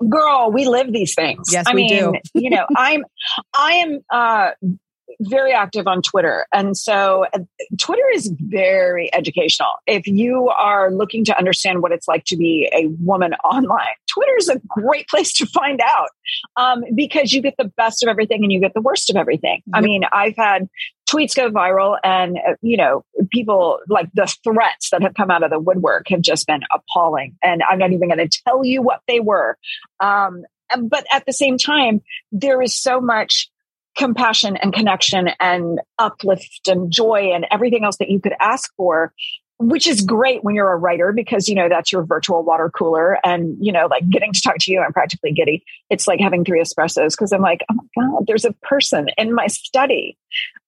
Girl, 0.07 0.51
we 0.53 0.67
live 0.67 0.93
these 0.93 1.15
things. 1.15 1.47
Yes, 1.51 1.65
I 1.67 1.73
we 1.73 1.87
mean, 1.87 1.89
do. 1.89 2.13
you 2.35 2.51
know, 2.51 2.67
I'm 2.77 3.03
I 3.55 3.73
am 3.73 4.01
uh 4.11 4.51
very 5.21 5.53
active 5.53 5.87
on 5.87 6.01
Twitter. 6.01 6.45
And 6.53 6.77
so 6.77 7.25
uh, 7.33 7.39
Twitter 7.77 8.03
is 8.13 8.33
very 8.39 9.13
educational. 9.13 9.69
If 9.87 10.07
you 10.07 10.49
are 10.49 10.91
looking 10.91 11.25
to 11.25 11.37
understand 11.37 11.81
what 11.81 11.91
it's 11.91 12.07
like 12.07 12.25
to 12.25 12.37
be 12.37 12.69
a 12.73 12.87
woman 13.03 13.33
online, 13.43 13.95
Twitter 14.09 14.35
is 14.37 14.49
a 14.49 14.61
great 14.67 15.07
place 15.07 15.33
to 15.33 15.45
find 15.45 15.81
out 15.81 16.09
um, 16.55 16.83
because 16.95 17.31
you 17.31 17.41
get 17.41 17.55
the 17.57 17.71
best 17.77 18.03
of 18.03 18.09
everything 18.09 18.43
and 18.43 18.51
you 18.51 18.59
get 18.59 18.73
the 18.73 18.81
worst 18.81 19.09
of 19.09 19.15
everything. 19.15 19.61
Yep. 19.67 19.75
I 19.75 19.81
mean, 19.81 20.03
I've 20.11 20.35
had 20.35 20.67
tweets 21.09 21.35
go 21.35 21.49
viral 21.49 21.97
and, 22.03 22.37
uh, 22.37 22.53
you 22.61 22.77
know, 22.77 23.03
people 23.31 23.79
like 23.87 24.09
the 24.13 24.33
threats 24.43 24.89
that 24.91 25.01
have 25.01 25.13
come 25.13 25.31
out 25.31 25.43
of 25.43 25.49
the 25.49 25.59
woodwork 25.59 26.07
have 26.09 26.21
just 26.21 26.47
been 26.47 26.61
appalling. 26.73 27.35
And 27.43 27.61
I'm 27.69 27.79
not 27.79 27.91
even 27.91 28.09
going 28.09 28.27
to 28.27 28.41
tell 28.45 28.65
you 28.65 28.81
what 28.81 29.01
they 29.07 29.19
were. 29.19 29.57
Um, 29.99 30.43
but 30.81 31.05
at 31.13 31.25
the 31.25 31.33
same 31.33 31.57
time, 31.57 32.01
there 32.31 32.61
is 32.61 32.75
so 32.75 32.99
much 32.99 33.49
compassion 33.97 34.57
and 34.57 34.73
connection 34.73 35.29
and 35.39 35.79
uplift 35.99 36.67
and 36.67 36.91
joy 36.91 37.31
and 37.33 37.45
everything 37.51 37.83
else 37.83 37.97
that 37.97 38.09
you 38.09 38.19
could 38.19 38.33
ask 38.39 38.71
for 38.75 39.13
which 39.59 39.87
is 39.87 40.01
great 40.01 40.43
when 40.43 40.55
you're 40.55 40.71
a 40.71 40.77
writer 40.77 41.13
because 41.13 41.47
you 41.47 41.55
know 41.55 41.69
that's 41.69 41.91
your 41.91 42.03
virtual 42.03 42.43
water 42.43 42.69
cooler 42.69 43.17
and 43.23 43.55
you 43.61 43.71
know 43.71 43.87
like 43.87 44.07
getting 44.09 44.33
to 44.33 44.41
talk 44.41 44.55
to 44.59 44.71
you 44.71 44.81
i'm 44.81 44.91
practically 44.93 45.31
giddy. 45.31 45.63
It's 45.89 46.07
like 46.07 46.19
having 46.19 46.43
three 46.43 46.61
espressos 46.61 47.11
because 47.11 47.31
i'm 47.31 47.41
like 47.41 47.61
oh 47.71 47.75
my 47.75 48.03
god 48.03 48.25
there's 48.27 48.45
a 48.45 48.53
person 48.63 49.07
in 49.17 49.33
my 49.33 49.47
study. 49.47 50.17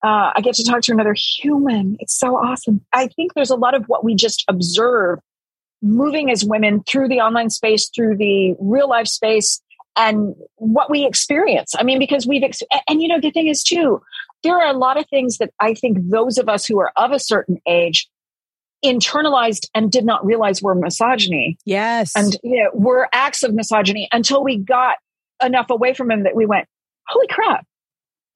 Uh, 0.04 0.32
i 0.34 0.40
get 0.40 0.54
to 0.54 0.64
talk 0.64 0.82
to 0.82 0.92
another 0.92 1.14
human. 1.14 1.96
It's 2.00 2.18
so 2.18 2.36
awesome. 2.36 2.84
I 2.92 3.08
think 3.08 3.34
there's 3.34 3.50
a 3.50 3.56
lot 3.56 3.74
of 3.74 3.84
what 3.86 4.04
we 4.04 4.14
just 4.14 4.44
observe 4.48 5.18
moving 5.82 6.30
as 6.30 6.44
women 6.44 6.82
through 6.84 7.08
the 7.08 7.20
online 7.20 7.50
space 7.50 7.90
through 7.94 8.16
the 8.16 8.54
real 8.58 8.88
life 8.88 9.08
space 9.08 9.60
and 9.96 10.34
what 10.56 10.90
we 10.90 11.06
experience. 11.06 11.74
I 11.78 11.82
mean, 11.82 11.98
because 11.98 12.26
we've, 12.26 12.42
ex- 12.42 12.62
and 12.88 13.02
you 13.02 13.08
know, 13.08 13.20
the 13.20 13.30
thing 13.30 13.48
is 13.48 13.62
too, 13.62 14.00
there 14.42 14.56
are 14.56 14.68
a 14.68 14.76
lot 14.76 14.98
of 14.98 15.06
things 15.08 15.38
that 15.38 15.50
I 15.60 15.74
think 15.74 15.98
those 16.02 16.38
of 16.38 16.48
us 16.48 16.66
who 16.66 16.78
are 16.78 16.92
of 16.96 17.12
a 17.12 17.18
certain 17.18 17.58
age 17.66 18.08
internalized 18.84 19.68
and 19.74 19.90
did 19.90 20.04
not 20.04 20.24
realize 20.24 20.62
were 20.62 20.74
misogyny. 20.74 21.58
Yes. 21.64 22.12
And 22.14 22.36
you 22.42 22.62
know, 22.62 22.70
were 22.74 23.08
acts 23.12 23.42
of 23.42 23.54
misogyny 23.54 24.08
until 24.12 24.44
we 24.44 24.58
got 24.58 24.96
enough 25.42 25.70
away 25.70 25.94
from 25.94 26.10
him 26.10 26.24
that 26.24 26.36
we 26.36 26.46
went, 26.46 26.66
holy 27.08 27.26
crap, 27.28 27.66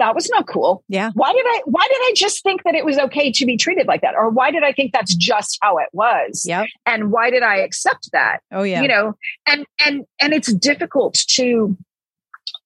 that 0.00 0.14
was 0.14 0.28
not 0.30 0.46
cool. 0.46 0.82
Yeah. 0.88 1.10
Why 1.14 1.32
did 1.32 1.44
I 1.46 1.62
why 1.66 1.86
did 1.88 1.98
I 2.00 2.12
just 2.16 2.42
think 2.42 2.64
that 2.64 2.74
it 2.74 2.84
was 2.84 2.98
okay 2.98 3.30
to 3.32 3.46
be 3.46 3.56
treated 3.56 3.86
like 3.86 4.00
that? 4.00 4.14
Or 4.16 4.30
why 4.30 4.50
did 4.50 4.64
I 4.64 4.72
think 4.72 4.92
that's 4.92 5.14
just 5.14 5.58
how 5.62 5.78
it 5.78 5.88
was? 5.92 6.44
Yeah. 6.46 6.64
And 6.86 7.12
why 7.12 7.30
did 7.30 7.42
I 7.42 7.58
accept 7.58 8.10
that? 8.12 8.40
Oh 8.50 8.62
yeah. 8.62 8.82
You 8.82 8.88
know, 8.88 9.14
and 9.46 9.64
and 9.86 10.04
and 10.20 10.32
it's 10.32 10.52
difficult 10.52 11.14
to 11.30 11.76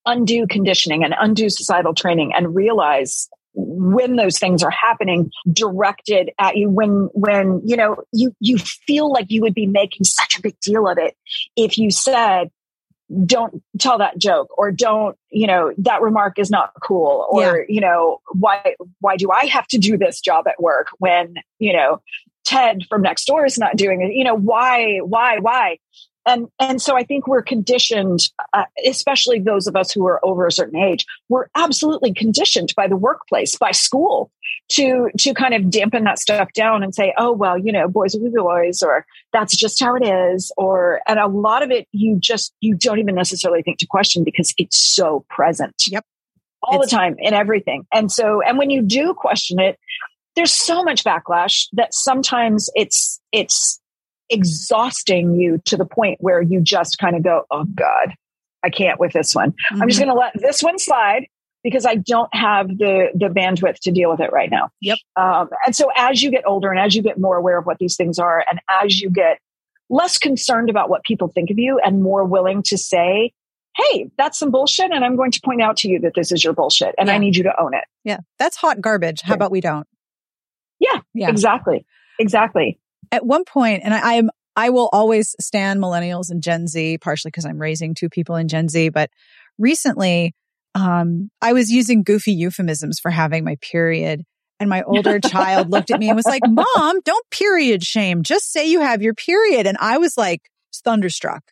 undo 0.06 0.46
conditioning 0.46 1.04
and 1.04 1.14
undo 1.18 1.48
societal 1.48 1.94
training 1.94 2.32
and 2.34 2.54
realize 2.54 3.28
when 3.54 4.16
those 4.16 4.38
things 4.38 4.62
are 4.62 4.70
happening 4.70 5.30
directed 5.52 6.30
at 6.40 6.56
you 6.56 6.68
when 6.68 7.08
when 7.14 7.62
you 7.64 7.76
know 7.76 7.96
you 8.12 8.34
you 8.40 8.58
feel 8.58 9.10
like 9.12 9.26
you 9.28 9.40
would 9.40 9.54
be 9.54 9.66
making 9.66 10.04
such 10.04 10.36
a 10.36 10.42
big 10.42 10.58
deal 10.60 10.88
of 10.88 10.98
it 10.98 11.16
if 11.56 11.78
you 11.78 11.90
said 11.90 12.50
don't 13.24 13.62
tell 13.78 13.98
that 13.98 14.16
joke 14.16 14.48
or 14.56 14.72
don't 14.72 15.16
you 15.30 15.46
know 15.46 15.72
that 15.76 16.00
remark 16.00 16.38
is 16.38 16.50
not 16.50 16.72
cool 16.82 17.26
or 17.30 17.58
yeah. 17.58 17.64
you 17.68 17.80
know 17.80 18.20
why 18.32 18.74
why 19.00 19.16
do 19.16 19.30
i 19.30 19.44
have 19.44 19.66
to 19.66 19.76
do 19.76 19.98
this 19.98 20.20
job 20.20 20.46
at 20.48 20.60
work 20.60 20.88
when 20.98 21.34
you 21.58 21.72
know 21.72 22.00
ted 22.44 22.82
from 22.88 23.02
next 23.02 23.26
door 23.26 23.44
is 23.44 23.58
not 23.58 23.76
doing 23.76 24.00
it 24.00 24.14
you 24.14 24.24
know 24.24 24.34
why 24.34 24.98
why 25.04 25.38
why 25.38 25.78
and 26.26 26.48
and 26.58 26.80
so 26.80 26.96
i 26.96 27.02
think 27.02 27.26
we're 27.26 27.42
conditioned 27.42 28.20
uh, 28.52 28.64
especially 28.86 29.38
those 29.38 29.66
of 29.66 29.76
us 29.76 29.90
who 29.92 30.06
are 30.06 30.24
over 30.24 30.46
a 30.46 30.52
certain 30.52 30.78
age 30.78 31.04
we're 31.28 31.46
absolutely 31.54 32.12
conditioned 32.12 32.72
by 32.76 32.86
the 32.86 32.96
workplace 32.96 33.56
by 33.56 33.70
school 33.70 34.30
to 34.68 35.10
to 35.18 35.34
kind 35.34 35.54
of 35.54 35.70
dampen 35.70 36.04
that 36.04 36.18
stuff 36.18 36.48
down 36.54 36.82
and 36.82 36.94
say 36.94 37.12
oh 37.18 37.32
well 37.32 37.58
you 37.58 37.72
know 37.72 37.88
boys 37.88 38.14
will 38.14 38.30
be 38.30 38.36
boys 38.36 38.82
or 38.82 39.04
that's 39.32 39.56
just 39.56 39.82
how 39.82 39.94
it 39.94 40.04
is 40.04 40.52
or 40.56 41.00
and 41.06 41.18
a 41.18 41.26
lot 41.26 41.62
of 41.62 41.70
it 41.70 41.86
you 41.92 42.16
just 42.18 42.54
you 42.60 42.74
don't 42.74 42.98
even 42.98 43.14
necessarily 43.14 43.62
think 43.62 43.78
to 43.78 43.86
question 43.86 44.24
because 44.24 44.54
it's 44.58 44.78
so 44.78 45.24
present 45.28 45.74
yep. 45.88 46.04
all 46.62 46.76
it's- 46.76 46.90
the 46.90 46.96
time 46.96 47.16
in 47.18 47.34
everything. 47.34 47.86
And 47.92 48.10
so 48.10 48.40
and 48.42 48.58
when 48.58 48.70
you 48.70 48.82
do 48.82 49.14
question 49.14 49.60
it 49.60 49.78
there's 50.36 50.52
so 50.52 50.82
much 50.82 51.04
backlash 51.04 51.68
that 51.74 51.94
sometimes 51.94 52.70
it's 52.74 53.20
it's 53.32 53.80
exhausting 54.34 55.34
you 55.40 55.58
to 55.66 55.76
the 55.76 55.84
point 55.84 56.18
where 56.20 56.42
you 56.42 56.60
just 56.60 56.98
kind 56.98 57.16
of 57.16 57.22
go, 57.22 57.44
oh 57.50 57.64
God, 57.64 58.14
I 58.64 58.70
can't 58.70 58.98
with 58.98 59.12
this 59.12 59.34
one. 59.34 59.52
Mm-hmm. 59.52 59.82
I'm 59.82 59.88
just 59.88 60.00
mm-hmm. 60.00 60.10
going 60.10 60.16
to 60.16 60.20
let 60.20 60.42
this 60.42 60.62
one 60.62 60.78
slide 60.78 61.26
because 61.62 61.86
I 61.86 61.94
don't 61.94 62.34
have 62.34 62.68
the 62.68 63.08
the 63.14 63.28
bandwidth 63.28 63.78
to 63.80 63.92
deal 63.92 64.10
with 64.10 64.20
it 64.20 64.32
right 64.32 64.50
now. 64.50 64.70
Yep. 64.80 64.98
Um, 65.16 65.48
and 65.64 65.74
so 65.74 65.90
as 65.96 66.22
you 66.22 66.30
get 66.30 66.42
older 66.46 66.70
and 66.70 66.80
as 66.80 66.94
you 66.94 67.02
get 67.02 67.18
more 67.18 67.36
aware 67.36 67.58
of 67.58 67.64
what 67.64 67.78
these 67.78 67.96
things 67.96 68.18
are, 68.18 68.44
and 68.50 68.60
as 68.82 69.00
you 69.00 69.08
get 69.08 69.38
less 69.88 70.18
concerned 70.18 70.68
about 70.68 70.90
what 70.90 71.04
people 71.04 71.28
think 71.28 71.50
of 71.50 71.58
you 71.58 71.78
and 71.82 72.02
more 72.02 72.24
willing 72.24 72.62
to 72.64 72.76
say, 72.76 73.32
"Hey, 73.76 74.10
that's 74.18 74.38
some 74.38 74.50
bullshit," 74.50 74.90
and 74.92 75.04
I'm 75.04 75.16
going 75.16 75.30
to 75.30 75.40
point 75.42 75.62
out 75.62 75.76
to 75.78 75.88
you 75.88 76.00
that 76.00 76.14
this 76.14 76.32
is 76.32 76.42
your 76.42 76.54
bullshit, 76.54 76.94
and 76.98 77.08
yeah. 77.08 77.14
I 77.14 77.18
need 77.18 77.36
you 77.36 77.44
to 77.44 77.62
own 77.62 77.74
it. 77.74 77.84
Yeah, 78.02 78.18
that's 78.38 78.56
hot 78.56 78.80
garbage. 78.80 79.22
How 79.22 79.32
yeah. 79.32 79.36
about 79.36 79.50
we 79.50 79.60
don't? 79.60 79.86
Yeah, 80.80 81.00
yeah, 81.14 81.30
exactly, 81.30 81.86
exactly 82.18 82.78
at 83.14 83.24
one 83.24 83.44
point, 83.44 83.82
and 83.84 83.94
I, 83.94 84.14
am 84.14 84.30
I 84.56 84.70
will 84.70 84.88
always 84.92 85.34
stand 85.40 85.80
millennials 85.80 86.30
and 86.30 86.42
Gen 86.42 86.66
Z, 86.66 86.98
partially 86.98 87.30
because 87.30 87.44
I'm 87.44 87.60
raising 87.60 87.94
two 87.94 88.08
people 88.08 88.36
in 88.36 88.48
Gen 88.48 88.68
Z, 88.68 88.90
but 88.90 89.10
recently 89.58 90.34
um, 90.74 91.30
I 91.40 91.52
was 91.52 91.70
using 91.70 92.02
goofy 92.02 92.32
euphemisms 92.32 92.98
for 93.00 93.10
having 93.10 93.44
my 93.44 93.56
period. 93.60 94.22
And 94.60 94.68
my 94.68 94.82
older 94.82 95.20
child 95.24 95.70
looked 95.70 95.90
at 95.90 96.00
me 96.00 96.08
and 96.08 96.16
was 96.16 96.26
like, 96.26 96.42
Mom, 96.46 97.00
don't 97.00 97.30
period 97.30 97.84
shame. 97.84 98.22
Just 98.22 98.52
say 98.52 98.68
you 98.68 98.80
have 98.80 99.02
your 99.02 99.14
period. 99.14 99.66
And 99.66 99.78
I 99.80 99.98
was 99.98 100.16
like 100.16 100.42
thunderstruck. 100.84 101.44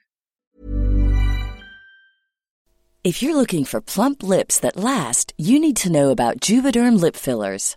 If 3.04 3.20
you're 3.20 3.34
looking 3.34 3.64
for 3.64 3.80
plump 3.80 4.22
lips 4.22 4.60
that 4.60 4.76
last, 4.76 5.32
you 5.36 5.58
need 5.58 5.76
to 5.78 5.90
know 5.90 6.10
about 6.10 6.38
Juvederm 6.38 7.00
lip 7.00 7.16
fillers. 7.16 7.76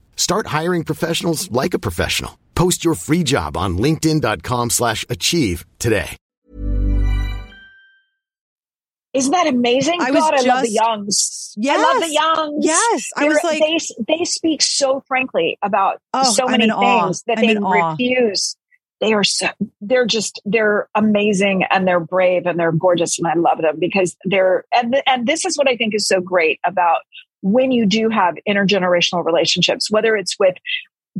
Start 0.15 0.47
hiring 0.47 0.85
professionals 0.85 1.51
like 1.51 1.73
a 1.73 1.79
professional. 1.79 2.39
Post 2.55 2.85
your 2.85 2.95
free 2.95 3.23
job 3.23 3.57
on 3.57 3.77
linkedin.com 3.77 4.69
slash 4.69 5.05
achieve 5.09 5.65
today. 5.79 6.15
Isn't 9.13 9.31
that 9.31 9.47
amazing? 9.47 9.99
I 9.99 10.11
God, 10.11 10.33
I 10.33 10.41
love 10.43 10.61
the 10.63 10.71
Youngs. 10.71 11.53
Yes. 11.57 11.77
I 11.77 11.93
love 11.93 12.01
the 12.01 12.13
Youngs. 12.13 12.65
Yes. 12.65 13.09
I 13.17 13.21
They're, 13.21 13.29
was 13.29 13.39
like, 13.43 13.59
they, 13.59 14.15
they 14.17 14.23
speak 14.23 14.61
so 14.61 15.03
frankly 15.05 15.57
about 15.61 15.99
oh, 16.13 16.31
so 16.31 16.45
many 16.45 16.65
things 16.65 16.71
awe. 16.71 17.11
that 17.27 17.39
I'm 17.39 17.45
they 17.45 17.57
refuse. 17.57 18.55
They 19.01 19.13
are 19.13 19.23
so, 19.23 19.49
they're 19.81 20.05
just, 20.05 20.39
they're 20.45 20.87
amazing 20.95 21.63
and 21.69 21.85
they're 21.85 21.99
brave 21.99 22.45
and 22.45 22.57
they're 22.57 22.71
gorgeous. 22.71 23.19
And 23.19 23.27
I 23.27 23.33
love 23.33 23.61
them 23.61 23.79
because 23.79 24.15
they're, 24.23 24.63
and, 24.73 24.95
and 25.05 25.27
this 25.27 25.43
is 25.43 25.57
what 25.57 25.67
I 25.67 25.75
think 25.75 25.93
is 25.93 26.07
so 26.07 26.21
great 26.21 26.59
about 26.63 27.01
when 27.41 27.71
you 27.71 27.85
do 27.85 28.09
have 28.09 28.35
intergenerational 28.47 29.25
relationships, 29.25 29.89
whether 29.89 30.15
it's 30.15 30.37
with 30.39 30.55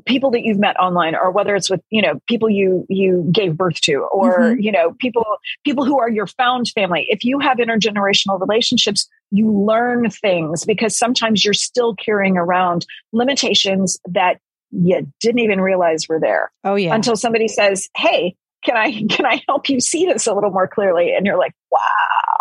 people 0.05 0.31
that 0.31 0.41
you've 0.41 0.60
met 0.60 0.79
online 0.79 1.15
or 1.15 1.31
whether 1.31 1.55
it's 1.55 1.69
with 1.69 1.81
you 1.89 2.01
know 2.01 2.19
people 2.27 2.49
you 2.49 2.86
you 2.89 3.27
gave 3.31 3.57
birth 3.57 3.79
to 3.81 4.07
or 4.12 4.39
mm-hmm. 4.39 4.62
you 4.62 4.71
know 4.71 4.93
people 4.99 5.25
people 5.65 5.86
who 5.86 5.99
are 5.99 6.10
your 6.10 6.27
found 6.27 6.69
family. 6.69 7.05
If 7.10 7.23
you 7.23 7.39
have 7.39 7.57
intergenerational 7.57 8.39
relationships 8.39 9.07
you 9.31 9.51
learn 9.51 10.10
things 10.10 10.65
because 10.65 10.97
sometimes 10.97 11.43
you're 11.43 11.53
still 11.53 11.95
carrying 11.95 12.38
around 12.38 12.86
limitations 13.12 13.99
that 14.07 14.39
you 14.71 15.05
didn't 15.19 15.39
even 15.39 15.60
realize 15.60 16.07
were 16.07 16.19
there 16.19 16.51
oh 16.63 16.75
yeah. 16.75 16.95
until 16.95 17.15
somebody 17.15 17.47
says 17.47 17.89
hey 17.95 18.36
can 18.63 18.77
i 18.77 18.91
can 19.10 19.25
i 19.25 19.41
help 19.47 19.67
you 19.69 19.79
see 19.81 20.05
this 20.05 20.27
a 20.27 20.34
little 20.34 20.51
more 20.51 20.67
clearly? 20.67 21.13
And 21.13 21.25
you're 21.25 21.38
like 21.38 21.53
wow 21.69 21.79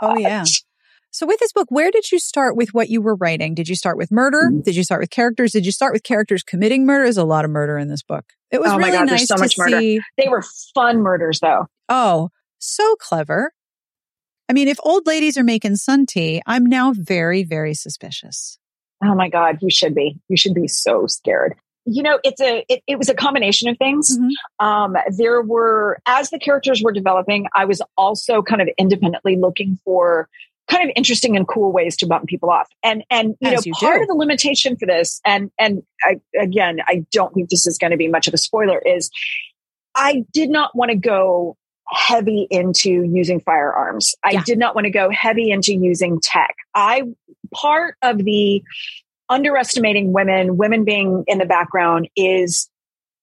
oh 0.03 0.17
yeah 0.17 0.45
so 1.11 1.27
with 1.27 1.41
this 1.41 1.53
book, 1.53 1.67
where 1.71 1.91
did 1.91 2.11
you 2.13 2.19
start 2.19 2.57
with 2.57 2.73
what 2.73 2.89
you 2.89 3.01
were 3.01 3.17
writing? 3.17 3.55
Did 3.55 3.69
you 3.69 3.75
start 3.75 3.97
with 3.97 4.11
murder? 4.11 4.49
Mm-hmm. 4.51 4.61
Did 4.61 4.77
you 4.77 4.85
start 4.85 5.01
with 5.01 5.11
characters? 5.11 5.53
Did 5.53 5.67
you 5.67 5.73
start 5.73 5.93
with 5.93 6.03
characters 6.03 6.43
committing 6.43 6.87
murder? 6.87 7.05
There's 7.05 7.17
a 7.17 7.25
lot 7.25 7.45
of 7.45 7.51
murder 7.51 7.79
in 7.79 7.89
this 7.89 8.03
book. 8.03 8.25
It 8.51 8.61
was 8.61 8.71
oh 8.71 8.79
really 8.79 8.93
God, 8.93 9.07
nice 9.07 9.27
so 9.27 9.37
much 9.37 9.59
murder. 9.59 9.81
See... 9.81 10.01
They 10.17 10.29
were 10.29 10.45
fun 10.75 11.01
murders 11.01 11.41
though. 11.41 11.67
Oh, 11.89 12.31
so 12.59 12.97
clever. 12.97 13.53
I 14.49 14.53
mean, 14.53 14.69
if 14.69 14.79
old 14.83 15.07
ladies 15.07 15.37
are 15.39 15.45
making 15.45 15.77
sun 15.77 16.07
tea, 16.07 16.43
I'm 16.47 16.67
now 16.67 16.93
very, 16.93 17.45
very 17.45 17.75
suspicious. 17.75 18.59
Oh 19.03 19.15
my 19.15 19.29
God, 19.29 19.59
you 19.63 19.71
should 19.71 19.95
be. 19.95 20.19
You 20.29 20.37
should 20.37 20.55
be 20.55 20.69
so 20.69 21.07
scared. 21.07 21.55
You 21.87 22.03
know, 22.03 22.19
it's 22.23 22.41
a 22.41 22.65
it, 22.69 22.83
it 22.87 22.99
was 22.99 23.09
a 23.09 23.15
combination 23.15 23.69
of 23.69 23.79
things. 23.79 24.19
Mm-hmm. 24.19 24.67
Um, 24.67 24.97
there 25.17 25.41
were 25.41 25.99
as 26.07 26.31
the 26.31 26.39
characters 26.39 26.83
were 26.83 26.93
developing, 26.93 27.47
I 27.55 27.65
was 27.65 27.81
also 27.97 28.43
kind 28.43 28.61
of 28.61 28.69
independently 28.77 29.37
looking 29.37 29.79
for 29.85 30.29
kind 30.71 30.89
of 30.89 30.93
interesting 30.97 31.37
and 31.37 31.47
cool 31.47 31.73
ways 31.73 31.97
to 31.97 32.07
bump 32.07 32.27
people 32.27 32.51
off. 32.51 32.69
And 32.83 33.05
and 33.11 33.35
you 33.41 33.51
As 33.51 33.67
know, 33.67 33.71
you 33.71 33.73
part 33.75 33.99
do. 33.99 34.03
of 34.03 34.09
the 34.09 34.15
limitation 34.15 34.77
for 34.77 34.87
this, 34.87 35.21
and 35.27 35.51
and 35.59 35.83
I, 36.03 36.21
again, 36.39 36.79
I 36.87 37.05
don't 37.11 37.35
think 37.35 37.51
this 37.51 37.67
is 37.67 37.77
going 37.77 37.91
to 37.91 37.97
be 37.97 38.09
much 38.09 38.29
of 38.29 38.35
a 38.35 38.39
spoiler, 38.39 38.79
is 38.79 39.11
I 39.95 40.25
did 40.33 40.51
not 40.51 40.75
want 40.75 40.93
to 40.93 40.97
go 40.97 41.57
heavy 41.89 42.47
into 42.51 43.03
using 43.03 43.41
firearms. 43.41 44.15
I 44.25 44.31
yeah. 44.31 44.43
did 44.47 44.59
not 44.59 44.75
want 44.75 44.85
to 44.85 44.91
go 44.91 45.11
heavy 45.11 45.51
into 45.51 45.75
using 45.75 46.21
tech. 46.21 46.55
I 46.75 47.03
part 47.53 47.97
of 48.03 48.19
the 48.19 48.63
underestimating 49.29 50.13
women, 50.13 50.57
women 50.57 50.85
being 50.85 51.25
in 51.27 51.39
the 51.39 51.47
background 51.47 52.09
is 52.17 52.70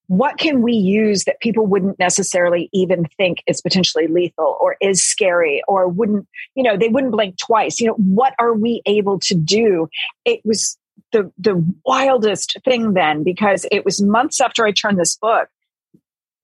what 0.07 0.37
can 0.37 0.61
we 0.61 0.73
use 0.73 1.25
that 1.25 1.39
people 1.41 1.65
wouldn't 1.65 1.99
necessarily 1.99 2.69
even 2.73 3.05
think 3.17 3.39
is 3.45 3.61
potentially 3.61 4.07
lethal 4.07 4.57
or 4.59 4.77
is 4.79 5.03
scary 5.03 5.61
or 5.67 5.87
wouldn't, 5.87 6.25
you 6.55 6.63
know, 6.63 6.77
they 6.77 6.87
wouldn't 6.87 7.11
blink 7.11 7.37
twice. 7.37 7.79
You 7.79 7.87
know, 7.87 7.95
what 7.95 8.33
are 8.39 8.53
we 8.53 8.81
able 8.85 9.19
to 9.19 9.35
do? 9.35 9.89
It 10.23 10.41
was 10.45 10.77
the 11.11 11.31
the 11.37 11.63
wildest 11.85 12.57
thing 12.65 12.93
then 12.93 13.23
because 13.23 13.65
it 13.71 13.85
was 13.85 14.01
months 14.01 14.41
after 14.41 14.65
I 14.65 14.71
turned 14.71 14.99
this 14.99 15.17
book 15.17 15.49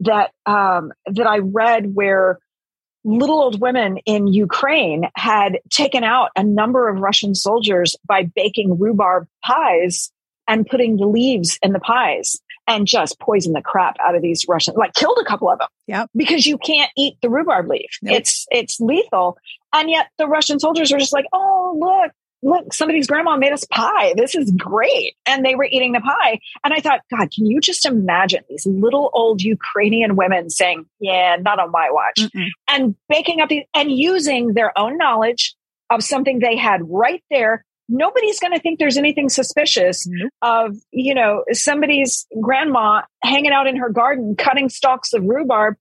that 0.02 0.32
um 0.45 0.91
that 1.08 1.26
I 1.26 1.39
read 1.39 1.95
where 1.95 2.39
little 3.06 3.41
old 3.41 3.60
women 3.60 3.97
in 4.06 4.28
Ukraine 4.28 5.10
had 5.15 5.60
taken 5.69 6.04
out 6.04 6.30
a 6.36 6.43
number 6.43 6.88
of 6.88 6.99
Russian 6.99 7.36
soldiers 7.36 7.95
by 8.08 8.23
baking 8.23 8.78
rhubarb 8.78 9.28
pies 9.43 10.12
and 10.47 10.65
putting 10.65 10.97
the 10.97 11.08
leaves 11.08 11.58
in 11.62 11.71
the 11.71 11.80
pies 11.80 12.39
and 12.67 12.88
just 12.88 13.19
poisoned 13.19 13.56
the 13.56 13.62
crap 13.62 13.97
out 13.99 14.15
of 14.15 14.21
these 14.21 14.45
Russians, 14.47 14.78
like 14.78 14.93
killed 14.93 15.17
a 15.21 15.26
couple 15.26 15.49
of 15.49 15.60
them. 15.60 15.67
Yeah. 15.88 16.06
Because 16.15 16.45
you 16.45 16.58
can't 16.58 16.91
eat 16.97 17.17
the 17.21 17.30
rhubarb 17.30 17.69
leaf. 17.69 17.97
Nope. 18.02 18.17
It's 18.17 18.45
it's 18.52 18.80
lethal. 18.80 19.38
And 19.73 19.89
yet 19.89 20.08
the 20.17 20.28
Russian 20.28 20.60
soldiers 20.60 20.91
were 20.91 20.99
just 20.99 21.13
like, 21.13 21.26
oh 21.34 21.78
look, 21.80 22.12
look, 22.43 22.73
somebody's 22.73 23.08
grandma 23.08 23.38
made 23.38 23.54
us 23.54 23.65
pie. 23.65 24.13
This 24.15 24.36
is 24.36 24.52
great. 24.52 25.15
And 25.26 25.43
they 25.43 25.56
were 25.56 25.65
eating 25.65 25.93
the 25.93 26.02
pie. 26.02 26.39
And 26.63 26.73
I 26.73 26.80
thought, 26.80 27.02
God, 27.10 27.32
can 27.32 27.45
you 27.45 27.60
just 27.60 27.86
imagine 27.86 28.43
these 28.49 28.65
little 28.65 29.10
old 29.13 29.41
Ukrainian 29.41 30.15
women 30.15 30.49
saying, 30.49 30.86
Yeah, 30.99 31.38
not 31.39 31.60
on 31.60 31.71
my 31.71 31.89
watch, 31.89 32.19
Mm-mm. 32.19 32.47
and 32.67 32.95
baking 33.10 33.41
up 33.41 33.49
these 33.49 33.63
and 33.73 33.91
using 33.91 34.54
their 34.54 34.78
own 34.78 34.97
knowledge 34.97 35.56
of 35.89 36.04
something 36.04 36.39
they 36.39 36.58
had 36.58 36.82
right 36.86 37.23
there. 37.30 37.65
Nobody's 37.89 38.39
going 38.39 38.54
to 38.54 38.60
think 38.60 38.80
there's 38.80 38.98
anything 38.98 39.30
suspicious 39.30 40.08
Nope. 40.08 40.32
of, 40.41 40.76
you 40.91 41.13
know, 41.13 41.43
somebody's 41.52 42.26
grandma 42.41 43.02
hanging 43.24 43.52
out 43.52 43.67
in 43.67 43.76
her 43.78 43.89
garden, 43.89 44.36
cutting 44.36 44.69
stalks 44.69 45.13
of 45.13 45.24
rhubarb 45.24 45.76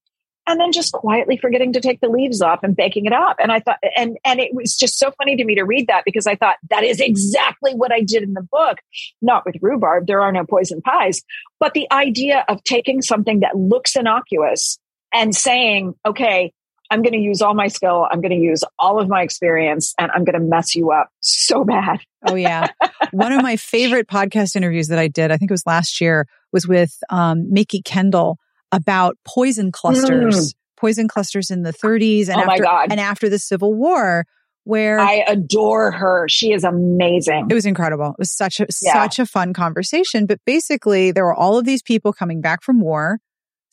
and 0.46 0.58
then 0.58 0.72
just 0.72 0.92
quietly 0.92 1.36
forgetting 1.36 1.72
to 1.72 1.80
take 1.80 2.00
the 2.00 2.08
leaves 2.08 2.42
off 2.42 2.60
and 2.62 2.74
baking 2.74 3.06
it 3.06 3.12
up. 3.12 3.36
And 3.38 3.52
I 3.52 3.60
thought, 3.60 3.78
and, 3.96 4.18
and 4.24 4.40
it 4.40 4.52
was 4.52 4.76
just 4.76 4.98
so 4.98 5.12
funny 5.12 5.36
to 5.36 5.44
me 5.44 5.54
to 5.54 5.62
read 5.62 5.86
that 5.86 6.02
because 6.04 6.26
I 6.26 6.34
thought 6.34 6.56
that 6.70 6.82
is 6.82 7.00
exactly 7.00 7.74
what 7.74 7.92
I 7.92 8.00
did 8.00 8.22
in 8.22 8.32
the 8.32 8.42
book. 8.42 8.78
Not 9.20 9.46
with 9.46 9.56
rhubarb. 9.60 10.06
There 10.06 10.20
are 10.20 10.32
no 10.32 10.44
poison 10.44 10.82
pies, 10.82 11.22
but 11.60 11.74
the 11.74 11.90
idea 11.92 12.44
of 12.48 12.64
taking 12.64 13.02
something 13.02 13.40
that 13.40 13.56
looks 13.56 13.94
innocuous 13.94 14.78
and 15.14 15.34
saying, 15.34 15.94
okay, 16.04 16.52
I'm 16.92 17.00
going 17.02 17.14
to 17.14 17.18
use 17.18 17.40
all 17.40 17.54
my 17.54 17.68
skill. 17.68 18.06
I'm 18.10 18.20
going 18.20 18.30
to 18.32 18.36
use 18.36 18.62
all 18.78 19.00
of 19.00 19.08
my 19.08 19.22
experience 19.22 19.94
and 19.98 20.10
I'm 20.12 20.24
going 20.24 20.38
to 20.38 20.46
mess 20.46 20.74
you 20.76 20.90
up 20.92 21.08
so 21.20 21.64
bad. 21.64 22.00
Oh 22.26 22.34
yeah. 22.34 22.68
One 23.12 23.32
of 23.32 23.42
my 23.42 23.56
favorite 23.56 24.06
podcast 24.08 24.54
interviews 24.56 24.88
that 24.88 24.98
I 24.98 25.08
did, 25.08 25.30
I 25.32 25.38
think 25.38 25.50
it 25.50 25.54
was 25.54 25.66
last 25.66 26.00
year, 26.00 26.26
was 26.52 26.68
with 26.68 26.96
um, 27.10 27.50
Mikki 27.50 27.80
Kendall 27.82 28.38
about 28.70 29.16
poison 29.24 29.72
clusters, 29.72 30.54
poison 30.76 31.08
clusters 31.08 31.50
in 31.50 31.62
the 31.62 31.72
30s 31.72 32.28
and 32.28 32.40
Mm. 32.42 32.46
Oh 32.46 32.66
after 32.68 32.92
and 32.92 33.00
after 33.00 33.28
the 33.28 33.38
Civil 33.38 33.72
War, 33.74 34.24
where 34.64 35.00
I 35.00 35.24
adore 35.26 35.90
her. 35.92 36.26
She 36.28 36.52
is 36.52 36.62
amazing. 36.62 37.46
it 37.50 37.54
was 37.54 37.66
incredible. 37.66 38.10
It 38.10 38.16
was 38.18 38.30
such 38.30 38.60
a 38.60 38.66
Yeah. 38.82 38.92
such 38.92 39.18
a 39.18 39.26
fun 39.26 39.52
conversation. 39.52 40.26
But 40.26 40.40
basically, 40.46 41.10
there 41.10 41.24
were 41.24 41.34
all 41.34 41.58
of 41.58 41.64
these 41.64 41.82
people 41.82 42.12
coming 42.12 42.40
back 42.40 42.62
from 42.62 42.80
war. 42.80 43.18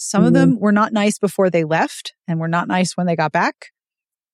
Some 0.02 0.24
of 0.24 0.32
Mhm. 0.32 0.36
them 0.36 0.60
were 0.60 0.72
not 0.72 0.94
nice 0.94 1.20
before 1.20 1.50
they 1.50 1.64
left, 1.66 2.14
and 2.28 2.40
were 2.40 2.48
not 2.48 2.68
nice 2.68 2.96
when 2.98 3.06
they 3.06 3.16
got 3.16 3.32
back. 3.34 3.68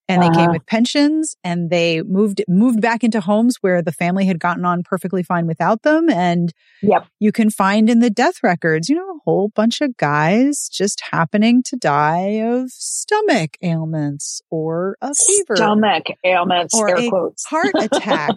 And 0.07 0.21
they 0.21 0.29
came 0.29 0.41
Uh-huh. 0.41 0.51
with 0.53 0.65
pensions, 0.67 1.35
and 1.43 1.71
they 1.71 2.03
moved 2.03 2.43
moved 2.47 2.79
back 2.79 3.03
into 3.03 3.19
homes 3.21 3.55
where 3.61 3.81
the 3.81 3.91
family 3.91 4.25
had 4.27 4.39
gotten 4.39 4.63
on 4.63 4.83
perfectly 4.83 5.23
fine 5.23 5.47
without 5.47 5.81
them. 5.81 6.09
And 6.11 6.53
Yep. 6.83 7.07
you 7.19 7.31
can 7.31 7.49
find 7.49 7.89
in 7.89 7.99
the 8.01 8.11
death 8.11 8.43
records, 8.43 8.87
you 8.87 8.95
know, 8.95 9.01
a 9.15 9.19
whole 9.25 9.49
bunch 9.55 9.81
of 9.81 9.97
guys 9.97 10.69
just 10.71 11.01
happening 11.11 11.63
to 11.63 11.75
die 11.75 12.39
of 12.39 12.69
stomach 12.69 13.57
ailments 13.63 14.41
or 14.51 14.95
a 15.01 15.11
fever 15.15 15.55
Stomach 15.55 16.05
ailments, 16.23 16.75
or 16.75 16.89
air 16.89 16.97
a 16.97 17.09
quotes. 17.09 17.43
heart 17.45 17.73
attack. 17.79 18.35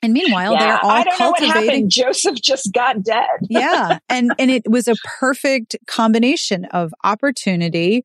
and 0.00 0.12
meanwhile, 0.12 0.52
Yeah, 0.52 0.58
they're 0.60 0.84
all 0.84 0.90
I 0.90 1.02
don't 1.02 1.18
know 1.18 1.30
what 1.30 1.38
cultivating. 1.40 1.70
happened. 1.70 1.90
Joseph 2.02 2.40
just 2.40 2.72
got 2.72 3.02
dead. 3.02 3.26
yeah. 3.48 3.98
And 4.08 4.32
and 4.38 4.48
it 4.48 4.70
was 4.70 4.86
a 4.86 4.94
perfect 5.18 5.74
combination 5.88 6.66
of 6.66 6.94
opportunity. 7.04 8.04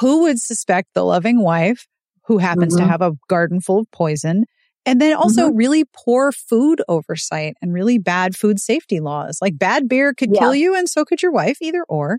Who 0.00 0.22
would 0.22 0.38
suspect 0.38 0.88
the 0.94 1.04
loving 1.04 1.42
wife 1.42 1.86
who 2.26 2.38
happens 2.38 2.76
to 2.76 2.82
Mhm. 2.82 2.88
have 2.88 3.02
a 3.02 3.12
garden 3.28 3.60
full 3.60 3.78
of 3.80 3.90
poison? 3.92 4.44
And 4.84 5.00
then 5.00 5.16
also 5.16 5.50
really 5.50 5.84
poor 5.92 6.30
food 6.30 6.80
oversight 6.88 7.54
and 7.60 7.72
really 7.72 7.98
bad 7.98 8.36
food 8.36 8.60
safety 8.60 9.00
laws. 9.00 9.38
Like 9.42 9.58
bad 9.58 9.88
beer 9.88 10.14
could 10.14 10.30
Yeah. 10.32 10.40
kill 10.40 10.54
you 10.54 10.76
and 10.76 10.88
so 10.88 11.04
could 11.04 11.22
your 11.22 11.32
wife, 11.32 11.58
either 11.60 11.82
or. 11.88 12.18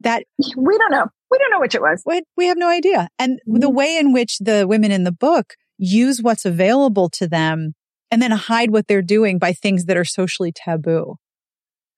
That 0.00 0.24
We 0.56 0.78
don't 0.78 0.90
know. 0.90 1.06
We 1.30 1.38
don't 1.38 1.50
know 1.50 1.60
which 1.60 1.74
it 1.74 1.82
was. 1.82 2.02
we, 2.06 2.22
we 2.36 2.46
have 2.46 2.56
no 2.58 2.68
idea. 2.68 3.08
And 3.18 3.38
the 3.46 3.70
way 3.70 3.96
in 3.98 4.12
which 4.12 4.38
the 4.38 4.66
women 4.66 4.90
in 4.90 5.04
the 5.04 5.12
book 5.12 5.54
use 5.76 6.20
what's 6.22 6.44
available 6.44 7.08
to 7.10 7.28
them 7.28 7.74
and 8.10 8.20
then 8.22 8.30
hide 8.32 8.70
what 8.70 8.88
they're 8.88 9.02
doing 9.02 9.38
by 9.38 9.52
things 9.52 9.84
that 9.84 9.96
are 9.96 10.04
socially 10.04 10.52
taboo 10.52 11.16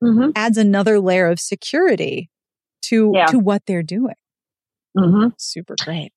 Mm-hmm. 0.03 0.31
adds 0.35 0.57
another 0.57 0.99
layer 0.99 1.27
of 1.29 1.39
security 1.39 2.31
to 2.87 3.13
Yeah. 3.15 3.27
to 3.27 3.39
what 3.39 3.63
they're 3.67 3.83
doing. 3.83 4.15
Mm-hmm. 4.97 5.29
Super 5.39 5.75
great. 5.85 6.13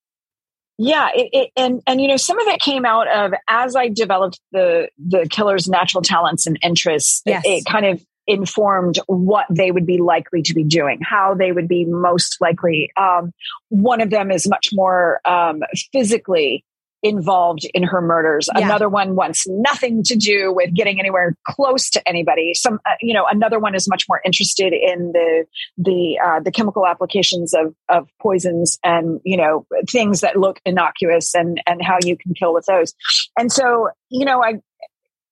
Yeah, 0.77 1.09
it, 1.13 1.29
it, 1.33 1.49
and 1.55 1.81
and 1.85 2.01
you 2.01 2.07
know 2.07 2.17
some 2.17 2.39
of 2.39 2.47
it 2.47 2.59
came 2.59 2.85
out 2.85 3.07
of 3.07 3.33
as 3.47 3.75
I 3.75 3.89
developed 3.89 4.39
the 4.51 4.89
the 4.97 5.27
killer's 5.29 5.67
natural 5.69 6.01
talents 6.01 6.47
and 6.47 6.57
interests. 6.63 7.21
it- 7.25 7.31
It, 7.45 7.65
kind 7.65 7.85
of 7.85 8.03
informed 8.25 8.97
what 9.07 9.45
they 9.49 9.69
would 9.69 9.85
be 9.85 9.97
likely 9.97 10.41
to 10.41 10.53
be 10.53 10.63
doing, 10.63 10.99
how 11.03 11.33
they 11.35 11.51
would 11.51 11.67
be 11.67 11.83
most 11.85 12.37
likely. 12.39 12.89
Um, 12.95 13.33
one 13.69 13.99
of 14.01 14.09
them 14.11 14.31
is 14.31 14.47
much 14.47 14.69
more 14.71 15.19
um, 15.25 15.61
physically 15.91 16.63
involved 17.03 17.67
in 17.73 17.83
her 17.83 18.01
murders. 18.01 18.49
Yeah. 18.55 18.65
Another 18.65 18.87
one 18.87 19.15
wants 19.15 19.45
nothing 19.47 20.03
to 20.03 20.15
do 20.15 20.53
with 20.53 20.73
getting 20.73 20.99
anywhere 20.99 21.35
close 21.45 21.89
to 21.91 22.07
anybody. 22.07 22.53
Some, 22.53 22.79
uh, 22.85 22.95
you 23.01 23.13
know, 23.13 23.25
another 23.29 23.59
one 23.59 23.75
is 23.75 23.89
much 23.89 24.05
more 24.07 24.21
interested 24.25 24.73
in 24.73 25.11
the 25.11 25.45
the 25.77 26.19
uh, 26.25 26.39
the 26.39 26.51
chemical 26.51 26.87
applications 26.87 27.53
of 27.53 27.75
of 27.89 28.07
poisons 28.21 28.79
and 28.83 29.19
you 29.25 29.37
know 29.37 29.67
things 29.89 30.21
that 30.21 30.37
look 30.37 30.61
innocuous 30.65 31.35
and 31.35 31.61
and 31.67 31.81
how 31.83 31.97
you 32.03 32.17
can 32.17 32.33
kill 32.33 32.53
with 32.53 32.65
those. 32.65 32.93
And 33.37 33.51
so, 33.51 33.89
you 34.09 34.25
know, 34.25 34.41
I 34.41 34.61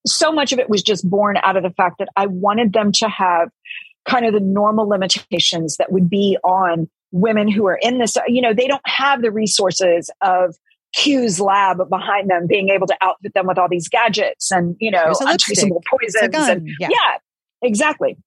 so 0.06 0.32
much 0.32 0.52
of 0.52 0.60
it 0.60 0.70
was 0.70 0.84
just 0.84 1.10
born 1.10 1.38
out 1.38 1.56
of 1.56 1.64
the 1.64 1.72
fact 1.72 2.00
that 2.00 2.10
I 2.18 2.26
wanted 2.26 2.74
them 2.74 2.92
to 2.94 3.08
have 3.08 3.50
kind 4.06 4.26
of 4.26 4.34
the 4.34 4.40
normal 4.40 4.90
limitations 4.90 5.78
that 5.78 5.92
would 5.92 6.10
be 6.10 6.38
on 6.44 6.90
women 7.12 7.48
who 7.48 7.68
are 7.68 7.80
in 7.82 7.98
this. 7.98 8.18
You 8.28 8.42
know, 8.42 8.54
they 8.54 8.68
don't 8.68 8.82
have 8.86 9.22
the 9.22 9.32
resources 9.32 10.10
of 10.22 10.56
Q's 10.94 11.40
lab 11.40 11.90
behind 11.90 12.30
them 12.30 12.48
being 12.48 12.70
able 12.70 12.88
to 12.88 12.98
outfit 13.02 13.34
them 13.34 13.48
with 13.48 13.58
all 13.58 13.70
these 13.70 13.88
gadgets 13.88 14.52
and, 14.52 14.76
you 14.80 14.92
know, 14.92 15.14
untraceable 15.22 15.84
poisons. 15.90 16.36
And, 16.36 16.68
Yeah. 16.80 16.90
yeah, 16.90 17.18
exactly. 17.62 18.18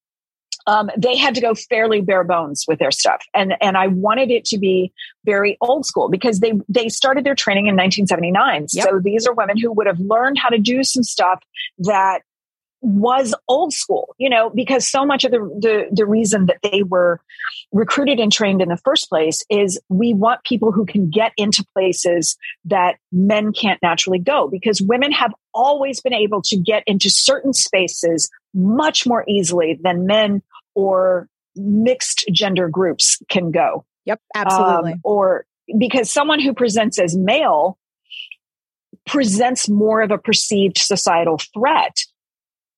Um, 0.66 0.90
they 0.96 1.16
had 1.16 1.34
to 1.34 1.42
go 1.42 1.54
fairly 1.54 2.00
bare 2.00 2.24
bones 2.24 2.64
with 2.66 2.78
their 2.78 2.90
stuff, 2.90 3.22
and 3.34 3.52
and 3.60 3.76
I 3.76 3.88
wanted 3.88 4.30
it 4.30 4.46
to 4.46 4.58
be 4.58 4.94
very 5.26 5.58
old 5.60 5.84
school 5.84 6.08
because 6.08 6.40
they 6.40 6.54
they 6.70 6.88
started 6.88 7.24
their 7.24 7.34
training 7.34 7.66
in 7.66 7.76
1979. 7.76 8.68
Yep. 8.72 8.88
So 8.88 8.98
these 8.98 9.26
are 9.26 9.34
women 9.34 9.58
who 9.58 9.72
would 9.72 9.86
have 9.86 10.00
learned 10.00 10.38
how 10.38 10.48
to 10.48 10.56
do 10.58 10.82
some 10.82 11.02
stuff 11.02 11.42
that 11.80 12.20
was 12.84 13.34
old 13.48 13.72
school, 13.72 14.14
you 14.18 14.28
know, 14.28 14.50
because 14.50 14.86
so 14.86 15.06
much 15.06 15.24
of 15.24 15.30
the, 15.30 15.38
the 15.38 15.88
the 15.90 16.06
reason 16.06 16.46
that 16.46 16.58
they 16.62 16.82
were 16.82 17.20
recruited 17.72 18.20
and 18.20 18.30
trained 18.30 18.60
in 18.60 18.68
the 18.68 18.76
first 18.76 19.08
place 19.08 19.42
is 19.48 19.80
we 19.88 20.12
want 20.12 20.44
people 20.44 20.70
who 20.70 20.84
can 20.84 21.08
get 21.08 21.32
into 21.38 21.64
places 21.74 22.36
that 22.66 22.96
men 23.10 23.52
can't 23.52 23.82
naturally 23.82 24.18
go 24.18 24.48
because 24.48 24.82
women 24.82 25.12
have 25.12 25.32
always 25.54 26.00
been 26.00 26.12
able 26.12 26.42
to 26.42 26.56
get 26.56 26.82
into 26.86 27.08
certain 27.08 27.54
spaces 27.54 28.30
much 28.52 29.06
more 29.06 29.24
easily 29.26 29.78
than 29.82 30.06
men 30.06 30.42
or 30.74 31.28
mixed 31.56 32.24
gender 32.32 32.68
groups 32.68 33.18
can 33.30 33.50
go. 33.50 33.84
Yep. 34.04 34.20
Absolutely. 34.34 34.92
Um, 34.92 35.00
or 35.04 35.46
because 35.78 36.10
someone 36.10 36.40
who 36.40 36.52
presents 36.52 36.98
as 36.98 37.16
male 37.16 37.78
presents 39.06 39.68
more 39.68 40.02
of 40.02 40.10
a 40.10 40.18
perceived 40.18 40.78
societal 40.78 41.38
threat, 41.54 42.04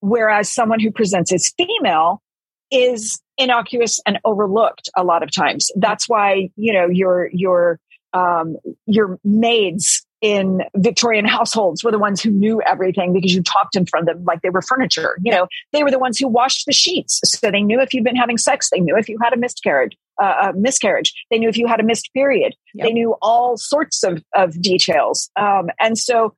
whereas 0.01 0.53
someone 0.53 0.81
who 0.81 0.91
presents 0.91 1.33
as 1.33 1.53
female 1.57 2.23
is 2.71 3.21
innocuous 3.39 4.01
and 4.07 4.19
overlooked 4.25 4.89
a 4.97 5.05
lot 5.05 5.23
of 5.23 5.31
times. 5.31 5.71
That's 5.77 6.09
why 6.09 6.51
you 6.57 6.73
know 6.73 6.89
your 6.89 7.31
your 7.33 7.79
um, 8.13 8.57
your 8.87 9.19
maids 9.25 10.07
in 10.23 10.63
Victorian 10.75 11.27
households 11.27 11.85
were 11.85 11.91
the 11.91 11.99
ones 11.99 12.23
who 12.23 12.31
knew 12.31 12.63
everything 12.63 13.13
because 13.13 13.35
you 13.35 13.43
talked 13.43 13.77
in 13.77 13.85
front 13.85 14.09
of 14.09 14.17
them 14.17 14.25
like 14.25 14.41
they 14.41 14.49
were 14.49 14.63
furniture. 14.63 15.19
You 15.23 15.33
know, 15.33 15.47
they 15.73 15.83
were 15.83 15.91
the 15.91 15.99
ones 15.99 16.19
who 16.19 16.27
washed 16.27 16.65
the 16.67 16.73
sheets, 16.73 17.21
so 17.25 17.51
they 17.51 17.63
knew 17.63 17.81
if 17.81 17.93
you'd 17.93 18.05
been 18.05 18.17
having 18.17 18.39
sex. 18.39 18.71
They 18.71 18.81
knew 18.81 18.97
if 18.97 19.09
you 19.09 19.19
had 19.23 19.33
a 19.33 19.37
miscarriage. 19.37 19.97
Uh, 20.21 20.51
a 20.51 20.53
miscarriage. 20.55 21.13
They 21.31 21.39
knew 21.39 21.51
if 21.51 21.59
you 21.59 21.67
had 21.67 21.79
a 21.79 21.83
missed 21.83 22.09
period. 22.15 22.55
Yep. 22.73 22.87
They 22.87 22.93
knew 22.95 23.17
all 23.21 23.59
sorts 23.59 24.03
of 24.03 24.25
of 24.35 24.61
details. 24.63 25.31
Um, 25.37 25.69
and 25.79 25.99
so 25.99 26.35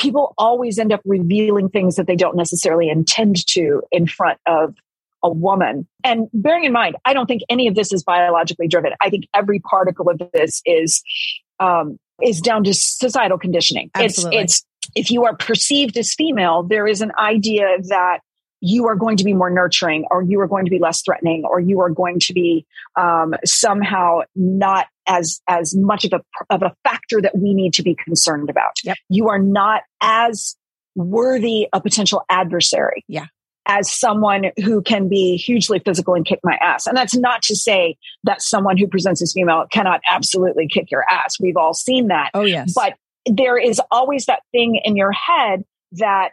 people 0.00 0.34
always 0.38 0.78
end 0.78 0.92
up 0.92 1.00
revealing 1.04 1.68
things 1.68 1.96
that 1.96 2.06
they 2.06 2.16
don't 2.16 2.36
necessarily 2.36 2.88
intend 2.88 3.46
to 3.48 3.82
in 3.92 4.06
front 4.06 4.38
of 4.46 4.74
a 5.22 5.30
woman. 5.30 5.86
And 6.02 6.28
bearing 6.32 6.64
in 6.64 6.72
mind, 6.72 6.96
I 7.04 7.12
don't 7.12 7.26
think 7.26 7.42
any 7.50 7.68
of 7.68 7.74
this 7.74 7.92
is 7.92 8.02
biologically 8.02 8.66
driven. 8.66 8.92
I 9.00 9.10
think 9.10 9.26
every 9.34 9.60
particle 9.60 10.08
of 10.08 10.20
this 10.32 10.62
is 10.64 11.02
um, 11.60 11.98
is 12.22 12.40
down 12.40 12.64
to 12.64 12.74
societal 12.74 13.38
conditioning. 13.38 13.90
Absolutely. 13.94 14.38
It's 14.38 14.52
it's 14.54 14.64
if 14.96 15.10
you 15.10 15.24
are 15.24 15.36
perceived 15.36 15.96
as 15.98 16.14
female, 16.14 16.62
there 16.62 16.86
is 16.86 17.02
an 17.02 17.12
idea 17.18 17.76
that 17.88 18.20
you 18.62 18.86
are 18.86 18.96
going 18.96 19.16
to 19.16 19.24
be 19.24 19.34
more 19.34 19.50
nurturing 19.50 20.06
or 20.10 20.22
you 20.22 20.40
are 20.40 20.46
going 20.46 20.64
to 20.64 20.70
be 20.70 20.78
less 20.78 21.02
threatening 21.02 21.44
or 21.44 21.60
you 21.60 21.80
are 21.80 21.90
going 21.90 22.18
to 22.20 22.32
be 22.32 22.66
um, 22.96 23.34
somehow 23.44 24.20
not 24.34 24.86
as 25.10 25.40
as 25.48 25.74
much 25.76 26.04
of 26.04 26.12
a 26.12 26.20
of 26.54 26.62
a 26.62 26.72
factor 26.84 27.20
that 27.20 27.36
we 27.36 27.52
need 27.52 27.72
to 27.74 27.82
be 27.82 27.94
concerned 28.04 28.48
about 28.48 28.72
Yep. 28.84 28.96
you 29.08 29.28
are 29.28 29.38
not 29.38 29.82
as 30.00 30.56
worthy 30.94 31.66
a 31.72 31.80
potential 31.80 32.22
adversary 32.28 33.04
Yeah. 33.08 33.26
as 33.66 33.90
someone 33.92 34.52
who 34.64 34.82
can 34.82 35.08
be 35.08 35.36
hugely 35.36 35.80
physical 35.84 36.14
and 36.14 36.24
kick 36.24 36.38
my 36.44 36.56
ass 36.62 36.86
and 36.86 36.96
that's 36.96 37.16
not 37.16 37.42
to 37.42 37.56
say 37.56 37.96
that 38.24 38.40
someone 38.42 38.76
who 38.78 38.86
presents 38.86 39.20
as 39.22 39.32
female 39.32 39.64
cannot 39.70 40.00
absolutely 40.08 40.68
kick 40.68 40.90
your 40.90 41.04
ass 41.10 41.36
we've 41.40 41.56
all 41.56 41.74
seen 41.74 42.08
that 42.08 42.30
Oh, 42.34 42.44
yes. 42.44 42.72
but 42.74 42.94
there 43.26 43.58
is 43.58 43.80
always 43.90 44.26
that 44.26 44.40
thing 44.52 44.80
in 44.84 44.96
your 44.96 45.12
head 45.12 45.64
that 45.92 46.30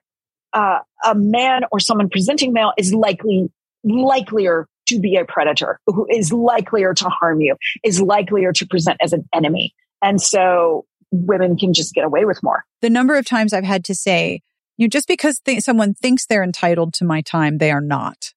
uh, 0.53 0.79
a 1.05 1.13
man 1.15 1.63
or 1.71 1.79
someone 1.79 2.09
presenting 2.09 2.53
male 2.53 2.73
is 2.77 2.93
likely 2.93 3.49
likelier 3.83 4.67
to 4.87 4.99
be 4.99 5.15
a 5.15 5.25
predator, 5.25 5.79
who 5.87 6.07
is 6.09 6.31
likelier 6.33 6.93
to 6.93 7.05
harm 7.09 7.41
you, 7.41 7.55
is 7.83 8.01
likelier 8.01 8.51
to 8.53 8.65
present 8.67 8.97
as 9.01 9.13
an 9.13 9.27
enemy, 9.33 9.73
and 10.01 10.21
so 10.21 10.85
women 11.11 11.55
can 11.57 11.73
just 11.73 11.93
get 11.93 12.03
away 12.03 12.25
with 12.25 12.41
more. 12.43 12.65
the 12.81 12.89
number 12.89 13.15
of 13.15 13.25
times 13.25 13.53
I've 13.53 13.63
had 13.63 13.85
to 13.85 13.95
say, 13.95 14.41
you 14.77 14.85
know, 14.85 14.89
just 14.89 15.07
because 15.07 15.39
th- 15.39 15.63
someone 15.63 15.93
thinks 15.93 16.25
they're 16.25 16.43
entitled 16.43 16.93
to 16.95 17.05
my 17.05 17.21
time, 17.21 17.57
they 17.59 17.71
are 17.71 17.81
not. 17.81 18.33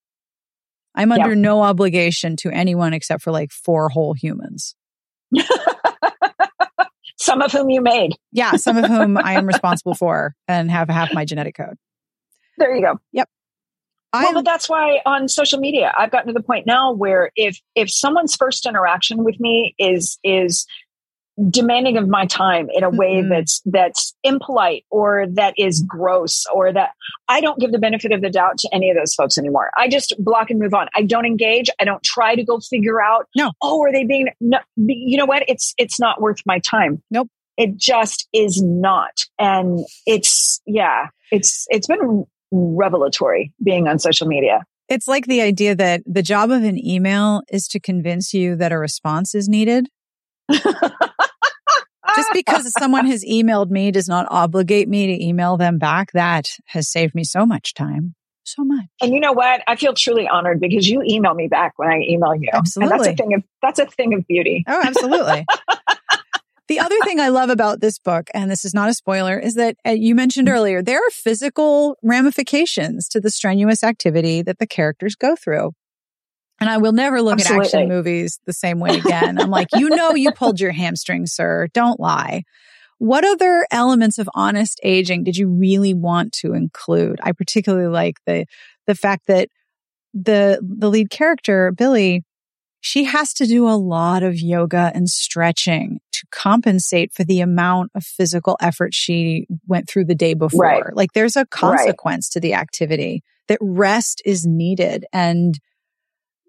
I'm 0.95 1.11
under 1.11 1.29
Yep. 1.29 1.37
no 1.37 1.61
obligation 1.61 2.35
to 2.37 2.49
anyone 2.51 2.93
except 2.93 3.21
for 3.23 3.31
like 3.31 3.51
four 3.51 3.89
whole 3.89 4.13
humans. 4.13 4.75
Some 7.17 7.41
of 7.41 7.51
whom 7.51 7.69
you 7.69 7.81
made. 7.81 8.15
Yeah, 8.31 8.55
some 8.55 8.77
of 8.77 8.85
whom 8.85 9.15
I 9.23 9.33
am 9.33 9.45
responsible 9.45 9.93
for 9.93 10.33
and 10.47 10.71
have 10.71 10.89
half 10.89 11.13
my 11.13 11.23
genetic 11.23 11.55
code. 11.55 11.77
There 12.57 12.75
you 12.75 12.81
go. 12.81 12.99
I 14.13 14.23
well, 14.25 14.33
but 14.35 14.45
that's 14.45 14.67
why 14.67 14.99
on 15.05 15.27
social 15.29 15.59
media, 15.59 15.93
I've 15.97 16.11
gotten 16.11 16.27
to 16.27 16.33
the 16.33 16.43
point 16.43 16.65
now 16.65 16.91
where 16.91 17.31
if 17.35 17.59
if 17.75 17.89
someone's 17.89 18.35
first 18.35 18.65
interaction 18.65 19.23
with 19.23 19.39
me 19.39 19.73
is 19.79 20.19
is 20.23 20.65
demanding 21.49 21.97
of 21.97 22.07
my 22.09 22.25
time 22.25 22.69
in 22.73 22.83
a 22.83 22.89
way 22.89 23.15
Mhm. 23.23 23.29
that's 23.29 23.61
that's 23.65 24.13
impolite 24.23 24.85
or 24.91 25.25
that 25.35 25.53
is 25.57 25.81
gross 25.87 26.45
or 26.53 26.73
that 26.73 26.91
I 27.29 27.39
don't 27.39 27.57
give 27.57 27.71
the 27.71 27.79
benefit 27.79 28.11
of 28.11 28.21
the 28.21 28.29
doubt 28.29 28.57
to 28.59 28.69
any 28.73 28.89
of 28.91 28.97
those 28.97 29.15
folks 29.15 29.37
anymore. 29.37 29.71
I 29.77 29.87
just 29.87 30.13
block 30.19 30.49
and 30.51 30.59
move 30.59 30.73
on. 30.73 30.89
I 30.95 31.03
don't 31.03 31.25
engage. 31.25 31.69
I 31.79 31.85
don't 31.85 32.03
try 32.03 32.35
to 32.35 32.43
go 32.43 32.59
figure 32.59 33.01
out. 33.01 33.27
No. 33.35 33.53
Oh, 33.61 33.81
are 33.81 33.93
they 33.93 34.03
being? 34.03 34.27
No, 34.41 34.59
you 34.75 35.17
know 35.17 35.25
what? 35.25 35.43
It's 35.47 35.73
it's 35.77 35.99
not 35.99 36.21
worth 36.21 36.41
my 36.45 36.59
time. 36.59 37.01
Nope. 37.09 37.29
It 37.57 37.77
just 37.77 38.27
is 38.33 38.61
not, 38.61 39.25
and 39.39 39.79
it's 40.05 40.61
yeah. 40.65 41.07
It's 41.31 41.65
it's 41.69 41.87
been 41.87 42.25
revelatory 42.51 43.53
being 43.63 43.87
on 43.87 43.97
social 43.99 44.27
media. 44.27 44.63
it's 44.89 45.07
like 45.07 45.25
the 45.25 45.41
idea 45.41 45.73
that 45.73 46.01
the 46.05 46.21
job 46.21 46.51
of 46.51 46.63
an 46.63 46.83
email 46.85 47.41
is 47.49 47.67
to 47.69 47.79
convince 47.79 48.33
you 48.33 48.55
that 48.57 48.71
a 48.73 48.77
response 48.77 49.33
is 49.33 49.47
needed. 49.47 49.87
Just 50.51 52.33
because 52.33 52.69
someone 52.79 53.05
has 53.05 53.23
emailed 53.23 53.69
me 53.69 53.91
does 53.91 54.09
not 54.09 54.27
obligate 54.29 54.89
me 54.89 55.07
to 55.07 55.23
email 55.23 55.55
them 55.55 55.77
back. 55.77 56.11
That 56.11 56.49
has 56.65 56.89
saved 56.89 57.15
me 57.15 57.23
so 57.23 57.45
much 57.45 57.73
time. 57.73 58.15
So 58.43 58.65
much. 58.65 58.87
And 59.01 59.13
you 59.13 59.19
know 59.21 59.31
what? 59.31 59.61
I 59.67 59.77
feel 59.77 59.93
truly 59.93 60.27
honored 60.27 60.59
because 60.59 60.89
you 60.89 61.03
email 61.07 61.33
me 61.33 61.47
back 61.47 61.73
when 61.77 61.89
I 61.89 62.01
email 62.01 62.35
you. 62.35 62.49
And 62.51 62.91
that's 62.91 63.07
a 63.07 63.15
thing 63.15 63.33
of 63.33 63.43
that's 63.61 63.79
a 63.79 63.85
thing 63.85 64.13
of 64.13 64.27
beauty. 64.27 64.65
Oh, 64.67 64.81
absolutely. 64.83 65.45
the 66.71 66.79
other 66.79 66.95
thing 67.03 67.19
I 67.19 67.27
love 67.27 67.49
about 67.49 67.81
this 67.81 67.99
book, 67.99 68.29
and 68.33 68.49
this 68.49 68.63
is 68.63 68.73
not 68.73 68.87
a 68.87 68.93
spoiler, 68.93 69.37
is 69.37 69.55
that 69.55 69.75
uh, 69.85 69.89
you 69.89 70.15
mentioned 70.15 70.47
earlier, 70.47 70.81
there 70.81 70.99
are 71.05 71.09
physical 71.09 71.97
ramifications 72.01 73.09
to 73.09 73.19
the 73.19 73.29
strenuous 73.29 73.83
activity 73.83 74.41
that 74.41 74.57
the 74.57 74.65
characters 74.65 75.15
go 75.15 75.35
through. 75.35 75.73
And 76.61 76.69
I 76.69 76.77
will 76.77 76.93
never 76.93 77.21
look 77.21 77.41
at 77.41 77.51
action 77.51 77.89
movies 77.89 78.39
the 78.45 78.53
same 78.53 78.79
way 78.79 78.91
again. 79.05 79.37
I'm 79.37 79.49
like, 79.49 79.67
you 79.73 79.89
know, 79.89 80.11
you 80.11 80.31
pulled 80.31 80.61
your 80.61 80.71
hamstring, 80.71 81.25
sir. 81.25 81.67
Don't 81.73 81.99
lie. 81.99 82.43
What 82.99 83.25
other 83.25 83.67
elements 83.69 84.17
of 84.17 84.29
honest 84.33 84.79
aging 84.81 85.25
did 85.25 85.35
you 85.35 85.49
really 85.49 85.93
want 85.93 86.31
to 86.39 86.53
include? 86.53 87.19
I 87.21 87.33
particularly 87.33 87.89
like 87.89 88.15
the 88.25 88.45
the 88.87 88.95
fact 88.95 89.27
that 89.27 89.49
the 90.13 90.61
the 90.61 90.89
lead 90.89 91.09
character, 91.09 91.73
Billy, 91.73 92.23
she 92.81 93.03
has 93.05 93.33
to 93.35 93.45
do 93.45 93.67
a 93.67 93.77
lot 93.77 94.23
of 94.23 94.39
yoga 94.39 94.91
and 94.93 95.07
stretching 95.07 95.99
to 96.11 96.25
compensate 96.31 97.13
for 97.13 97.23
the 97.23 97.39
amount 97.39 97.91
of 97.95 98.03
physical 98.03 98.57
effort 98.59 98.93
she 98.93 99.47
went 99.67 99.87
through 99.87 100.05
the 100.05 100.15
day 100.15 100.33
before. 100.33 100.61
Right. 100.65 100.83
Like 100.95 101.13
there's 101.13 101.35
a 101.35 101.45
consequence 101.45 102.27
to 102.29 102.39
the 102.39 102.55
activity 102.55 103.23
that 103.47 103.59
rest 103.61 104.21
is 104.25 104.45
needed 104.45 105.05
and 105.13 105.59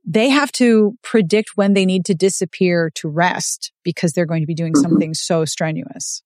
they 0.05 0.31
have 0.31 0.51
to 0.53 0.97
predict 1.03 1.51
when 1.55 1.75
they 1.75 1.85
need 1.87 2.05
to 2.07 2.15
disappear 2.15 2.91
to 2.97 3.09
rest 3.09 3.71
because 3.85 4.13
they're 4.13 4.27
going 4.27 4.43
to 4.43 4.47
be 4.47 4.55
doing 4.55 4.73
Mhm. 4.73 4.83
something 4.83 5.15
so 5.15 5.45
strenuous. 5.45 6.23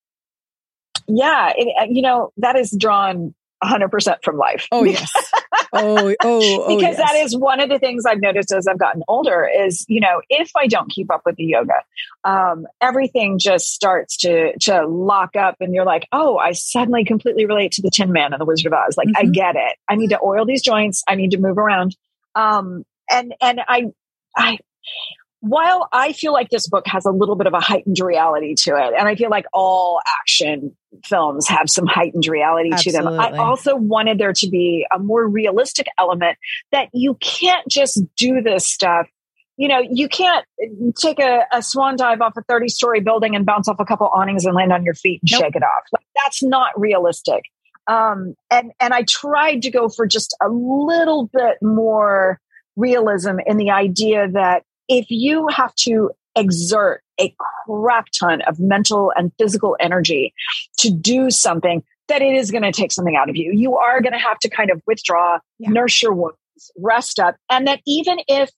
Yeah, 1.08 1.52
it, 1.56 1.90
you 1.90 2.02
know 2.02 2.32
that 2.38 2.56
is 2.56 2.74
drawn 2.78 3.34
100 3.62 3.88
percent 3.90 4.18
from 4.24 4.36
life. 4.38 4.66
Oh 4.72 4.84
yes. 4.84 5.10
Oh, 5.72 6.08
oh, 6.08 6.14
oh 6.22 6.76
because 6.76 6.96
yes. 6.96 7.10
that 7.10 7.16
is 7.16 7.36
one 7.36 7.60
of 7.60 7.68
the 7.68 7.78
things 7.78 8.04
I've 8.06 8.20
noticed 8.20 8.52
as 8.52 8.66
I've 8.66 8.78
gotten 8.78 9.02
older 9.08 9.48
is, 9.48 9.84
you 9.88 10.00
know, 10.00 10.22
if 10.28 10.50
I 10.56 10.66
don't 10.66 10.90
keep 10.90 11.10
up 11.12 11.22
with 11.24 11.36
the 11.36 11.44
yoga, 11.44 11.82
um, 12.24 12.66
everything 12.80 13.38
just 13.38 13.72
starts 13.72 14.16
to 14.18 14.56
to 14.60 14.86
lock 14.86 15.36
up 15.36 15.56
and 15.60 15.74
you're 15.74 15.84
like, 15.84 16.06
oh, 16.12 16.38
I 16.38 16.52
suddenly 16.52 17.04
completely 17.04 17.46
relate 17.46 17.72
to 17.72 17.82
the 17.82 17.90
Tin 17.90 18.12
Man 18.12 18.32
and 18.32 18.40
the 18.40 18.44
Wizard 18.44 18.66
of 18.66 18.72
Oz. 18.72 18.96
Like, 18.96 19.08
I 19.16 19.24
Mhm. 19.24 19.32
get 19.32 19.56
it. 19.56 19.76
I 19.88 19.96
need 19.96 20.10
to 20.10 20.20
oil 20.22 20.44
these 20.44 20.62
joints. 20.62 21.02
I 21.08 21.14
need 21.14 21.32
to 21.32 21.38
move 21.38 21.58
around. 21.58 21.96
Um, 22.34 22.84
and 23.10 23.34
and 23.40 23.60
I 23.66 23.86
I 24.36 24.58
while 25.48 25.88
I 25.92 26.12
feel 26.12 26.32
like 26.32 26.50
this 26.50 26.68
book 26.68 26.86
has 26.86 27.04
a 27.04 27.10
little 27.10 27.36
bit 27.36 27.46
of 27.46 27.52
a 27.54 27.60
heightened 27.60 27.98
reality 27.98 28.54
to 28.64 28.76
it, 28.76 28.94
and 28.98 29.08
I 29.08 29.14
feel 29.14 29.30
like 29.30 29.46
all 29.52 30.00
action 30.20 30.76
films 31.04 31.48
have 31.48 31.68
some 31.68 31.86
heightened 31.86 32.26
reality 32.26 32.70
to 32.76 32.92
them, 32.92 33.06
I 33.06 33.36
also 33.38 33.76
wanted 33.76 34.18
there 34.18 34.32
to 34.32 34.48
be 34.48 34.86
a 34.94 34.98
more 34.98 35.26
realistic 35.26 35.86
element 35.98 36.38
that 36.72 36.88
you 36.92 37.14
can't 37.20 37.66
just 37.68 38.02
do 38.16 38.40
this 38.40 38.66
stuff. 38.66 39.06
You 39.56 39.68
know, 39.68 39.80
you 39.90 40.08
can't 40.08 40.44
take 40.98 41.18
a, 41.18 41.44
a 41.52 41.62
swan 41.62 41.96
dive 41.96 42.20
off 42.20 42.34
a 42.36 42.42
30 42.42 42.68
story 42.68 43.00
building 43.00 43.34
and 43.34 43.46
bounce 43.46 43.68
off 43.68 43.76
a 43.78 43.84
couple 43.84 44.08
awnings 44.08 44.44
and 44.44 44.54
land 44.54 44.72
on 44.72 44.84
your 44.84 44.94
feet 44.94 45.22
and 45.22 45.30
Nope. 45.32 45.42
shake 45.42 45.56
it 45.56 45.62
off. 45.62 45.84
Like, 45.92 46.06
that's 46.22 46.42
not 46.42 46.78
realistic. 46.78 47.44
Um, 47.86 48.34
and, 48.50 48.72
and 48.80 48.92
I 48.92 49.02
tried 49.02 49.62
to 49.62 49.70
go 49.70 49.88
for 49.88 50.06
just 50.06 50.36
a 50.42 50.48
little 50.48 51.30
bit 51.32 51.58
more 51.62 52.40
realism 52.74 53.36
in 53.46 53.56
the 53.56 53.70
idea 53.70 54.28
that 54.32 54.64
if 54.88 55.06
you 55.10 55.48
have 55.48 55.74
to 55.76 56.10
exert 56.36 57.02
a 57.20 57.34
crap 57.66 58.06
ton 58.18 58.42
of 58.42 58.60
mental 58.60 59.12
and 59.16 59.32
physical 59.38 59.76
energy 59.80 60.34
to 60.78 60.90
do 60.90 61.30
something, 61.30 61.82
that 62.08 62.22
it 62.22 62.34
is 62.34 62.50
going 62.50 62.62
to 62.62 62.72
take 62.72 62.92
something 62.92 63.16
out 63.16 63.28
of 63.30 63.36
you. 63.36 63.52
You 63.52 63.76
are 63.76 64.00
going 64.00 64.12
to 64.12 64.18
have 64.18 64.38
to 64.40 64.50
kind 64.50 64.70
of 64.70 64.82
withdraw, 64.86 65.38
Yeah. 65.58 65.70
nurse 65.70 66.00
your 66.02 66.12
wounds, 66.12 66.36
rest 66.78 67.18
up. 67.18 67.36
And 67.50 67.66
that 67.66 67.80
even 67.86 68.18
if 68.28 68.50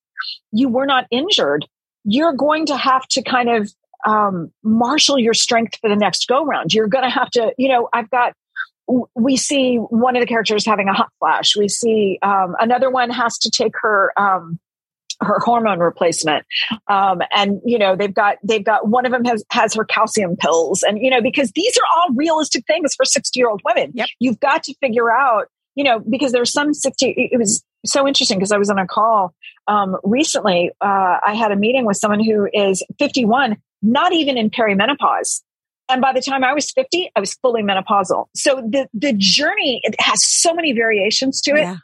you 0.52 0.68
were 0.68 0.86
not 0.86 1.06
injured, 1.10 1.66
you're 2.04 2.32
going 2.32 2.66
to 2.66 2.76
have 2.76 3.06
to 3.08 3.22
kind 3.22 3.48
of 3.48 3.72
um, 4.06 4.52
marshal 4.62 5.18
your 5.18 5.34
strength 5.34 5.78
for 5.80 5.88
the 5.88 5.96
next 5.96 6.26
go 6.28 6.44
round. 6.44 6.74
You're 6.74 6.88
going 6.88 7.04
to 7.04 7.10
have 7.10 7.30
to, 7.32 7.52
you 7.58 7.68
know, 7.68 7.88
I've 7.92 8.10
got, 8.10 8.32
we 9.14 9.36
see 9.36 9.76
one 9.76 10.16
of 10.16 10.20
the 10.20 10.26
characters 10.26 10.64
having 10.64 10.88
a 10.88 10.94
hot 10.94 11.10
flash. 11.18 11.56
We 11.56 11.68
see 11.68 12.18
um, 12.22 12.56
another 12.58 12.90
one 12.90 13.10
has 13.10 13.38
to 13.38 13.50
take 13.50 13.74
her, 13.82 14.12
um, 14.16 14.58
her 15.20 15.38
hormone 15.40 15.80
replacement. 15.80 16.46
Um, 16.86 17.20
and 17.34 17.60
you 17.64 17.78
know, 17.78 17.96
they've 17.96 18.14
got, 18.14 18.36
they've 18.42 18.64
got, 18.64 18.88
one 18.88 19.06
of 19.06 19.12
them 19.12 19.24
has, 19.24 19.44
has 19.50 19.74
her 19.74 19.84
calcium 19.84 20.36
pills 20.36 20.82
and, 20.82 20.98
you 20.98 21.10
know, 21.10 21.20
because 21.20 21.52
these 21.52 21.76
are 21.76 21.86
all 21.96 22.14
realistic 22.14 22.66
things 22.66 22.94
for 22.94 23.04
60 23.04 23.38
year 23.38 23.48
old 23.48 23.60
women. 23.64 23.92
Yep. 23.94 24.06
You've 24.20 24.40
got 24.40 24.62
to 24.64 24.74
figure 24.80 25.10
out, 25.10 25.48
you 25.74 25.84
know, 25.84 26.00
because 26.00 26.32
there's 26.32 26.52
some 26.52 26.74
60, 26.74 27.30
it 27.32 27.38
was 27.38 27.64
so 27.86 28.06
interesting 28.06 28.38
because 28.38 28.52
I 28.52 28.58
was 28.58 28.70
on 28.70 28.78
a 28.78 28.86
call, 28.86 29.34
um, 29.66 29.96
recently. 30.02 30.70
Uh, 30.80 31.18
I 31.26 31.34
had 31.34 31.52
a 31.52 31.56
meeting 31.56 31.84
with 31.84 31.96
someone 31.96 32.22
who 32.22 32.48
is 32.52 32.84
51, 32.98 33.56
not 33.82 34.12
even 34.12 34.36
in 34.36 34.50
perimenopause. 34.50 35.42
And 35.90 36.02
by 36.02 36.12
the 36.12 36.20
time 36.20 36.44
I 36.44 36.52
was 36.52 36.70
50, 36.72 37.12
I 37.16 37.20
was 37.20 37.34
fully 37.34 37.62
menopausal. 37.62 38.26
So 38.34 38.56
the, 38.56 38.88
the 38.92 39.14
journey, 39.14 39.80
it 39.84 39.96
has 40.00 40.22
so 40.22 40.52
many 40.52 40.72
variations 40.72 41.40
to 41.42 41.52
it 41.52 41.62
Yeah. 41.62 41.76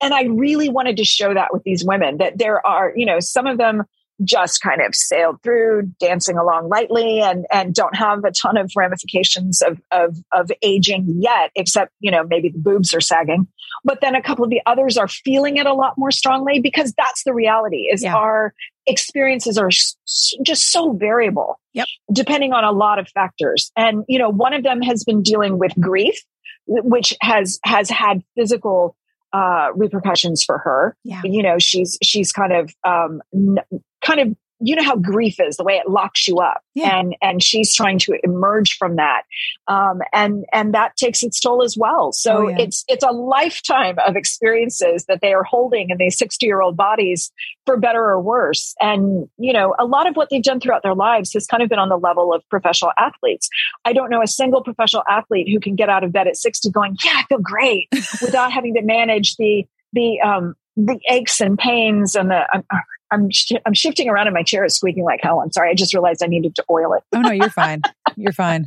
And 0.00 0.14
I 0.14 0.24
really 0.24 0.68
wanted 0.68 0.96
to 0.98 1.04
show 1.04 1.34
that 1.34 1.52
with 1.52 1.62
these 1.64 1.84
women 1.84 2.18
that 2.18 2.38
there 2.38 2.64
are, 2.66 2.92
you 2.94 3.06
know, 3.06 3.20
some 3.20 3.46
of 3.46 3.58
them 3.58 3.84
just 4.24 4.60
kind 4.60 4.80
of 4.80 4.94
sailed 4.94 5.40
through 5.42 5.82
dancing 6.00 6.36
along 6.36 6.68
lightly 6.68 7.20
and 7.20 7.46
and 7.52 7.72
don't 7.72 7.94
have 7.94 8.24
a 8.24 8.32
ton 8.32 8.56
of 8.56 8.70
ramifications 8.76 9.62
of 9.62 9.80
of 9.92 10.16
of 10.32 10.50
aging 10.60 11.06
yet 11.20 11.52
except 11.54 11.92
you 12.00 12.10
know 12.10 12.24
maybe 12.24 12.48
the 12.48 12.58
boobs 12.58 12.92
are 12.92 13.00
sagging 13.00 13.46
but 13.84 14.00
then 14.00 14.16
a 14.16 14.22
couple 14.22 14.42
of 14.44 14.50
the 14.50 14.60
others 14.66 14.98
are 14.98 15.06
feeling 15.06 15.56
it 15.56 15.66
a 15.66 15.72
lot 15.72 15.94
more 15.96 16.10
strongly 16.10 16.58
because 16.60 16.92
that's 16.98 17.22
the 17.22 17.32
reality 17.32 17.88
is 17.92 18.02
Yeah. 18.02 18.16
our 18.16 18.54
experiences 18.86 19.56
are 19.56 19.70
just 19.70 20.72
so 20.72 20.92
variable 20.94 21.60
Yep. 21.74 21.86
depending 22.12 22.52
on 22.52 22.64
a 22.64 22.72
lot 22.72 22.98
of 22.98 23.08
factors 23.10 23.70
and 23.76 24.04
you 24.08 24.18
know 24.18 24.30
one 24.30 24.52
of 24.52 24.64
them 24.64 24.82
has 24.82 25.04
been 25.04 25.22
dealing 25.22 25.58
with 25.58 25.72
grief 25.78 26.20
which 26.66 27.14
has 27.20 27.60
has 27.62 27.88
had 27.88 28.24
physical 28.36 28.96
uh, 29.32 29.68
repercussions 29.74 30.42
for 30.44 30.58
her. 30.58 30.96
Yeah. 31.04 31.22
You 31.24 31.42
know, 31.42 31.58
she's 31.58 31.98
she's 32.02 32.32
kind 32.32 32.52
of 32.52 32.74
um, 32.84 33.20
n- 33.34 33.58
kind 34.02 34.20
of 34.20 34.36
you 34.60 34.74
know 34.76 34.82
how 34.82 34.96
grief 34.96 35.36
is 35.40 35.56
the 35.56 35.64
way 35.64 35.74
it 35.74 35.88
locks 35.88 36.26
you 36.26 36.38
up 36.38 36.62
Yeah. 36.74 36.98
and 36.98 37.14
and 37.22 37.42
she's 37.42 37.74
trying 37.74 37.98
to 38.00 38.18
emerge 38.24 38.76
from 38.76 38.96
that 38.96 39.22
um 39.68 40.00
and 40.12 40.44
and 40.52 40.74
that 40.74 40.96
takes 40.96 41.22
its 41.22 41.40
toll 41.40 41.62
as 41.62 41.76
well 41.76 42.12
so 42.12 42.46
Oh, 42.46 42.48
yeah. 42.48 42.56
it's 42.60 42.84
it's 42.88 43.04
a 43.04 43.10
lifetime 43.12 43.96
of 44.06 44.16
experiences 44.16 45.04
that 45.06 45.20
they 45.20 45.32
are 45.32 45.44
holding 45.44 45.90
in 45.90 45.98
these 45.98 46.18
60 46.18 46.44
year 46.46 46.60
old 46.60 46.76
bodies 46.76 47.30
for 47.66 47.76
better 47.76 48.02
or 48.02 48.20
worse 48.20 48.74
and 48.80 49.28
you 49.38 49.52
know 49.52 49.74
a 49.78 49.84
lot 49.84 50.06
of 50.08 50.16
what 50.16 50.28
they've 50.30 50.42
done 50.42 50.60
throughout 50.60 50.82
their 50.82 50.94
lives 50.94 51.32
has 51.32 51.46
kind 51.46 51.62
of 51.62 51.68
been 51.68 51.78
on 51.78 51.88
the 51.88 51.96
level 51.98 52.32
of 52.32 52.42
professional 52.48 52.92
athletes 52.98 53.48
i 53.84 53.92
don't 53.92 54.10
know 54.10 54.22
a 54.22 54.26
single 54.26 54.62
professional 54.62 55.02
athlete 55.08 55.48
who 55.48 55.60
can 55.60 55.74
get 55.76 55.88
out 55.88 56.02
of 56.04 56.12
bed 56.12 56.26
at 56.26 56.36
60 56.36 56.70
going 56.70 56.96
yeah 57.04 57.12
i 57.16 57.24
feel 57.28 57.38
great 57.38 57.88
without 58.22 58.52
having 58.52 58.74
to 58.74 58.82
manage 58.82 59.36
the 59.36 59.64
the 59.92 60.20
um 60.20 60.54
the 60.76 60.98
aches 61.08 61.40
and 61.40 61.58
pains 61.58 62.14
and 62.14 62.30
the 62.30 62.46
I'm, 62.52 62.62
I'm 63.10 63.30
sh- 63.30 63.52
I'm 63.66 63.74
shifting 63.74 64.08
around 64.08 64.26
in 64.28 64.34
my 64.34 64.42
chair, 64.42 64.64
is 64.64 64.76
squeaking 64.76 65.04
like 65.04 65.20
hell. 65.22 65.40
I'm 65.40 65.50
sorry. 65.52 65.70
I 65.70 65.74
just 65.74 65.94
realized 65.94 66.22
I 66.22 66.26
needed 66.26 66.54
to 66.56 66.64
oil 66.70 66.94
it. 66.94 67.02
Oh 67.14 67.22
no, 67.22 67.30
you're 67.32 67.50
fine. 67.50 67.82
You're 68.16 68.32
fine. 68.32 68.66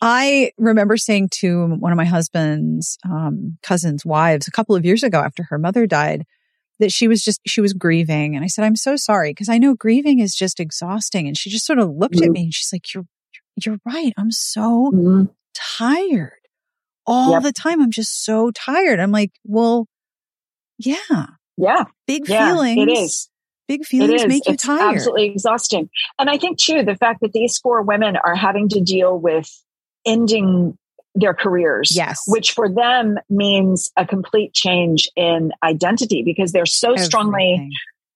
I 0.00 0.52
remember 0.58 0.96
saying 0.96 1.30
to 1.40 1.66
one 1.66 1.90
of 1.90 1.96
my 1.96 2.04
husband's 2.04 2.98
um, 3.04 3.58
cousins' 3.62 4.06
wives 4.06 4.46
a 4.46 4.52
couple 4.52 4.76
of 4.76 4.84
years 4.84 5.02
ago 5.02 5.18
after 5.20 5.42
her 5.44 5.58
mother 5.58 5.86
died 5.86 6.24
that 6.78 6.92
she 6.92 7.08
was 7.08 7.24
just 7.24 7.40
she 7.46 7.60
was 7.60 7.72
grieving, 7.72 8.36
and 8.36 8.44
I 8.44 8.48
said, 8.48 8.64
"I'm 8.64 8.76
so 8.76 8.94
sorry 8.94 9.30
because 9.30 9.48
I 9.48 9.58
know 9.58 9.74
grieving 9.74 10.20
is 10.20 10.36
just 10.36 10.60
exhausting." 10.60 11.26
And 11.26 11.36
she 11.36 11.50
just 11.50 11.66
sort 11.66 11.80
of 11.80 11.90
looked 11.90 12.16
at 12.22 12.28
Mhm. 12.28 12.32
me 12.32 12.42
and 12.44 12.54
she's 12.54 12.72
like, 12.72 12.94
"You're 12.94 13.06
you're 13.64 13.78
right. 13.84 14.12
I'm 14.16 14.30
so 14.30 14.92
Mm-hmm. 14.94 15.24
tired 15.54 16.32
all 17.04 17.32
Yep. 17.32 17.42
the 17.42 17.52
time. 17.52 17.82
I'm 17.82 17.90
just 17.90 18.24
so 18.24 18.52
tired." 18.52 19.00
I'm 19.00 19.10
like, 19.10 19.32
"Well, 19.44 19.88
yeah, 20.78 21.26
Yeah, 21.56 21.84
big 22.06 22.28
yeah, 22.28 22.46
feelings. 22.54 22.78
it 22.88 22.92
is. 22.92 23.28
Big 23.68 23.84
feelings 23.84 24.26
make 24.26 24.46
you 24.48 24.54
it's 24.54 24.64
tired." 24.64 24.96
absolutely 24.96 25.26
exhausting. 25.26 25.88
And 26.18 26.28
I 26.28 26.38
think 26.38 26.58
too, 26.58 26.82
the 26.82 26.96
fact 26.96 27.20
that 27.20 27.32
these 27.32 27.58
four 27.58 27.82
women 27.82 28.16
are 28.16 28.34
having 28.34 28.68
to 28.70 28.80
deal 28.80 29.16
with 29.18 29.48
ending 30.06 30.76
their 31.14 31.34
careers. 31.34 31.94
Yes. 31.94 32.22
Which 32.26 32.52
for 32.52 32.68
them 32.68 33.18
means 33.28 33.90
a 33.96 34.06
complete 34.06 34.52
change 34.54 35.08
in 35.16 35.52
identity 35.62 36.22
because 36.22 36.52
they're 36.52 36.66
so 36.66 36.96
strongly 36.96 37.68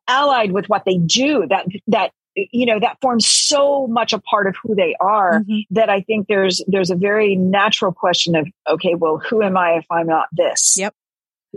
allied 0.09 0.53
with 0.53 0.69
what 0.69 0.85
they 0.85 0.99
do 0.99 1.47
that 1.49 1.67
that 1.89 2.13
you 2.35 2.65
know 2.65 2.79
that 2.81 2.97
forms 3.03 3.27
so 3.27 3.87
much 3.89 4.13
a 4.13 4.19
part 4.21 4.47
of 4.47 4.55
who 4.63 4.75
they 4.75 4.95
are 5.01 5.41
Mhm. 5.43 5.65
that 5.71 5.91
I 5.91 6.01
think 6.01 6.29
there's 6.29 6.63
there's 6.67 6.91
a 6.91 6.97
very 6.97 7.37
natural 7.37 7.93
question 7.93 8.35
of 8.37 8.47
okay, 8.69 8.95
well, 8.95 9.19
who 9.19 9.43
am 9.43 9.57
I 9.57 9.73
if 9.79 9.87
I'm 9.91 10.07
not 10.07 10.29
this? 10.33 10.77
Yep. 10.79 10.95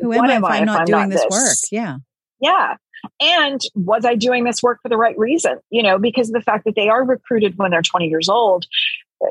Who 0.01 0.11
am 0.11 0.17
What 0.19 0.29
I 0.29 0.37
if 0.37 0.43
I'm 0.43 0.61
if 0.63 0.65
not 0.65 0.79
I'm 0.81 0.85
doing 0.85 0.99
not 1.01 1.09
this? 1.09 1.25
work? 1.29 1.57
Yeah. 1.71 1.97
Yeah. 2.41 2.75
And 3.19 3.61
was 3.75 4.05
I 4.05 4.15
doing 4.15 4.43
this 4.43 4.61
work 4.63 4.79
for 4.81 4.89
the 4.89 4.97
right 4.97 5.17
reason? 5.17 5.59
You 5.69 5.83
know, 5.83 5.97
because 5.99 6.29
of 6.29 6.33
the 6.33 6.41
fact 6.41 6.65
that 6.65 6.75
they 6.75 6.89
are 6.89 7.03
recruited 7.03 7.57
when 7.57 7.71
they're 7.71 7.81
20 7.81 8.07
years 8.07 8.29
old. 8.29 8.65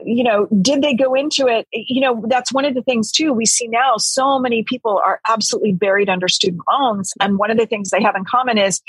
You 0.04 0.24
know, 0.24 0.46
did 0.60 0.82
they 0.82 0.94
go 0.94 1.14
into 1.14 1.46
it? 1.46 1.68
You 1.70 2.00
know, 2.00 2.24
that's 2.26 2.52
one 2.52 2.64
of 2.64 2.74
the 2.74 2.82
things 2.82 3.12
too. 3.12 3.32
We 3.32 3.44
see 3.44 3.68
now 3.68 3.96
so 3.98 4.38
many 4.38 4.64
people 4.64 5.00
are 5.04 5.20
absolutely 5.28 5.72
buried 5.72 6.08
under 6.08 6.26
student 6.26 6.62
loans. 6.68 7.12
And 7.20 7.38
one 7.38 7.50
of 7.50 7.58
the 7.58 7.66
things 7.66 7.90
they 7.90 8.02
have 8.02 8.16
in 8.16 8.24
common 8.24 8.56
is 8.56 8.80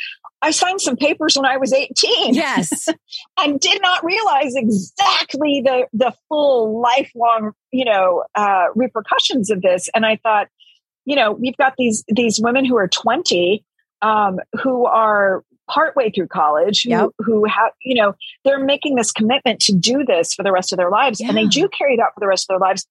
I 0.41 0.51
signed 0.51 0.79
some 0.79 0.95
papers 0.95 1.35
when 1.35 1.45
I 1.45 1.57
was 1.57 1.73
18 1.73 2.33
Yes. 2.33 2.87
and 3.39 3.59
did 3.59 3.81
not 3.81 4.03
realize 4.05 4.55
exactly 4.55 5.61
the 5.65 5.87
the 5.93 6.13
full 6.29 6.79
lifelong 6.81 7.51
you 7.71 7.85
know 7.85 8.23
uh, 8.35 8.65
repercussions 8.75 9.49
of 9.49 9.61
this 9.61 9.89
and 9.95 10.05
i 10.05 10.17
thought 10.21 10.47
you 11.05 11.15
know 11.15 11.31
we've 11.31 11.57
got 11.57 11.73
these 11.77 12.03
these 12.07 12.39
women 12.39 12.63
who 12.63 12.77
are 12.77 12.87
20 12.87 13.63
um, 14.05 14.39
who 14.61 14.85
are 14.85 15.43
partway 15.67 16.11
through 16.11 16.27
college 16.27 16.83
who, 16.83 16.89
Yep. 16.89 17.09
who 17.19 17.45
have 17.45 17.71
you 17.81 17.95
know 17.99 18.13
they're 18.43 18.63
making 18.63 18.95
this 18.95 19.11
commitment 19.11 19.59
to 19.61 19.73
do 19.73 20.03
this 20.05 20.33
for 20.35 20.43
the 20.43 20.51
rest 20.51 20.71
of 20.71 20.77
their 20.77 20.91
lives 20.91 21.19
and 21.19 21.35
they 21.35 21.45
do 21.45 21.67
carry 21.75 21.95
it 21.95 21.99
out 21.99 22.13
for 22.13 22.19
the 22.19 22.27
rest 22.27 22.45
of 22.45 22.53
their 22.53 22.59
lives 22.59 22.85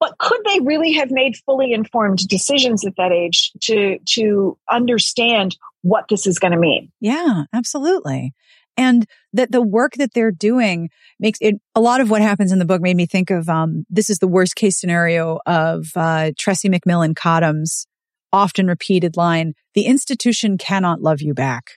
but 0.00 0.16
could 0.18 0.40
they 0.46 0.60
really 0.60 0.92
have 0.92 1.10
made 1.10 1.36
fully 1.44 1.72
informed 1.72 2.18
decisions 2.26 2.86
at 2.86 2.94
that 2.96 3.12
age 3.12 3.52
to 3.60 3.98
to 4.06 4.56
understand 4.70 5.56
what 5.82 6.06
this 6.08 6.26
is 6.26 6.38
going 6.38 6.52
to 6.52 6.58
mean 6.58 6.90
Yeah, 7.00 7.44
absolutely. 7.52 8.32
And 8.78 9.06
that 9.32 9.52
the 9.52 9.62
work 9.62 9.92
that 9.94 10.10
they're 10.14 10.30
doing 10.30 10.90
makes 11.18 11.38
it 11.40 11.54
a 11.74 11.80
lot 11.80 12.00
of 12.02 12.10
what 12.10 12.20
happens 12.20 12.52
in 12.52 12.58
the 12.58 12.66
book 12.66 12.82
made 12.82 12.96
me 12.96 13.06
think 13.06 13.30
of 13.30 13.48
um 13.48 13.84
this 13.90 14.08
is 14.10 14.18
the 14.18 14.28
worst 14.28 14.54
case 14.56 14.80
scenario 14.80 15.38
of 15.46 15.88
uh 15.96 16.30
Tressie 16.40 16.74
McMillan 16.74 17.14
Cottom's 17.14 17.86
often 18.32 18.66
repeated 18.66 19.16
line, 19.16 19.54
the 19.74 19.86
institution 19.86 20.58
cannot 20.58 21.00
love 21.00 21.20
you 21.22 21.34
back. 21.34 21.72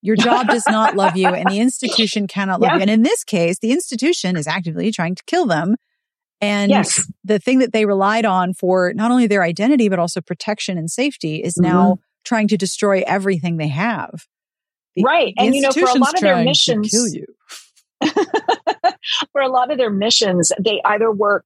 Your 0.00 0.16
job 0.16 0.46
does 0.48 0.64
not 0.68 0.94
love 0.96 1.16
you 1.16 1.28
and 1.28 1.48
the 1.50 1.58
institution 1.66 2.26
cannot 2.26 2.60
love 2.60 2.70
Yeah. 2.70 2.76
you. 2.76 2.82
And 2.82 2.90
in 2.90 3.02
this 3.02 3.24
case, 3.24 3.58
the 3.58 3.72
institution 3.72 4.36
is 4.36 4.46
actively 4.46 4.92
trying 4.92 5.14
to 5.16 5.22
kill 5.26 5.46
them. 5.46 5.76
And 6.40 6.70
yes 6.70 7.04
the 7.24 7.38
thing 7.40 7.58
that 7.58 7.72
they 7.72 7.84
relied 7.84 8.24
on 8.24 8.54
for 8.54 8.92
not 8.94 9.10
only 9.10 9.26
their 9.26 9.42
identity, 9.42 9.88
but 9.88 9.98
also 9.98 10.20
protection 10.20 10.78
and 10.78 10.88
safety 10.90 11.36
is 11.42 11.54
Mm-hmm. 11.54 11.72
now 11.72 11.96
trying 12.24 12.48
to 12.48 12.56
destroy 12.56 13.02
everything 13.06 13.56
they 13.56 13.68
have. 13.68 14.10
The- 14.94 15.02
Right. 15.04 15.34
the 15.36 15.44
And, 15.44 15.54
you 15.54 15.62
know, 15.62 15.72
for 15.72 15.80
a 15.88 15.94
lot 15.98 16.14
of 16.14 16.20
their 16.20 16.44
missions- 16.44 16.90
kill 16.90 17.08
you. 17.08 17.26
for 19.32 19.40
a 19.40 19.48
lot 19.48 19.70
of 19.72 19.78
their 19.78 19.90
missions, 19.90 20.52
they 20.62 20.80
either 20.84 21.10
work 21.10 21.44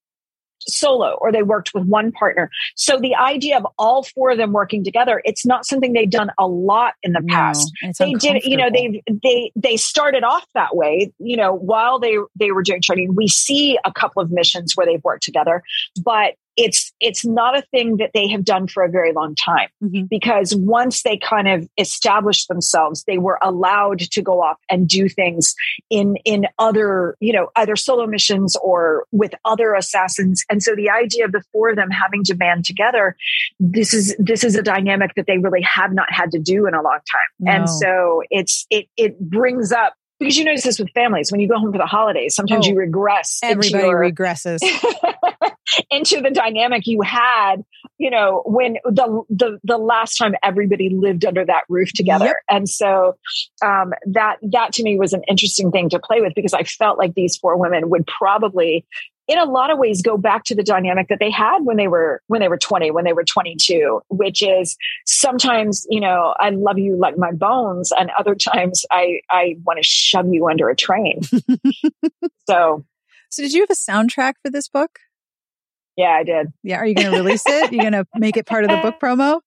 solo 0.69 1.17
or 1.21 1.33
they 1.33 1.43
worked 1.43 1.73
with 1.75 1.85
one 1.85 2.13
partner. 2.13 2.51
So 2.77 2.99
the 2.99 3.15
idea 3.15 3.57
of 3.57 3.67
all 3.79 4.03
four 4.03 4.31
of 4.31 4.39
them 4.39 4.53
working 4.53 4.85
together, 4.85 5.23
it's 5.25 5.45
not 5.47 5.67
something 5.67 5.93
they've 5.93 6.11
done 6.11 6.31
a 6.39 6.47
lot 6.47 6.95
in 7.03 7.13
the 7.13 7.23
past. 7.29 7.73
it's 7.83 7.99
They 7.99 8.13
did, 8.15 8.45
you 8.45 8.57
know, 8.57 8.71
they 8.73 9.03
they 9.23 9.53
they 9.57 9.77
started 9.77 10.25
off 10.25 10.47
that 10.55 10.77
way, 10.77 11.13
you 11.19 11.37
know, 11.37 11.53
while 11.55 11.99
they 11.99 12.17
they 12.39 12.53
were 12.53 12.63
doing 12.63 12.81
training. 12.83 13.15
We 13.15 13.29
see 13.29 13.79
a 13.85 13.93
couple 13.93 14.23
of 14.23 14.31
missions 14.31 14.77
where 14.77 14.87
they've 14.87 15.03
worked 15.03 15.25
together, 15.25 15.63
but 16.03 16.35
it's 16.57 16.93
it's 17.01 17.25
not 17.25 17.57
a 17.57 17.63
thing 17.71 17.97
that 17.97 18.11
they 18.13 18.29
have 18.29 18.45
done 18.45 18.67
for 18.67 18.83
a 18.85 18.89
very 18.91 19.13
long 19.13 19.35
time 19.35 19.69
Mhm. 19.83 20.09
because 20.09 20.55
once 20.55 21.03
they 21.03 21.17
kind 21.17 21.49
of 21.49 21.67
established 21.79 22.49
themselves 22.49 23.05
they 23.05 23.19
were 23.19 23.39
allowed 23.43 24.01
to 24.01 24.23
go 24.23 24.43
off 24.43 24.59
and 24.71 24.87
do 24.89 25.09
things 25.09 25.55
in 25.89 26.17
in 26.25 26.47
other 26.59 27.17
you 27.21 27.33
know 27.33 27.49
either 27.57 27.75
solo 27.77 28.07
missions 28.07 28.57
or 28.63 29.07
with 29.13 29.33
other 29.45 29.75
assassins 29.75 30.45
and 30.51 30.63
so 30.63 30.75
the 30.77 30.91
idea 30.91 31.25
of 31.25 31.33
the 31.33 31.43
four 31.53 31.71
of 31.71 31.77
them 31.77 31.91
having 31.91 32.23
to 32.25 32.35
band 32.35 32.65
together 32.65 33.17
this 33.59 33.95
is 33.95 34.15
this 34.19 34.45
is 34.45 34.55
a 34.55 34.63
dynamic 34.63 35.15
that 35.15 35.27
they 35.27 35.39
really 35.39 35.63
have 35.63 35.93
not 35.93 36.13
had 36.13 36.31
to 36.31 36.39
do 36.39 36.67
in 36.67 36.75
a 36.75 36.83
long 36.83 36.99
time 37.11 37.31
No. 37.41 37.53
and 37.53 37.71
so 37.71 38.23
it's 38.31 38.67
it 38.71 38.89
it 38.97 39.19
brings 39.19 39.73
up 39.73 39.95
because 40.23 40.37
you 40.37 40.45
notice 40.45 40.65
this 40.65 40.79
with 40.79 40.91
families 40.93 41.31
when 41.31 41.41
you 41.41 41.49
go 41.49 41.59
home 41.59 41.73
for 41.73 41.79
the 41.79 41.87
holidays 41.87 42.35
sometimes 42.35 42.67
Oh, 42.67 42.71
you 42.71 42.77
regress 42.77 43.41
into 43.43 43.53
Everybody 43.53 43.89
your- 43.89 44.01
regresses. 44.11 44.59
into 45.91 46.21
the 46.21 46.31
dynamic 46.31 46.87
you 46.87 47.01
had, 47.01 47.57
you 47.99 48.11
know, 48.11 48.43
when 48.45 48.75
the 48.85 49.23
the 49.31 49.59
the 49.65 49.79
last 49.79 50.17
time 50.17 50.35
everybody 50.43 50.91
lived 50.91 51.25
under 51.25 51.45
that 51.45 51.63
roof 51.69 51.93
together. 51.95 52.27
Yep. 52.27 52.37
And 52.51 52.69
so 52.69 53.17
um, 53.65 53.93
that 54.07 54.37
that 54.43 54.73
to 54.75 54.83
me 54.83 54.99
was 54.99 55.13
an 55.13 55.23
interesting 55.29 55.71
thing 55.71 55.89
to 55.91 55.99
play 55.99 56.21
with 56.21 56.35
because 56.35 56.53
I 56.53 56.65
felt 56.65 56.99
like 56.99 57.15
these 57.15 57.37
four 57.37 57.57
women 57.57 57.89
would 57.91 58.07
probably 58.07 58.85
in 59.29 59.39
a 59.39 59.45
lot 59.45 59.71
of 59.71 59.79
ways 59.79 60.03
go 60.03 60.17
back 60.17 60.45
to 60.45 60.55
the 60.55 60.63
dynamic 60.63 61.09
that 61.09 61.19
they 61.19 61.31
had 61.31 61.61
when 61.61 61.77
they 61.77 61.89
were 61.89 62.23
when 62.27 62.41
they 62.41 62.49
were 62.49 62.59
20 62.59 62.91
when 62.91 63.05
they 63.05 63.13
were 63.13 63.25
22 63.25 64.01
which 64.09 64.43
is 64.43 64.77
sometimes 65.07 65.87
you 65.89 66.01
know 66.01 66.35
i 66.41 66.51
love 66.51 66.79
you 66.79 66.97
like 66.97 67.17
my 67.17 67.33
bones 67.33 67.93
and 67.97 68.11
other 68.19 68.35
times 68.35 68.85
i 68.91 69.21
i 69.31 69.57
want 69.65 69.79
to 69.79 69.83
shove 69.83 70.27
you 70.31 70.49
under 70.49 70.69
a 70.69 70.77
train 70.77 71.21
so 72.49 72.85
so 73.29 73.43
did 73.43 73.53
you 73.53 73.61
have 73.61 73.71
a 73.71 73.75
soundtrack 73.75 74.35
for 74.43 74.51
this 74.51 74.69
book? 74.69 74.99
yeah 75.97 76.17
i 76.19 76.23
did 76.23 76.53
Yeah. 76.63 76.79
Are 76.79 76.87
you 76.87 76.95
going 76.95 77.11
to 77.11 77.17
release 77.17 77.45
it? 77.47 77.73
You 77.73 77.81
going 77.81 77.93
to 77.93 78.07
make 78.15 78.37
it 78.37 78.47
part 78.47 78.65
of 78.65 78.71
the 78.71 78.79
book 78.79 78.97
promo? 79.03 79.41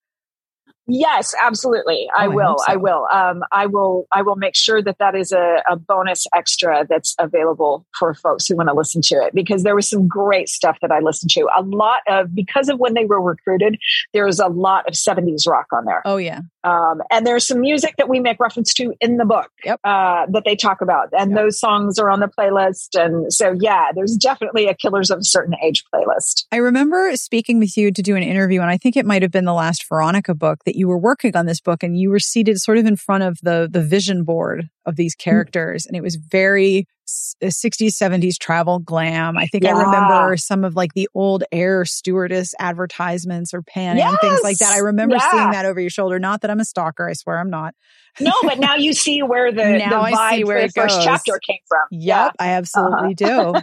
Yes, 0.87 1.33
absolutely. 1.41 2.07
I 2.15 2.25
Oh, 2.27 2.31
I 2.31 2.35
will. 2.35 2.47
hope 2.47 2.59
so. 2.59 2.71
I 2.73 2.75
will. 2.75 3.07
Um, 3.11 3.43
I 3.51 3.65
will. 3.65 4.07
I 4.11 4.21
will 4.21 4.35
make 4.35 4.55
sure 4.55 4.81
that 4.81 4.97
that 4.99 5.15
is 5.15 5.31
a, 5.31 5.61
a 5.69 5.75
bonus 5.75 6.25
extra 6.35 6.85
that's 6.87 7.15
available 7.19 7.85
for 7.97 8.13
folks 8.13 8.47
who 8.47 8.55
want 8.55 8.69
to 8.69 8.75
listen 8.75 9.01
to 9.05 9.15
it 9.15 9.33
because 9.33 9.63
there 9.63 9.75
was 9.75 9.89
some 9.89 10.07
great 10.07 10.49
stuff 10.49 10.77
that 10.81 10.91
I 10.91 10.99
listened 10.99 11.31
to. 11.31 11.47
A 11.57 11.61
lot 11.63 11.99
of 12.07 12.33
because 12.35 12.69
of 12.69 12.79
when 12.79 12.93
they 12.93 13.05
were 13.05 13.21
recruited, 13.21 13.77
there 14.13 14.25
was 14.25 14.39
a 14.39 14.47
lot 14.47 14.87
of 14.87 14.93
'70s 14.93 15.47
rock 15.47 15.65
on 15.71 15.85
there, 15.85 16.01
Oh, 16.05 16.17
yeah. 16.17 16.41
um, 16.63 17.01
and 17.11 17.25
there's 17.25 17.47
some 17.47 17.61
music 17.61 17.95
that 17.97 18.09
we 18.09 18.19
make 18.19 18.39
reference 18.39 18.73
to 18.75 18.93
in 19.01 19.17
the 19.17 19.25
book 19.25 19.49
Yep. 19.63 19.79
uh, 19.83 20.25
that 20.31 20.43
they 20.45 20.55
talk 20.55 20.81
about, 20.81 21.09
and 21.17 21.31
Yep. 21.31 21.39
those 21.39 21.59
songs 21.59 21.97
are 21.99 22.09
on 22.09 22.19
the 22.19 22.27
playlist. 22.27 22.89
And 22.99 23.31
so, 23.33 23.55
yeah, 23.59 23.91
there's 23.95 24.15
definitely 24.17 24.67
a 24.67 24.73
Killers 24.75 25.09
of 25.09 25.19
a 25.19 25.23
Certain 25.23 25.55
Age 25.63 25.83
playlist. 25.93 26.45
I 26.51 26.57
remember 26.57 27.15
speaking 27.15 27.59
with 27.59 27.75
you 27.77 27.91
to 27.91 28.01
do 28.01 28.15
an 28.15 28.23
interview, 28.23 28.61
and 28.61 28.69
I 28.69 28.77
think 28.77 28.95
it 28.97 29.05
might 29.05 29.21
have 29.21 29.31
been 29.31 29.45
the 29.45 29.53
last 29.53 29.85
Veronica 29.87 30.33
book 30.35 30.63
that 30.65 30.74
that 30.75 30.79
you 30.79 30.87
were 30.87 30.97
working 30.97 31.35
on 31.35 31.45
this 31.45 31.61
book 31.61 31.83
and 31.83 31.97
you 31.97 32.09
were 32.09 32.19
seated 32.19 32.59
sort 32.59 32.77
of 32.77 32.85
in 32.85 32.95
front 32.95 33.23
of 33.23 33.39
the 33.41 33.67
the 33.71 33.81
vision 33.81 34.23
board 34.23 34.69
of 34.85 34.95
these 34.97 35.15
Mm-hmm. 35.15 35.29
characters 35.29 35.85
and 35.85 35.95
it 35.95 36.01
was 36.01 36.15
very 36.17 36.85
s- 37.07 37.35
60s 37.41 37.91
70s 37.95 38.37
travel 38.39 38.79
glam 38.79 39.37
i 39.37 39.45
think 39.47 39.63
i 39.65 39.69
remember 39.71 40.35
some 40.35 40.63
of 40.65 40.75
like 40.75 40.93
the 40.93 41.07
old 41.13 41.43
air 41.51 41.85
stewardess 41.85 42.53
advertisements 42.59 43.53
or 43.53 43.61
pan 43.61 43.97
and 43.99 44.17
things 44.19 44.39
like 44.43 44.57
that 44.57 44.73
i 44.73 44.79
remember 44.79 45.15
Yeah. 45.15 45.31
seeing 45.31 45.51
that 45.51 45.65
over 45.65 45.79
your 45.79 45.89
shoulder 45.89 46.19
not 46.19 46.41
that 46.41 46.51
i'm 46.51 46.59
a 46.59 46.65
stalker 46.65 47.07
i 47.07 47.13
swear 47.13 47.39
i'm 47.39 47.49
not 47.49 47.73
No, 48.19 48.33
but 48.43 48.59
now 48.59 48.75
you 48.75 48.93
see 48.93 49.21
where 49.23 49.51
the, 49.51 49.77
Now 49.77 49.89
the 49.89 50.17
I 50.17 50.35
see 50.35 50.43
where 50.43 50.67
the 50.67 50.71
first 50.73 50.95
goes. 50.97 51.05
chapter 51.05 51.39
came 51.47 51.59
from. 51.67 51.83
yep 51.91 52.33
i 52.39 52.49
absolutely 52.49 53.13
do 53.13 53.25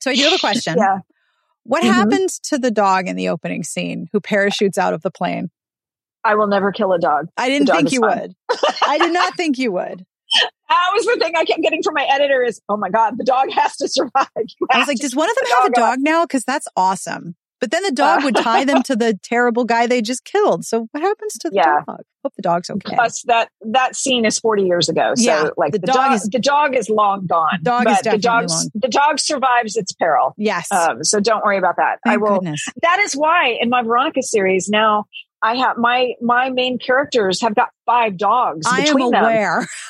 so 0.00 0.10
i 0.10 0.14
do 0.14 0.22
have 0.24 0.32
a 0.34 0.38
question 0.38 0.74
Yeah. 0.76 0.98
what 1.64 1.82
Mhm. 1.82 1.92
happens 1.92 2.38
to 2.50 2.58
the 2.58 2.70
dog 2.70 3.08
in 3.08 3.16
the 3.16 3.28
opening 3.30 3.62
scene 3.62 4.08
who 4.12 4.20
parachutes 4.20 4.76
out 4.76 4.92
of 4.92 5.02
the 5.02 5.10
plane 5.10 5.48
I 6.24 6.34
will 6.34 6.46
never 6.48 6.72
kill 6.72 6.92
a 6.92 6.98
dog. 6.98 7.26
i 7.36 7.48
didn't 7.48 7.66
dog 7.68 7.76
think 7.76 7.92
you 7.92 8.00
fine. 8.00 8.34
would 8.50 8.58
i 8.86 8.98
did 8.98 9.12
not 9.12 9.34
think 9.36 9.58
you 9.58 9.72
would 9.72 10.04
That 10.68 10.90
was 10.94 11.06
the 11.06 11.16
thing 11.18 11.32
I 11.34 11.44
kept 11.46 11.62
getting 11.62 11.82
from 11.82 11.94
my 11.94 12.04
editor 12.10 12.42
is, 12.44 12.60
oh 12.68 12.76
my 12.76 12.90
God, 12.90 13.14
the 13.16 13.24
dog 13.24 13.50
has 13.52 13.74
to 13.78 13.88
survive. 13.88 14.28
You 14.36 14.66
I 14.70 14.78
was 14.80 14.86
like, 14.86 14.98
does 14.98 15.16
one 15.16 15.30
of 15.30 15.34
them 15.36 15.44
the 15.48 15.54
have 15.54 15.64
a 15.64 15.80
alive." 15.80 15.96
dog 15.96 15.98
now? 16.02 16.24
Because 16.24 16.44
that's 16.44 16.68
awesome. 16.76 17.34
But 17.62 17.70
then 17.70 17.82
the 17.84 17.92
dog 17.92 18.22
would 18.24 18.36
tie 18.36 18.66
them 18.66 18.82
to 18.82 18.94
the 18.94 19.18
terrible 19.22 19.64
guy 19.64 19.86
they 19.86 20.02
just 20.02 20.24
killed. 20.26 20.66
So 20.66 20.86
what 20.92 21.02
happens 21.02 21.32
to 21.40 21.48
the 21.48 21.56
Yeah. 21.56 21.80
dog? 21.86 22.00
Hope 22.22 22.34
the 22.36 22.42
dog's 22.42 22.68
okay. 22.68 22.94
Plus, 22.94 23.22
that 23.22 23.48
that 23.72 23.96
scene 23.96 24.26
is 24.26 24.38
forty 24.38 24.64
years 24.64 24.90
ago. 24.90 25.14
So, 25.16 25.24
Yeah, 25.24 25.48
like 25.56 25.72
the 25.72 25.78
the, 25.78 25.86
dog 25.86 25.96
dog, 25.96 26.12
is- 26.16 26.28
the 26.30 26.38
dog 26.38 26.76
is 26.76 26.90
long 26.90 27.26
gone. 27.26 27.60
Dog 27.62 27.84
but 27.84 27.92
is 27.92 27.98
the 28.00 28.02
definitely 28.04 28.20
dog 28.20 28.48
long. 28.50 28.70
the 28.74 28.88
dog 28.88 29.18
survives 29.20 29.76
its 29.76 29.92
peril. 29.94 30.34
yes. 30.36 30.70
Um, 30.70 31.02
so 31.04 31.18
don't 31.20 31.42
worry 31.42 31.56
about 31.56 31.76
that. 31.76 32.00
I 32.06 32.18
will. 32.18 32.34
goodness. 32.40 32.62
That 32.82 32.98
is 33.00 33.14
why 33.14 33.56
in 33.58 33.70
my 33.70 33.82
Veronica 33.82 34.22
series 34.22 34.68
now 34.68 35.06
I 35.42 35.56
have 35.56 35.76
my 35.76 36.14
my 36.20 36.50
main 36.50 36.78
characters 36.78 37.40
have 37.40 37.54
got 37.54 37.68
five 37.86 38.16
dogs 38.18 38.66
I 38.68 38.80
am 38.80 38.84
between 38.84 39.10
them. 39.12 39.22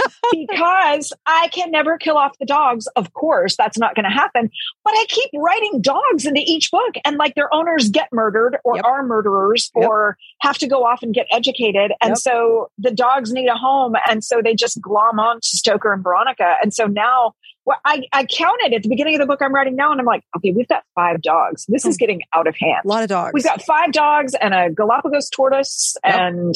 because 0.33 1.13
I 1.27 1.49
can 1.53 1.71
never 1.71 1.99
kill 1.99 2.17
off 2.17 2.39
the 2.39 2.47
dogs. 2.47 2.87
Of 2.97 3.13
course, 3.15 3.57
that's 3.57 3.79
not 3.79 3.95
going 3.95 4.05
to 4.05 4.11
happen. 4.11 4.51
But 4.85 4.93
I 4.93 5.05
keep 5.09 5.31
writing 5.35 5.81
dogs 5.81 6.27
into 6.27 6.41
each 6.45 6.71
book, 6.71 6.95
and 7.05 7.17
like 7.17 7.35
their 7.35 7.53
owners 7.53 7.89
get 7.89 8.09
murdered 8.13 8.59
or 8.65 8.77
Yep. 8.77 8.85
are 8.85 9.03
murderers 9.03 9.71
Yep. 9.75 9.89
or 9.89 10.17
have 10.43 10.59
to 10.59 10.69
go 10.69 10.85
off 10.85 11.03
and 11.03 11.15
get 11.15 11.27
educated. 11.33 11.93
And 12.01 12.11
Yep. 12.11 12.19
so 12.19 12.71
the 12.79 12.91
dogs 12.91 13.33
need 13.33 13.49
a 13.49 13.57
home. 13.57 13.95
And 14.09 14.23
so 14.23 14.41
they 14.43 14.55
just 14.55 14.81
glom 14.81 15.19
on 15.19 15.37
to 15.41 15.49
Stoker 15.49 15.93
and 15.93 16.03
Veronica. 16.03 16.57
And 16.63 16.73
so 16.75 16.87
now, 16.87 17.33
well, 17.69 17.77
I, 17.85 18.05
I 18.15 18.25
counted 18.25 18.73
at 18.73 18.83
the 18.83 18.89
beginning 18.89 19.17
of 19.17 19.21
the 19.21 19.27
book 19.27 19.43
I'm 19.43 19.55
writing 19.55 19.77
now, 19.77 19.93
and 19.93 20.01
I'm 20.01 20.07
like, 20.07 20.25
okay, 20.35 20.53
we've 20.53 20.67
got 20.67 20.85
five 20.95 21.21
dogs. 21.21 21.67
This 21.69 21.85
is 21.85 21.97
hmm. 21.97 21.99
getting 21.99 22.23
out 22.35 22.47
of 22.47 22.57
hand. 22.57 22.81
a 22.87 22.89
lot 22.89 23.03
of 23.03 23.11
dogs. 23.11 23.33
We've 23.35 23.45
got 23.45 23.61
five 23.61 23.93
dogs 23.93 24.35
and 24.41 24.55
a 24.55 24.71
Galapagos 24.71 25.29
tortoise, 25.29 25.95
Yep. 26.03 26.15
and 26.19 26.55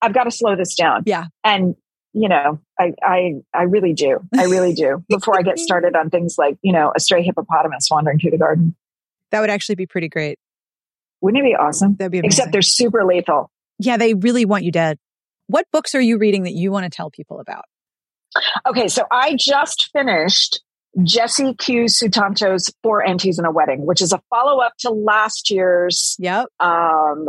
I've 0.00 0.14
got 0.14 0.24
to 0.24 0.30
slow 0.30 0.56
this 0.56 0.74
down. 0.74 1.02
Yeah. 1.04 1.26
And 1.44 1.74
you 2.14 2.30
know, 2.30 2.58
I 2.80 2.94
I 3.02 3.32
I 3.52 3.64
really 3.64 3.92
do. 3.92 4.20
I 4.34 4.44
really 4.44 4.72
do. 4.72 5.04
Before 5.10 5.38
I 5.38 5.42
get 5.42 5.58
started 5.58 5.94
on 5.94 6.08
things 6.08 6.36
like 6.38 6.56
you 6.62 6.72
know 6.72 6.90
a 6.96 7.00
stray 7.00 7.22
hippopotamus 7.22 7.88
wandering 7.90 8.18
through 8.18 8.30
the 8.30 8.38
garden, 8.38 8.74
that 9.32 9.42
would 9.42 9.50
actually 9.50 9.74
be 9.74 9.86
pretty 9.86 10.08
great. 10.08 10.38
wouldn't 11.20 11.44
it 11.44 11.46
be 11.46 11.54
awesome? 11.54 11.96
That'd 11.96 12.12
be 12.12 12.20
amazing. 12.20 12.28
Except 12.28 12.52
they're 12.52 12.62
super 12.62 13.04
lethal. 13.04 13.50
yeah, 13.78 13.98
they 13.98 14.14
really 14.14 14.46
want 14.46 14.64
you 14.64 14.72
dead. 14.72 14.98
What 15.48 15.66
books 15.70 15.94
are 15.94 16.00
you 16.00 16.16
reading 16.16 16.44
that 16.44 16.54
you 16.54 16.72
want 16.72 16.84
to 16.84 16.90
tell 16.90 17.10
people 17.10 17.40
about? 17.40 17.66
Okay, 18.66 18.88
so 18.88 19.04
I 19.10 19.36
just 19.38 19.90
finished 19.92 20.60
Jesse 21.02 21.54
Q. 21.54 21.84
Sutanto's 21.84 22.72
Four 22.82 23.06
Aunties 23.06 23.38
and 23.38 23.46
a 23.46 23.50
Wedding, 23.50 23.84
which 23.84 24.00
is 24.00 24.12
a 24.12 24.20
follow 24.30 24.60
up 24.60 24.72
to 24.78 24.90
last 24.90 25.50
year's 25.50 26.16
Yep. 26.18 26.46
um, 26.60 27.26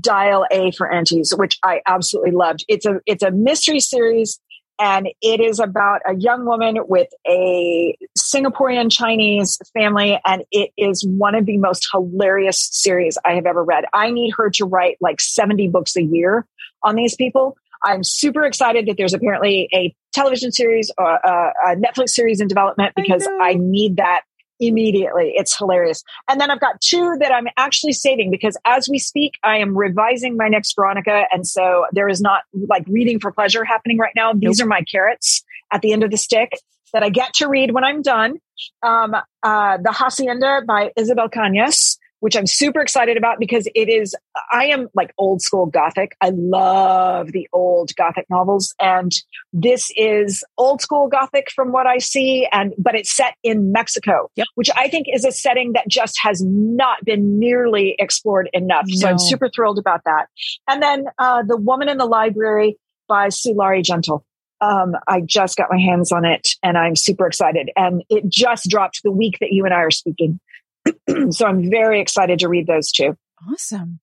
Dial 0.00 0.46
A 0.50 0.70
for 0.72 0.90
Aunties, 0.92 1.32
which 1.36 1.58
I 1.64 1.80
absolutely 1.86 2.32
loved. 2.32 2.64
It's 2.68 2.86
a 2.86 3.00
it's 3.06 3.22
a 3.22 3.30
mystery 3.30 3.80
series, 3.80 4.38
and 4.78 5.08
it 5.20 5.40
is 5.40 5.58
about 5.58 6.02
a 6.06 6.14
young 6.14 6.44
woman 6.44 6.76
with 6.86 7.08
a 7.26 7.96
Singaporean 8.16 8.92
Chinese 8.92 9.58
family, 9.74 10.20
and 10.24 10.44
it 10.52 10.70
is 10.76 11.04
one 11.06 11.34
of 11.34 11.46
the 11.46 11.56
most 11.56 11.88
hilarious 11.90 12.68
series 12.70 13.18
I 13.24 13.32
have 13.32 13.46
ever 13.46 13.64
read. 13.64 13.84
I 13.92 14.10
need 14.10 14.32
her 14.36 14.50
to 14.50 14.64
write 14.64 14.98
like 15.00 15.20
seventy 15.20 15.68
books 15.68 15.96
a 15.96 16.02
year 16.02 16.46
on 16.84 16.94
these 16.94 17.16
people. 17.16 17.56
I'm 17.84 18.04
super 18.04 18.44
excited 18.44 18.86
that 18.86 18.96
there's 18.96 19.14
apparently 19.14 19.68
a 19.72 19.94
television 20.12 20.52
series 20.52 20.90
or 20.98 21.16
a, 21.16 21.52
a 21.66 21.76
Netflix 21.76 22.10
series 22.10 22.40
in 22.40 22.48
development 22.48 22.94
because 22.94 23.26
know. 23.26 23.38
I 23.40 23.54
need 23.54 23.96
that 23.96 24.22
immediately. 24.60 25.32
It's 25.34 25.56
hilarious. 25.56 26.04
And 26.28 26.40
then 26.40 26.50
I've 26.50 26.60
got 26.60 26.80
two 26.80 27.16
that 27.20 27.32
I'm 27.32 27.48
actually 27.56 27.92
saving 27.92 28.30
because 28.30 28.56
as 28.64 28.88
we 28.88 28.98
speak, 28.98 29.32
I 29.42 29.58
am 29.58 29.76
revising 29.76 30.36
my 30.36 30.48
next 30.48 30.74
Veronica. 30.74 31.24
And 31.32 31.46
so 31.46 31.86
there 31.92 32.08
is 32.08 32.20
not 32.20 32.42
like 32.68 32.84
reading 32.86 33.18
for 33.18 33.32
pleasure 33.32 33.64
happening 33.64 33.98
right 33.98 34.12
now. 34.14 34.32
These 34.32 34.60
are 34.60 34.66
my 34.66 34.82
carrots 34.82 35.42
at 35.72 35.82
the 35.82 35.92
end 35.92 36.04
of 36.04 36.10
the 36.10 36.16
stick 36.16 36.52
that 36.92 37.02
I 37.02 37.08
get 37.08 37.34
to 37.34 37.48
read 37.48 37.72
when 37.72 37.84
I'm 37.84 38.02
done. 38.02 38.38
Um, 38.82 39.16
uh, 39.42 39.78
the 39.78 39.92
Hacienda 39.92 40.62
by 40.66 40.92
Isabel 40.96 41.28
Cañas, 41.28 41.91
which 42.22 42.36
I'm 42.36 42.46
super 42.46 42.80
excited 42.80 43.16
about 43.16 43.40
because 43.40 43.66
it 43.74 43.88
is, 43.88 44.14
I 44.52 44.66
am 44.66 44.86
like 44.94 45.12
old 45.18 45.42
school 45.42 45.66
Gothic. 45.66 46.16
I 46.20 46.30
love 46.32 47.32
the 47.32 47.48
old 47.52 47.90
Gothic 47.96 48.26
novels. 48.30 48.76
And 48.78 49.10
this 49.52 49.90
is 49.96 50.44
old 50.56 50.80
school 50.80 51.08
Gothic 51.08 51.50
from 51.50 51.72
what 51.72 51.88
I 51.88 51.98
see. 51.98 52.46
And, 52.52 52.74
but 52.78 52.94
it's 52.94 53.12
set 53.12 53.34
in 53.42 53.72
Mexico, 53.72 54.30
Yep. 54.36 54.46
which 54.54 54.70
I 54.76 54.86
think 54.86 55.08
is 55.12 55.24
a 55.24 55.32
setting 55.32 55.72
that 55.72 55.88
just 55.88 56.16
has 56.22 56.40
not 56.44 57.04
been 57.04 57.40
nearly 57.40 57.96
explored 57.98 58.48
enough. 58.52 58.88
So 58.90 59.08
I'm 59.08 59.18
super 59.18 59.50
thrilled 59.52 59.80
about 59.80 60.02
that. 60.04 60.26
And 60.68 60.80
then, 60.80 61.06
uh, 61.18 61.42
The 61.42 61.56
Woman 61.56 61.88
in 61.88 61.98
the 61.98 62.06
Library 62.06 62.78
by 63.08 63.30
Sulari 63.30 63.82
Gentill. 63.82 64.22
Um, 64.60 64.92
I 65.08 65.22
just 65.22 65.56
got 65.56 65.66
my 65.72 65.80
hands 65.80 66.12
on 66.12 66.24
it 66.24 66.50
and 66.62 66.78
I'm 66.78 66.94
super 66.94 67.26
excited. 67.26 67.72
And 67.74 68.04
it 68.08 68.28
just 68.28 68.68
dropped 68.68 69.00
the 69.02 69.10
week 69.10 69.38
that 69.40 69.50
you 69.50 69.64
and 69.64 69.74
I 69.74 69.78
are 69.78 69.90
speaking. 69.90 70.38
so 71.30 71.46
I'm 71.46 71.70
very 71.70 72.00
excited 72.00 72.38
to 72.40 72.48
read 72.48 72.66
those 72.66 72.90
two. 72.92 73.16
Awesome. 73.50 74.00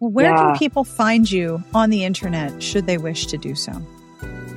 Well, 0.00 0.10
where 0.10 0.30
Yeah. 0.30 0.36
can 0.52 0.58
people 0.58 0.84
find 0.84 1.30
you 1.30 1.62
on 1.74 1.90
the 1.90 2.04
internet 2.04 2.62
should 2.62 2.86
they 2.86 2.98
wish 2.98 3.26
to 3.26 3.36
do 3.38 3.54
so? 3.54 3.72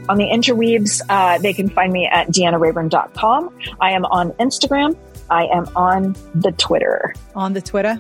On 0.10 0.18
the 0.18 0.28
interweaves, 0.30 1.02
uh, 1.10 1.38
they 1.38 1.54
can 1.54 1.70
find 1.70 1.94
me 1.94 2.06
at 2.08 2.28
deannaraybourn.com. 2.30 3.58
I 3.80 3.92
am 3.92 4.06
on 4.06 4.32
Instagram. 4.34 4.96
I 5.30 5.46
am 5.46 5.68
on 5.76 6.16
the 6.36 6.52
Twitter. 6.54 7.14
On 7.36 7.54
the 7.54 7.62
Twitter? 7.62 8.00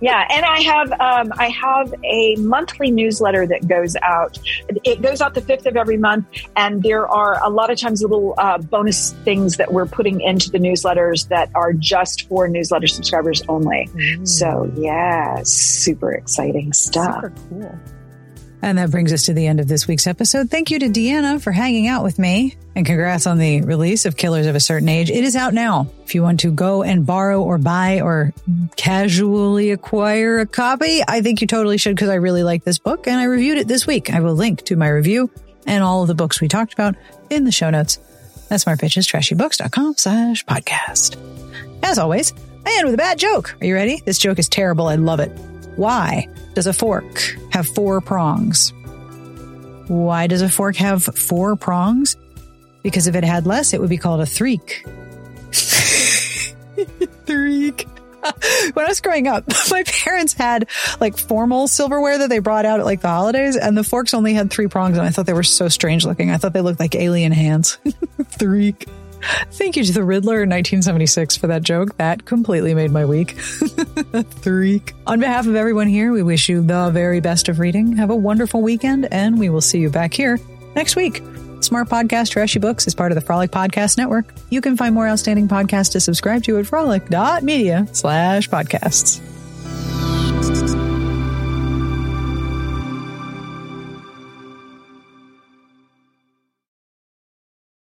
Yeah, 0.00 0.26
and 0.30 0.44
I 0.44 0.60
have 0.60 0.92
um, 0.92 1.32
I 1.38 1.48
have 1.48 1.94
a 2.04 2.36
monthly 2.36 2.90
newsletter 2.90 3.46
that 3.46 3.68
goes 3.68 3.96
out. 4.02 4.38
It 4.84 5.02
goes 5.02 5.20
out 5.20 5.34
the 5.34 5.40
fifth 5.40 5.66
of 5.66 5.76
every 5.76 5.96
month, 5.96 6.26
and 6.56 6.82
there 6.82 7.08
are 7.08 7.42
a 7.44 7.50
lot 7.50 7.70
of 7.70 7.78
times 7.78 8.02
little 8.02 8.34
uh, 8.38 8.58
bonus 8.58 9.12
things 9.24 9.56
that 9.56 9.72
we're 9.72 9.86
putting 9.86 10.20
into 10.20 10.50
the 10.50 10.58
newsletters 10.58 11.28
that 11.28 11.50
are 11.54 11.72
just 11.72 12.28
for 12.28 12.48
newsletter 12.48 12.86
subscribers 12.86 13.42
only. 13.48 13.88
So 14.24 14.70
yeah, 14.76 15.40
super 15.44 16.12
exciting 16.12 16.72
stuff. 16.72 17.14
Super 17.14 17.32
cool. 17.48 17.78
And 18.62 18.78
that 18.78 18.92
brings 18.92 19.12
us 19.12 19.26
to 19.26 19.34
the 19.34 19.48
end 19.48 19.58
of 19.58 19.66
this 19.66 19.88
week's 19.88 20.06
episode. 20.06 20.48
Thank 20.48 20.70
you 20.70 20.78
to 20.78 20.86
Deanna 20.86 21.42
for 21.42 21.50
hanging 21.50 21.88
out 21.88 22.04
with 22.04 22.16
me. 22.16 22.56
And 22.76 22.86
congrats 22.86 23.26
on 23.26 23.38
the 23.38 23.62
release 23.62 24.06
of 24.06 24.16
Killers 24.16 24.46
of 24.46 24.54
a 24.54 24.60
Certain 24.60 24.88
Age. 24.88 25.10
It 25.10 25.24
is 25.24 25.34
out 25.34 25.52
now. 25.52 25.88
If 26.04 26.14
you 26.14 26.22
want 26.22 26.40
to 26.40 26.52
go 26.52 26.84
and 26.84 27.04
borrow 27.04 27.42
or 27.42 27.58
buy 27.58 28.00
or 28.00 28.32
casually 28.76 29.72
acquire 29.72 30.38
a 30.38 30.46
copy, 30.46 31.00
I 31.06 31.22
think 31.22 31.40
you 31.40 31.48
totally 31.48 31.76
should 31.76 31.96
because 31.96 32.08
I 32.08 32.14
really 32.14 32.44
like 32.44 32.62
this 32.62 32.78
book 32.78 33.08
and 33.08 33.16
I 33.16 33.24
reviewed 33.24 33.58
it 33.58 33.66
this 33.66 33.84
week. 33.84 34.12
I 34.12 34.20
will 34.20 34.34
link 34.34 34.62
to 34.66 34.76
my 34.76 34.88
review 34.88 35.28
and 35.66 35.82
all 35.82 36.02
of 36.02 36.08
the 36.08 36.14
books 36.14 36.40
we 36.40 36.46
talked 36.46 36.72
about 36.72 36.94
in 37.30 37.44
the 37.44 37.52
show 37.52 37.70
notes 37.70 37.98
at 38.48 38.60
smartbitchestrashybooks.com 38.60 39.94
slash 39.96 40.44
podcast. 40.46 41.16
As 41.82 41.98
always, 41.98 42.32
I 42.64 42.76
end 42.78 42.86
with 42.86 42.94
a 42.94 42.98
bad 42.98 43.18
joke. 43.18 43.56
Are 43.60 43.66
you 43.66 43.74
ready? 43.74 44.00
This 44.04 44.18
joke 44.18 44.38
is 44.38 44.48
terrible. 44.48 44.86
I 44.86 44.94
love 44.94 45.18
it. 45.18 45.30
Why 45.76 46.28
does 46.54 46.66
a 46.66 46.72
fork 46.72 47.36
have 47.50 47.66
four 47.66 48.00
prongs? 48.00 48.72
Why 49.88 50.26
does 50.26 50.42
a 50.42 50.48
fork 50.48 50.76
have 50.76 51.04
four 51.04 51.56
prongs? 51.56 52.16
Because 52.82 53.06
if 53.06 53.14
it 53.14 53.24
had 53.24 53.46
less, 53.46 53.72
it 53.72 53.80
would 53.80 53.90
be 53.90 53.98
called 53.98 54.20
a 54.20 54.26
threek. 54.26 54.84
threek. 57.26 57.86
When 58.74 58.84
I 58.84 58.88
was 58.88 59.00
growing 59.00 59.26
up, 59.26 59.44
my 59.70 59.82
parents 59.82 60.32
had 60.32 60.68
like 61.00 61.18
formal 61.18 61.66
silverware 61.66 62.18
that 62.18 62.28
they 62.28 62.38
brought 62.38 62.64
out 62.64 62.78
at 62.78 62.86
like 62.86 63.00
the 63.00 63.08
holidays, 63.08 63.56
and 63.56 63.76
the 63.76 63.82
forks 63.82 64.14
only 64.14 64.32
had 64.32 64.48
three 64.48 64.68
prongs, 64.68 64.96
and 64.96 65.04
I 65.04 65.10
thought 65.10 65.26
they 65.26 65.32
were 65.32 65.42
so 65.42 65.68
strange 65.68 66.06
looking. 66.06 66.30
I 66.30 66.36
thought 66.36 66.52
they 66.52 66.60
looked 66.60 66.78
like 66.78 66.94
alien 66.94 67.32
hands. 67.32 67.78
threek. 68.26 68.86
Thank 69.52 69.76
you 69.76 69.84
to 69.84 69.92
the 69.92 70.04
Riddler 70.04 70.42
in 70.42 70.50
1976 70.50 71.36
for 71.36 71.46
that 71.48 71.62
joke. 71.62 71.96
That 71.98 72.24
completely 72.24 72.74
made 72.74 72.90
my 72.90 73.04
week. 73.04 73.30
Threek. 74.42 74.94
On 75.06 75.20
behalf 75.20 75.46
of 75.46 75.54
everyone 75.54 75.86
here, 75.88 76.12
we 76.12 76.22
wish 76.22 76.48
you 76.48 76.62
the 76.62 76.90
very 76.90 77.20
best 77.20 77.48
of 77.48 77.58
reading. 77.58 77.96
Have 77.96 78.10
a 78.10 78.16
wonderful 78.16 78.62
weekend, 78.62 79.06
and 79.12 79.38
we 79.38 79.48
will 79.48 79.60
see 79.60 79.78
you 79.78 79.90
back 79.90 80.12
here 80.12 80.38
next 80.74 80.96
week. 80.96 81.22
Smart 81.60 81.88
Podcast 81.88 82.30
Trashy 82.30 82.58
Books 82.58 82.86
is 82.88 82.94
part 82.94 83.12
of 83.12 83.14
the 83.16 83.20
Frolic 83.20 83.52
Podcast 83.52 83.96
Network. 83.96 84.34
You 84.50 84.60
can 84.60 84.76
find 84.76 84.94
more 84.94 85.06
outstanding 85.06 85.46
podcasts 85.46 85.92
to 85.92 86.00
subscribe 86.00 86.42
to 86.44 86.58
at 86.58 86.66
frolic.media 86.66 87.86
slash 87.92 88.48
podcasts. 88.48 89.20